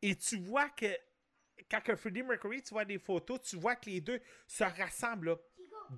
et 0.02 0.14
tu 0.16 0.36
vois 0.38 0.68
que 0.68 0.94
quand 1.70 1.80
que 1.80 1.96
Freddie 1.96 2.22
Mercury, 2.22 2.62
tu 2.62 2.74
vois 2.74 2.84
des 2.84 2.98
photos, 2.98 3.40
tu 3.40 3.56
vois 3.56 3.76
que 3.76 3.88
les 3.88 4.00
deux 4.00 4.20
se 4.46 4.64
rassemblent 4.64 5.30
là, 5.30 5.36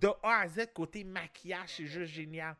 de 0.00 0.08
A 0.22 0.40
à 0.40 0.48
Z 0.48 0.66
côté 0.74 1.04
maquillage, 1.04 1.76
c'est 1.76 1.86
juste 1.86 2.12
génial. 2.12 2.56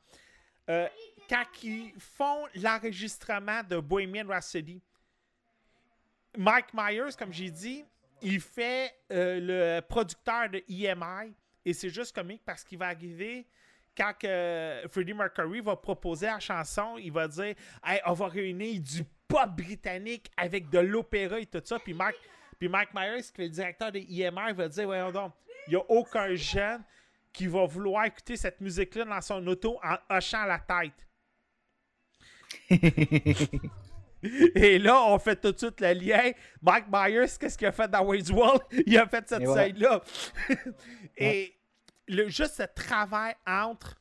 Euh, 0.69 0.89
quand 1.29 1.45
ils 1.63 1.93
font 1.99 2.47
l'enregistrement 2.55 3.63
de 3.63 3.79
Bohemian 3.79 4.27
Rhapsody, 4.27 4.81
Mike 6.37 6.73
Myers, 6.73 7.15
comme 7.19 7.33
j'ai 7.33 7.51
dit, 7.51 7.85
il 8.23 8.41
fait 8.41 8.95
euh, 9.13 9.41
le 9.41 9.81
producteur 9.81 10.49
de 10.49 10.63
EMI 10.69 11.35
et 11.65 11.73
c'est 11.73 11.91
juste 11.91 12.15
comique 12.15 12.43
parce 12.45 12.65
qu'il 12.65 12.79
va 12.79 12.87
arriver 12.87 13.47
quand 13.97 14.13
Freddie 14.91 15.15
Mercury 15.15 15.61
va 15.61 15.77
proposer 15.77 16.27
la 16.27 16.41
chanson, 16.41 16.97
il 16.99 17.13
va 17.13 17.29
dire 17.29 17.55
hey, 17.85 18.01
on 18.07 18.13
va 18.13 18.27
réunir 18.27 18.81
du 18.81 19.05
pop 19.29 19.51
britannique 19.51 20.31
avec 20.37 20.69
de 20.69 20.79
l'opéra 20.79 21.39
et 21.39 21.47
tout 21.47 21.63
ça. 21.65 21.79
Puis 21.79 21.95
Mike, 21.95 22.17
puis 22.59 22.69
Mike 22.69 22.91
Myers, 22.95 23.23
qui 23.23 23.43
est 23.43 23.45
le 23.45 23.51
directeur 23.51 23.93
de 23.93 23.99
EMI, 23.99 24.53
va 24.53 24.69
dire 24.69 24.87
voyons 24.87 25.13
donc, 25.13 25.33
il 25.67 25.71
n'y 25.71 25.77
a 25.77 25.85
aucun 25.89 26.35
jeune 26.35 26.83
qui 27.35 27.49
va 27.49 27.67
vouloir 27.67 28.07
écouter 28.07 28.37
cette 28.37 28.61
musique-là 28.61 29.05
dans 29.05 29.21
son 29.21 29.45
auto 29.49 29.79
en 29.83 29.97
hochant 30.09 30.45
la 30.45 30.61
tête. 30.61 31.07
Et 34.55 34.79
là, 34.79 35.03
on 35.05 35.19
fait 35.19 35.37
tout 35.37 35.53
de 35.53 35.59
suite 35.59 35.81
le 35.81 35.93
lien. 35.93 36.31
Mike 36.63 36.87
Myers, 36.91 37.27
qu'est-ce 37.39 37.59
qu'il 37.59 37.67
a 37.67 37.73
fait 37.73 37.89
dans 37.89 38.03
Wayne's 38.05 38.31
World? 38.31 38.63
Il 38.87 38.97
a 38.97 39.07
fait 39.07 39.29
cette 39.29 39.43
voilà. 39.43 39.65
scène-là. 39.65 40.01
Et 41.19 41.55
le, 42.09 42.29
juste 42.29 42.55
ce 42.55 42.63
travail 42.63 43.35
entre 43.47 44.01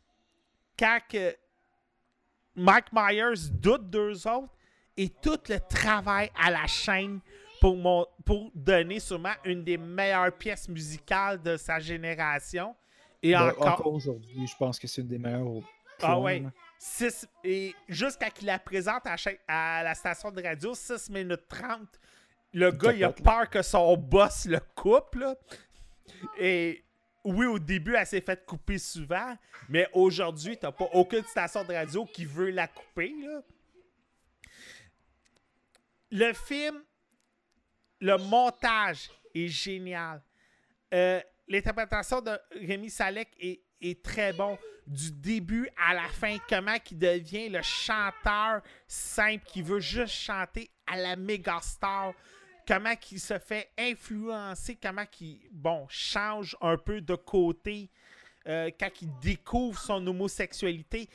quand 0.78 1.00
que 1.10 1.36
Mike 2.56 2.94
Myers 2.94 3.50
doute 3.52 3.90
d'eux 3.90 4.28
autres 4.28 4.54
et 4.96 5.10
tout 5.10 5.40
le 5.50 5.58
travail 5.68 6.30
à 6.40 6.52
la 6.52 6.68
chaîne 6.68 7.20
pour, 7.60 7.76
mon, 7.76 8.06
pour 8.24 8.52
donner 8.54 9.00
sûrement 9.00 9.34
une 9.44 9.64
des 9.64 9.78
meilleures 9.78 10.32
pièces 10.38 10.70
musicales 10.70 11.42
de 11.42 11.58
sa 11.58 11.80
génération. 11.80 12.76
Et 13.24 13.32
Ben, 13.32 13.50
encore, 13.50 13.68
encore 13.68 13.94
aujourd'hui, 13.94 14.46
je 14.46 14.56
pense 14.58 14.78
que 14.78 14.86
c'est 14.88 15.02
une 15.02 15.08
des 15.08 15.18
meilleures 15.18 15.62
Ah 16.02 16.20
ouais. 16.20 16.44
Six- 16.78 17.26
et 17.44 17.74
jusqu'à 17.88 18.30
qu'il 18.30 18.48
la 18.48 18.60
présente 18.60 19.08
à, 19.08 19.16
chaque- 19.16 19.40
à 19.48 19.82
la 19.84 19.96
station 19.96 20.30
de 20.32 20.44
radio, 20.44 20.76
6 20.76 21.10
minutes 21.10 21.48
30, 21.48 21.88
le 22.54 22.72
gars, 22.72 22.92
il 22.92 23.04
a 23.04 23.12
peur 23.14 23.50
que 23.50 23.62
son 23.62 23.96
boss 23.98 24.46
le 24.46 24.60
coupe. 24.76 25.16
Là. 25.16 25.36
Et 26.38 26.84
oui, 27.24 27.46
au 27.46 27.58
début, 27.58 27.96
elle 27.96 28.06
s'est 28.06 28.20
fait 28.22 28.46
couper 28.46 28.78
souvent, 28.78 29.38
mais 29.70 29.88
aujourd'hui, 29.94 30.58
t'as 30.58 30.74
pas 30.74 30.90
aucune 30.92 31.24
station 31.24 31.64
de 31.64 31.74
radio 31.74 32.06
qui 32.06 32.26
veut 32.26 32.50
la 32.52 32.68
couper. 32.68 33.14
Là. 33.26 33.42
Le 36.12 36.34
film, 36.34 36.84
le 38.02 38.18
montage 38.18 39.10
est 39.34 39.48
génial. 39.48 40.22
Euh, 40.94 41.22
L'interprétation 41.48 42.22
de 42.22 42.38
Rémi 42.52 42.89
Salek 42.89 43.30
est, 43.39 44.04
très 44.04 44.34
bon. 44.34 44.58
Du 44.88 45.12
début 45.12 45.70
à 45.78 45.94
la 45.94 46.08
fin, 46.10 46.38
comment 46.50 46.76
il 46.91 46.98
devient 46.98 47.50
le 47.50 47.62
chanteur 47.62 48.62
simple 48.88 49.44
qui 49.46 49.62
veut 49.62 49.80
juste 49.80 50.14
chanter 50.14 50.70
à 50.88 50.98
la 50.98 51.16
méga 51.16 51.60
star. 51.62 52.14
Comment 52.68 52.94
il 53.12 53.20
se 53.20 53.39
fait 53.39 53.72
influencer, 53.78 54.78
comment 54.82 55.06
il 55.20 55.39
bon, 55.52 55.86
change 55.89 56.56
un 56.62 56.78
peu 56.78 57.02
de 57.02 57.16
côté 57.16 57.89
euh, 58.48 58.72
quand 58.78 59.02
il 59.02 59.10
découvre 59.20 59.80
son 59.80 60.06
homosexualité. 60.06 61.10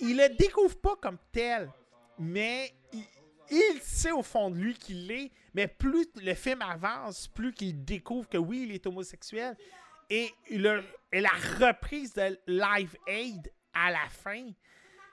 Il 0.00 0.16
le 0.16 0.28
découvre 0.36 0.78
pas 0.80 0.96
comme 0.96 1.18
tel, 1.32 1.70
mais 2.18 2.72
il, 2.92 3.04
il 3.50 3.80
sait 3.80 4.12
au 4.12 4.22
fond 4.22 4.50
de 4.50 4.56
lui 4.56 4.74
qu'il 4.74 5.06
l'est, 5.06 5.30
mais 5.58 5.66
plus 5.66 6.06
le 6.22 6.34
film 6.34 6.62
avance, 6.62 7.26
plus 7.26 7.52
qu'il 7.52 7.84
découvre 7.84 8.28
que 8.28 8.38
oui, 8.38 8.66
il 8.68 8.72
est 8.76 8.86
homosexuel. 8.86 9.56
Et, 10.08 10.32
le, 10.52 10.84
et 11.10 11.20
la 11.20 11.32
reprise 11.58 12.12
de 12.14 12.38
Live 12.46 12.94
Aid 13.08 13.52
à 13.74 13.90
la 13.90 14.08
fin. 14.08 14.52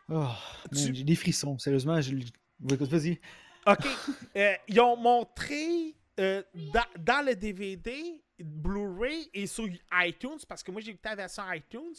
Oh, 0.08 0.28
Tu- 0.72 0.94
J'ai 0.94 1.04
des 1.04 1.16
frissons, 1.16 1.58
sérieusement. 1.58 2.00
Je... 2.00 2.16
Vas-y. 2.60 3.20
OK. 3.66 3.88
euh, 4.36 4.54
ils 4.68 4.80
ont 4.80 4.96
montré 4.96 5.96
euh, 6.20 6.44
dans, 6.54 6.86
dans 7.00 7.26
le 7.26 7.36
DVD, 7.36 8.24
Blu-ray 8.38 9.28
et 9.34 9.48
sur 9.48 9.68
iTunes, 9.94 10.38
parce 10.48 10.62
que 10.62 10.70
moi 10.70 10.80
j'ai 10.80 10.92
écouté 10.92 11.10
la 11.10 11.16
version 11.16 11.52
iTunes, 11.52 11.96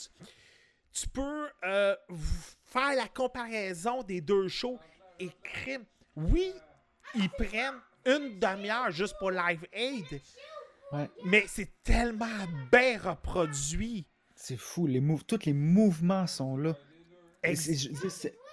tu 0.93 1.09
peux 1.09 1.49
euh, 1.65 1.97
faire 2.65 2.95
la 2.95 3.09
comparaison 3.09 4.05
des 4.05 4.21
deux 4.21 4.47
shows 4.47 4.79
et 5.19 5.31
crime. 5.43 5.85
Oui, 6.15 6.53
ils 7.17 7.29
prennent 7.29 7.81
une 8.07 8.39
demi-heure 8.39 8.91
juste 8.91 9.17
pour 9.19 9.31
Live 9.31 9.67
Aid, 9.73 10.21
Ouais. 10.93 11.11
mais 11.25 11.45
c'est 11.49 11.69
tellement 11.83 12.27
bien 12.71 12.99
reproduit. 12.99 14.07
C'est 14.35 14.57
fou. 14.57 14.87
Les 14.87 15.03
Tous 15.27 15.45
les 15.45 15.53
mouvements 15.53 16.27
sont 16.27 16.57
là. 16.57 16.77
Ex- 17.43 17.71
je 17.73 17.89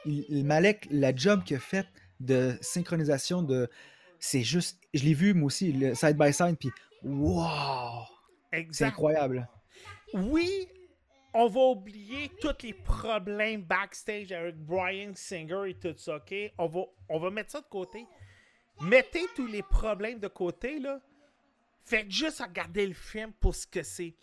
il- 0.05 0.43
Malek, 0.45 0.87
la 0.91 1.15
job 1.15 1.43
qu'il 1.43 1.57
a 1.57 1.59
faite 1.59 1.87
de 2.19 2.57
synchronisation 2.61 3.41
de. 3.43 3.69
C'est 4.19 4.43
juste. 4.43 4.79
Je 4.93 5.03
l'ai 5.03 5.13
vu 5.13 5.33
moi 5.33 5.47
aussi, 5.47 5.71
le 5.73 5.93
side 5.95 6.17
by 6.17 6.31
side, 6.33 6.57
puis 6.59 6.71
wow! 7.03 8.03
C'est 8.71 8.85
incroyable. 8.85 9.47
Oui, 10.13 10.67
on 11.33 11.47
va 11.47 11.59
oublier 11.61 12.29
tous 12.39 12.55
les 12.63 12.73
problèmes 12.73 13.63
backstage 13.63 14.31
avec 14.31 14.57
Brian 14.57 15.11
Singer 15.15 15.63
et 15.69 15.73
tout 15.73 15.93
ça, 15.97 16.17
OK? 16.17 16.33
On 16.57 16.67
va, 16.67 16.81
on 17.09 17.19
va 17.19 17.29
mettre 17.31 17.51
ça 17.51 17.61
de 17.61 17.65
côté. 17.67 18.05
Mettez 18.81 19.25
tous 19.35 19.47
les 19.47 19.63
problèmes 19.63 20.19
de 20.19 20.27
côté, 20.27 20.79
là. 20.79 20.99
Faites 21.85 22.09
juste 22.09 22.41
regarder 22.41 22.87
le 22.87 22.93
film 22.93 23.31
pour 23.33 23.55
ce 23.55 23.67
que 23.67 23.83
c'est. 23.83 24.15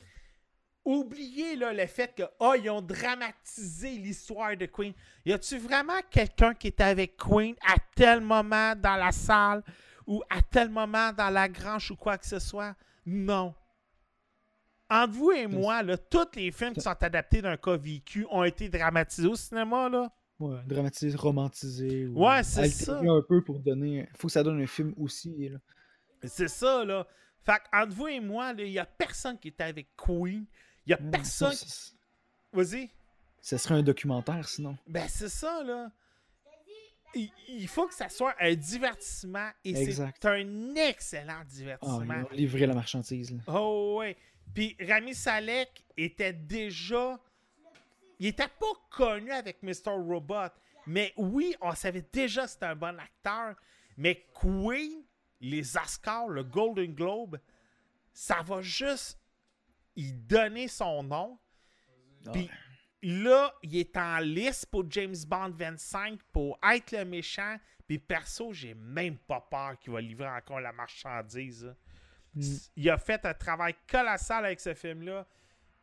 Oubliez 0.85 1.57
là, 1.57 1.75
le 1.75 1.87
fait 1.87 2.15
que 2.15 2.23
oh, 2.39 2.55
ils 2.57 2.71
ont 2.71 2.81
dramatisé 2.81 3.91
l'histoire 3.99 4.57
de 4.57 4.65
Queen. 4.65 4.95
Y 5.27 5.33
a-tu 5.33 5.59
vraiment 5.59 6.01
quelqu'un 6.11 6.55
qui 6.55 6.69
était 6.69 6.85
avec 6.85 7.17
Queen 7.19 7.55
à 7.67 7.75
tel 7.95 8.23
moment 8.23 8.75
dans 8.75 8.97
la 8.97 9.13
salle 9.13 9.63
ou 10.07 10.23
à 10.31 10.41
tel 10.41 10.71
moment 10.71 11.13
dans 11.13 11.29
la 11.29 11.49
grange 11.49 11.91
ou 11.91 11.97
quoi 11.97 12.17
que 12.17 12.27
ce 12.27 12.39
soit? 12.39 12.75
Non. 13.05 13.55
Entre 14.89 15.13
vous 15.13 15.31
et 15.31 15.47
moi, 15.47 15.83
là, 15.83 15.97
tous 15.99 16.27
les 16.35 16.51
films 16.51 16.73
qui 16.73 16.81
sont 16.81 17.03
adaptés 17.03 17.43
d'un 17.43 17.57
cas 17.57 17.77
vécu 17.77 18.27
ont 18.31 18.43
été 18.43 18.69
dramatisés 18.69 19.29
au 19.29 19.37
cinéma. 19.37 19.89
Là. 19.89 20.11
Ouais, 20.41 20.59
dramatisé, 20.67 21.17
romantisé. 21.17 22.07
ou 22.07 22.25
Ouais, 22.27 22.43
c'est 22.43 22.69
ça. 22.69 22.99
un 22.99 23.23
peu 23.29 23.43
pour 23.45 23.61
donner. 23.61 24.09
Faut 24.17 24.27
que 24.29 24.33
ça 24.33 24.43
donne 24.43 24.61
un 24.61 24.67
film 24.67 24.95
aussi. 24.97 25.49
Là. 25.49 25.59
C'est 26.25 26.49
ça, 26.49 26.85
là. 26.85 27.07
Fait 27.45 27.61
entre 27.73 27.95
vous 27.95 28.09
et 28.09 28.21
moi, 28.21 28.53
il 28.59 28.65
n'y 28.71 28.79
a 28.79 28.85
personne 28.87 29.39
qui 29.39 29.49
était 29.49 29.65
avec 29.65 29.89
Queen. 29.97 30.45
Il 30.87 30.89
n'y 30.89 30.93
a 30.95 31.01
Non, 31.01 31.11
personne. 31.11 31.53
qui- 31.55 31.95
Vas-y. 32.53 32.91
ça 33.41 33.59
serait 33.59 33.75
un 33.77 33.83
documentaire 33.83 34.49
sinon. 34.49 34.77
Ben, 34.87 35.07
c'est 35.09 35.29
ça, 35.29 35.63
là. 35.63 35.91
Il, 37.15 37.29
il 37.49 37.67
faut 37.69 37.87
que 37.89 37.95
ça 37.95 38.09
soit 38.09 38.35
un 38.41 38.55
divertissement 38.55 39.49
et 39.65 39.75
c'est 39.93 40.25
un 40.27 40.75
excellent 40.77 41.43
divertissement. 41.45 42.05
ils 42.05 42.25
ont 42.25 42.29
livré 42.31 42.67
la 42.67 42.75
marchandise. 42.75 43.33
Là. 43.33 43.39
Oh 43.49 43.97
ouais. 43.99 44.17
Puis 44.55 44.77
Rami 44.81 45.15
Salek 45.15 45.85
était 45.97 46.33
déjà. 46.33 47.19
Il 48.21 48.27
était 48.27 48.49
pas 48.49 48.73
connu 48.91 49.33
avec 49.33 49.63
Mr. 49.63 49.93
Robot. 49.97 50.51
Mais 50.87 51.13
oui, 51.17 51.57
on 51.61 51.75
savait 51.75 52.07
déjà 52.13 52.45
que 52.45 52.51
c'était 52.51 52.67
un 52.67 52.77
bon 52.77 52.99
acteur. 52.99 53.57
Mais 53.97 54.27
Queen, 54.35 55.03
les 55.41 55.77
Oscars, 55.77 56.29
le 56.29 56.45
Golden 56.45 56.95
Globe, 56.95 57.39
ça 58.13 58.43
va 58.43 58.61
juste 58.61 59.19
y 59.97 60.13
donner 60.13 60.69
son 60.69 61.03
nom. 61.03 61.39
Puis 62.33 62.51
là, 63.03 63.55
il 63.63 63.77
est 63.77 63.97
en 63.97 64.19
liste 64.19 64.67
pour 64.67 64.85
James 64.91 65.17
Bond 65.27 65.51
25 65.51 66.21
pour 66.33 66.59
être 66.71 66.93
le 66.93 67.07
méchant. 67.07 67.57
Puis 67.87 67.99
perso, 67.99 68.53
j'ai 68.53 68.75
même 68.75 69.17
pas 69.17 69.41
peur 69.41 69.79
qu'il 69.79 69.93
va 69.93 70.01
livrer 70.01 70.29
encore 70.29 70.61
la 70.61 70.73
marchandise. 70.73 71.75
Mm. 72.35 72.43
Il 72.77 72.91
a 72.91 72.99
fait 72.99 73.25
un 73.25 73.35
travail 73.35 73.75
colossal 73.89 74.45
avec 74.45 74.61
ce 74.61 74.75
film-là. 74.75 75.27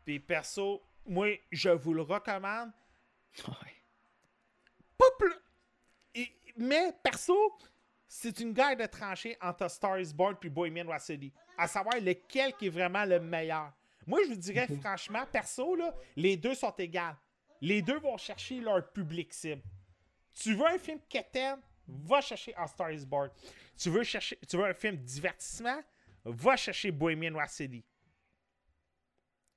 Puis 0.05 0.19
perso, 0.19 0.86
moi, 1.07 1.27
je 1.51 1.69
vous 1.69 1.93
le 1.93 2.01
recommande. 2.01 2.71
Ouais. 3.47 3.73
Pas 4.97 5.05
plus. 5.19 5.33
Et- 6.15 6.31
mais 6.57 6.91
perso, 7.03 7.35
c'est 8.07 8.39
une 8.39 8.53
guerre 8.53 8.75
de 8.77 8.85
tranchée 8.85 9.37
entre 9.41 9.63
A 9.65 9.69
Star 9.69 9.99
is 9.99 10.13
Born 10.13 10.35
puis 10.39 10.49
Bohemian 10.49 10.87
Rhapsody. 10.87 11.31
À 11.57 11.67
savoir 11.67 11.95
lequel 11.99 12.53
qui 12.55 12.67
est 12.67 12.69
vraiment 12.69 13.05
le 13.05 13.19
meilleur. 13.19 13.73
Moi, 14.05 14.19
je 14.23 14.29
vous 14.29 14.35
dirais 14.35 14.67
Ok. 14.69 14.79
franchement, 14.79 15.25
perso, 15.31 15.75
là, 15.75 15.93
les 16.15 16.37
deux 16.37 16.55
sont 16.55 16.73
égales. 16.77 17.17
Les 17.61 17.81
deux 17.81 17.99
vont 17.99 18.17
chercher 18.17 18.59
leur 18.59 18.91
public 18.91 19.33
cible. 19.33 19.61
Tu 20.33 20.53
veux 20.53 20.67
un 20.67 20.77
film 20.77 20.99
quétaine, 21.09 21.59
va 21.87 22.21
chercher 22.21 22.53
A 22.55 22.67
Star 22.67 22.91
is 22.91 23.05
Born. 23.05 23.29
Tu 23.77 23.89
veux, 23.89 24.03
chercher, 24.03 24.37
tu 24.47 24.55
veux 24.57 24.65
un 24.65 24.73
film 24.73 24.95
divertissement, 24.97 25.81
va 26.23 26.55
chercher 26.55 26.91
Bohemian 26.91 27.35
Rhapsody. 27.35 27.83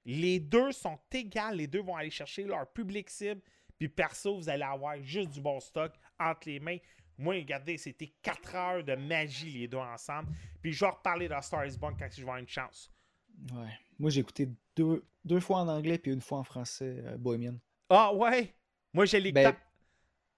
Les 0.04 0.40
deux 0.40 0.72
sont 0.72 0.98
égales, 1.12 1.56
les 1.56 1.66
deux 1.66 1.82
vont 1.82 1.96
aller 1.96 2.10
chercher 2.10 2.44
leur 2.44 2.66
public 2.72 3.10
cible, 3.10 3.40
puis 3.78 3.88
perso, 3.88 4.36
vous 4.36 4.48
allez 4.48 4.62
avoir 4.62 5.00
juste 5.02 5.30
du 5.30 5.40
bon 5.40 5.60
stock 5.60 5.92
entre 6.18 6.48
les 6.48 6.60
mains. 6.60 6.78
Moi, 7.18 7.34
regardez, 7.34 7.76
c'était 7.76 8.12
4 8.22 8.54
heures 8.54 8.84
de 8.84 8.94
magie 8.94 9.50
les 9.50 9.68
deux 9.68 9.76
ensemble. 9.76 10.30
Puis 10.62 10.72
je 10.72 10.80
vais 10.84 10.90
reparler 10.90 11.28
de 11.28 11.34
Star 11.42 11.66
is 11.66 11.76
Born 11.76 11.94
quand 11.98 12.08
je 12.10 12.16
vais 12.16 12.22
avoir 12.22 12.38
une 12.38 12.48
chance. 12.48 12.90
Ouais. 13.52 13.68
Moi, 13.98 14.08
j'ai 14.10 14.20
écouté 14.20 14.48
deux, 14.74 15.04
deux 15.24 15.40
fois 15.40 15.58
en 15.60 15.68
anglais 15.68 15.98
puis 15.98 16.12
une 16.12 16.22
fois 16.22 16.38
en 16.38 16.44
français 16.44 17.02
euh, 17.04 17.18
Bohemian. 17.18 17.56
Ah 17.90 18.14
ouais? 18.14 18.54
Moi, 18.94 19.04
j'ai 19.04 19.20
les 19.20 19.32
Ben- 19.32 19.54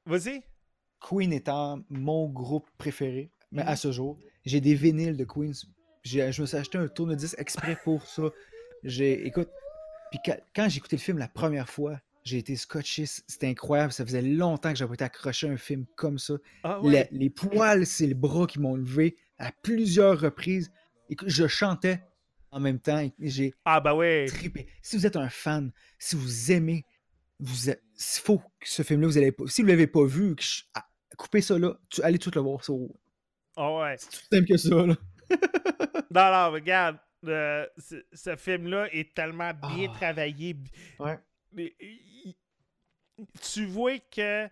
Vas-y. 0.04 0.42
Queen 1.00 1.32
étant 1.32 1.80
mon 1.88 2.28
groupe 2.28 2.68
préféré, 2.78 3.30
mais 3.52 3.62
à 3.62 3.76
ce 3.76 3.92
jour, 3.92 4.18
j'ai 4.44 4.60
des 4.60 4.74
vinyles 4.74 5.16
de 5.16 5.24
Queen. 5.24 5.52
Je 6.04 6.40
me 6.40 6.46
suis 6.46 6.56
acheté 6.56 6.78
un 6.78 6.88
tourne-disque 6.88 7.38
exprès 7.38 7.76
pour 7.84 8.04
ça. 8.06 8.24
J'ai, 8.82 9.26
écoute, 9.26 9.48
puis 10.10 10.20
quand, 10.54 10.68
j'ai 10.68 10.78
écouté 10.78 10.96
le 10.96 11.00
film 11.02 11.18
la 11.18 11.28
première 11.28 11.68
fois, 11.68 12.00
j'ai 12.24 12.38
été 12.38 12.54
scotché. 12.56 13.06
C'était 13.06 13.48
incroyable. 13.48 13.92
Ça 13.92 14.04
faisait 14.04 14.22
longtemps 14.22 14.70
que 14.72 14.78
j'avais 14.78 14.94
été 14.94 15.04
accroché 15.04 15.48
à 15.48 15.52
un 15.52 15.56
film 15.56 15.86
comme 15.96 16.18
ça. 16.18 16.34
Ah 16.62 16.80
ouais? 16.80 17.08
les 17.10 17.30
poils, 17.30 17.86
c'est 17.86 18.06
les 18.06 18.14
bras 18.14 18.46
qui 18.46 18.60
m'ont 18.60 18.76
levé 18.76 19.16
à 19.38 19.50
plusieurs 19.62 20.20
reprises. 20.20 20.70
Et 21.10 21.16
que 21.16 21.28
je 21.28 21.46
chantais 21.46 22.00
en 22.50 22.60
même 22.60 22.78
temps. 22.78 22.98
et 22.98 23.12
J'ai 23.20 23.52
Ah 23.64 23.80
bah 23.80 23.94
ouais. 23.94 24.26
trippé. 24.26 24.66
Si 24.82 24.96
vous 24.96 25.04
êtes 25.06 25.16
un 25.16 25.28
fan, 25.28 25.72
si 25.98 26.16
vous 26.16 26.52
aimez, 26.52 26.86
vous 27.38 27.68
êtes- 27.70 27.82
il 27.98 28.20
faut 28.22 28.38
que 28.38 28.68
ce 28.68 28.82
film-là, 28.82 29.06
vous 29.08 29.18
allez 29.18 29.32
pas. 29.32 29.44
Si 29.48 29.62
vous 29.62 29.68
l'avez 29.68 29.86
pas 29.88 30.04
vu, 30.06 30.34
que 30.36 30.42
je- 30.42 30.62
ah, 30.74 30.86
coupez 31.18 31.40
ça 31.42 31.58
là, 31.58 31.76
tu, 31.90 32.00
allez 32.02 32.18
tout 32.18 32.30
le 32.34 32.40
voir. 32.40 32.64
C'est 32.64 32.72
aussi 32.72 32.92
Ah 33.56 33.74
ouais. 33.76 33.96
simple 33.98 34.46
que 34.46 34.56
ça. 34.56 34.74
Là. 34.86 34.96
Non, 36.10 36.32
non, 36.32 36.50
regarde. 36.52 36.98
Euh, 37.24 37.66
ce, 38.12 38.36
film-là 38.36 38.88
est 38.92 39.14
tellement 39.14 39.52
bien 39.54 39.88
Ah. 39.90 39.94
travaillé. 39.96 40.56
Ouais. 40.98 41.18
Il- 41.56 42.34
tu 43.40 43.66
vois 43.66 43.98
que 43.98 44.48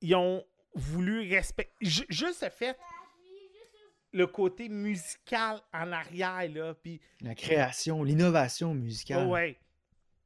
ils 0.00 0.14
ont 0.14 0.44
voulu 0.74 1.28
respecter. 1.34 1.74
ju- 1.80 2.06
Juste 2.08 2.42
le 2.42 2.50
fait, 2.50 2.78
le 4.12 4.26
côté 4.26 4.68
musical 4.68 5.60
en 5.72 5.92
arrière, 5.92 6.48
là. 6.48 6.74
Puis, 6.74 7.00
La 7.20 7.34
création, 7.34 8.02
l'innovation 8.02 8.74
musicale. 8.74 9.26
oh 9.26 9.32
ouais. 9.32 9.54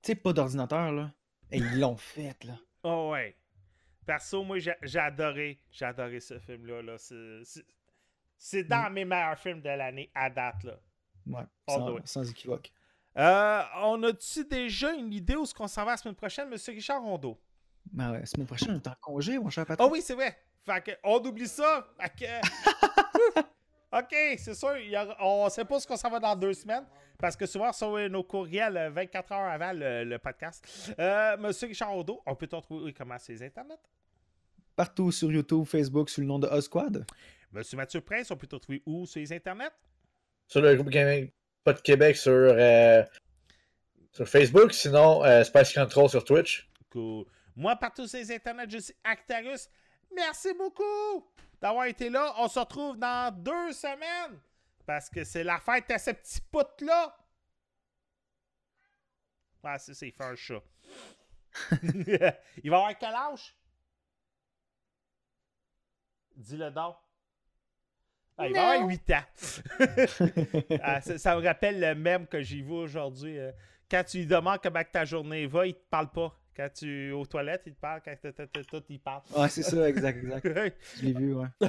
Tu 0.02 0.08
sais, 0.08 0.14
pas 0.14 0.32
d'ordinateur, 0.32 0.92
là. 0.92 1.12
Et 1.50 1.58
ils 1.58 1.80
l'ont 1.80 1.96
fait, 1.96 2.42
là. 2.44 2.58
Oh 2.82 3.10
ouais. 3.12 3.36
Perso, 4.06 4.44
moi, 4.44 4.58
j'ai 4.58 4.98
adoré. 4.98 5.58
J'ai 5.70 5.86
adoré 5.86 6.20
ce 6.20 6.38
film-là. 6.38 6.82
Là. 6.82 6.96
C'est- 8.36 8.64
dans 8.64 8.92
mes 8.92 9.04
meilleurs 9.06 9.38
films 9.38 9.62
de 9.62 9.68
l'année 9.70 10.10
à 10.14 10.28
date. 10.28 10.62
Là. 10.64 10.78
Ouais, 11.26 11.42
sans, 12.04 12.30
équivoque. 12.30 12.70
Euh, 13.16 13.62
on 13.82 14.02
a-tu 14.02 14.44
déjà 14.44 14.92
une 14.92 15.12
idée 15.12 15.36
où 15.36 15.46
ce 15.46 15.54
qu'on 15.54 15.68
s'en 15.68 15.84
va 15.84 15.92
la 15.92 15.96
semaine 15.96 16.14
prochaine, 16.16 16.48
Monsieur 16.48 16.72
Richard 16.72 17.00
Rondeau? 17.02 17.38
Ben 17.92 18.12
ouais, 18.12 18.26
semaine 18.26 18.46
prochaine, 18.46 18.70
on 18.72 18.76
est 18.76 18.86
en 18.88 18.94
congé, 19.00 19.38
mon 19.38 19.50
cher 19.50 19.64
patron. 19.66 19.86
Oh 19.86 19.90
oui, 19.92 20.02
c'est 20.02 20.14
vrai. 20.14 20.36
Fait 20.64 20.82
que, 20.82 20.90
on 21.04 21.18
oublie 21.24 21.46
ça. 21.46 21.86
Fait 22.00 22.10
que- 22.26 23.40
OK, 23.98 24.14
c'est 24.38 24.54
sûr. 24.54 24.76
il 24.78 24.90
y 24.90 24.96
aura- 24.96 25.16
on 25.20 25.48
sait 25.48 25.64
pas 25.64 25.78
ce 25.78 25.86
qu'on 25.86 25.96
s'en 25.96 26.10
va 26.10 26.18
dans 26.18 26.34
deux 26.34 26.52
semaines. 26.54 26.84
Parce 27.18 27.36
que 27.36 27.46
souvent, 27.46 27.72
sur 27.72 27.96
nos 28.10 28.24
courriels 28.24 28.76
euh, 28.76 28.90
24 28.90 29.32
heures 29.32 29.50
avant 29.52 29.72
le, 29.72 30.02
le 30.04 30.18
podcast. 30.18 30.92
Euh, 30.98 31.36
Monsieur 31.36 31.68
Richard 31.68 31.90
Rondeau, 31.90 32.20
on 32.26 32.34
peut 32.34 32.46
te 32.48 32.56
retrouver 32.56 32.92
comment 32.92 33.18
sur 33.18 33.32
les 33.32 33.42
internets? 33.44 33.78
Partout 34.74 35.12
sur 35.12 35.30
YouTube, 35.30 35.64
Facebook, 35.64 36.10
sous 36.10 36.20
le 36.22 36.26
nom 36.26 36.40
de 36.40 36.48
Osquad. 36.48 37.06
Monsieur 37.52 37.76
Mathieu 37.76 38.00
Prince, 38.00 38.32
on 38.32 38.36
peut 38.36 38.48
te 38.48 38.56
retrouver 38.56 38.82
où 38.84 39.06
sur 39.06 39.20
les 39.20 39.32
internets? 39.32 39.70
Sur 40.46 40.60
le 40.60 40.74
groupe 40.74 40.90
Gaming 40.90 41.30
Pas 41.64 41.72
de 41.72 41.80
Québec 41.80 42.16
sur, 42.16 42.32
euh, 42.32 43.02
sur 44.12 44.28
Facebook, 44.28 44.72
sinon 44.72 45.24
euh, 45.24 45.42
Spice 45.44 45.72
Control 45.72 46.08
sur 46.08 46.24
Twitch. 46.24 46.68
Cool. 46.90 47.24
Moi, 47.56 47.76
partout 47.76 48.06
sur 48.06 48.18
les 48.18 48.32
internets, 48.32 48.68
je 48.68 48.78
suis 48.78 48.94
Actarus. 49.04 49.68
Merci 50.14 50.52
beaucoup 50.54 51.26
d'avoir 51.60 51.86
été 51.86 52.10
là. 52.10 52.34
On 52.38 52.48
se 52.48 52.58
retrouve 52.58 52.98
dans 52.98 53.34
deux 53.34 53.72
semaines. 53.72 54.38
Parce 54.86 55.08
que 55.08 55.24
c'est 55.24 55.44
la 55.44 55.58
fête 55.58 55.90
à 55.90 55.98
ce 55.98 56.10
petit 56.10 56.40
pout-là. 56.52 57.16
Ah, 59.62 59.78
c'est 59.78 59.94
c'est, 59.94 60.08
il 60.08 60.12
fait 60.12 60.24
un 60.24 60.36
chat. 60.36 60.62
il 62.62 62.70
va 62.70 62.76
avoir 62.76 62.98
quel 62.98 63.14
âge? 63.14 63.56
Dis-le 66.36 66.70
donc. 66.70 66.96
Ah, 68.36 68.48
il 68.48 68.54
va 68.54 68.70
avoir 68.70 68.88
8 68.88 69.10
ans. 69.10 69.24
Ah, 70.82 71.00
ça, 71.00 71.18
ça 71.18 71.36
me 71.36 71.42
rappelle 71.42 71.80
le 71.80 71.94
même 71.94 72.26
que 72.26 72.42
j'ai 72.42 72.62
vu 72.62 72.72
aujourd'hui. 72.72 73.38
euh, 73.38 73.52
quand 73.90 74.02
tu 74.04 74.18
lui 74.18 74.26
demandes 74.26 74.58
comment 74.62 74.82
ta 74.90 75.04
journée 75.04 75.46
va, 75.46 75.66
il 75.66 75.74
te 75.74 75.88
parle 75.88 76.10
pas. 76.10 76.34
Quand 76.56 76.68
tu 76.72 77.08
es 77.08 77.12
aux 77.12 77.26
toilettes, 77.26 77.62
il 77.66 77.74
te 77.74 77.80
parle. 77.80 78.00
Quand 78.04 78.14
tu 78.22 78.64
tout, 78.64 78.82
il 78.88 79.00
parle. 79.00 79.22
Ouais, 79.36 79.48
c'est 79.48 79.62
ça, 79.62 79.88
exact, 79.88 80.18
exact. 80.18 80.46
Je 80.96 81.04
l'ai 81.04 81.12
vu, 81.12 81.34
ouais. 81.34 81.48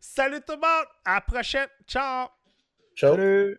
Salut 0.00 0.40
tout 0.46 0.52
le 0.54 0.60
monde! 0.60 0.86
À 1.04 1.14
la 1.14 1.20
prochaine! 1.22 1.68
Ciao! 1.86 2.28
Ciao. 2.94 3.14
Salut! 3.14 3.58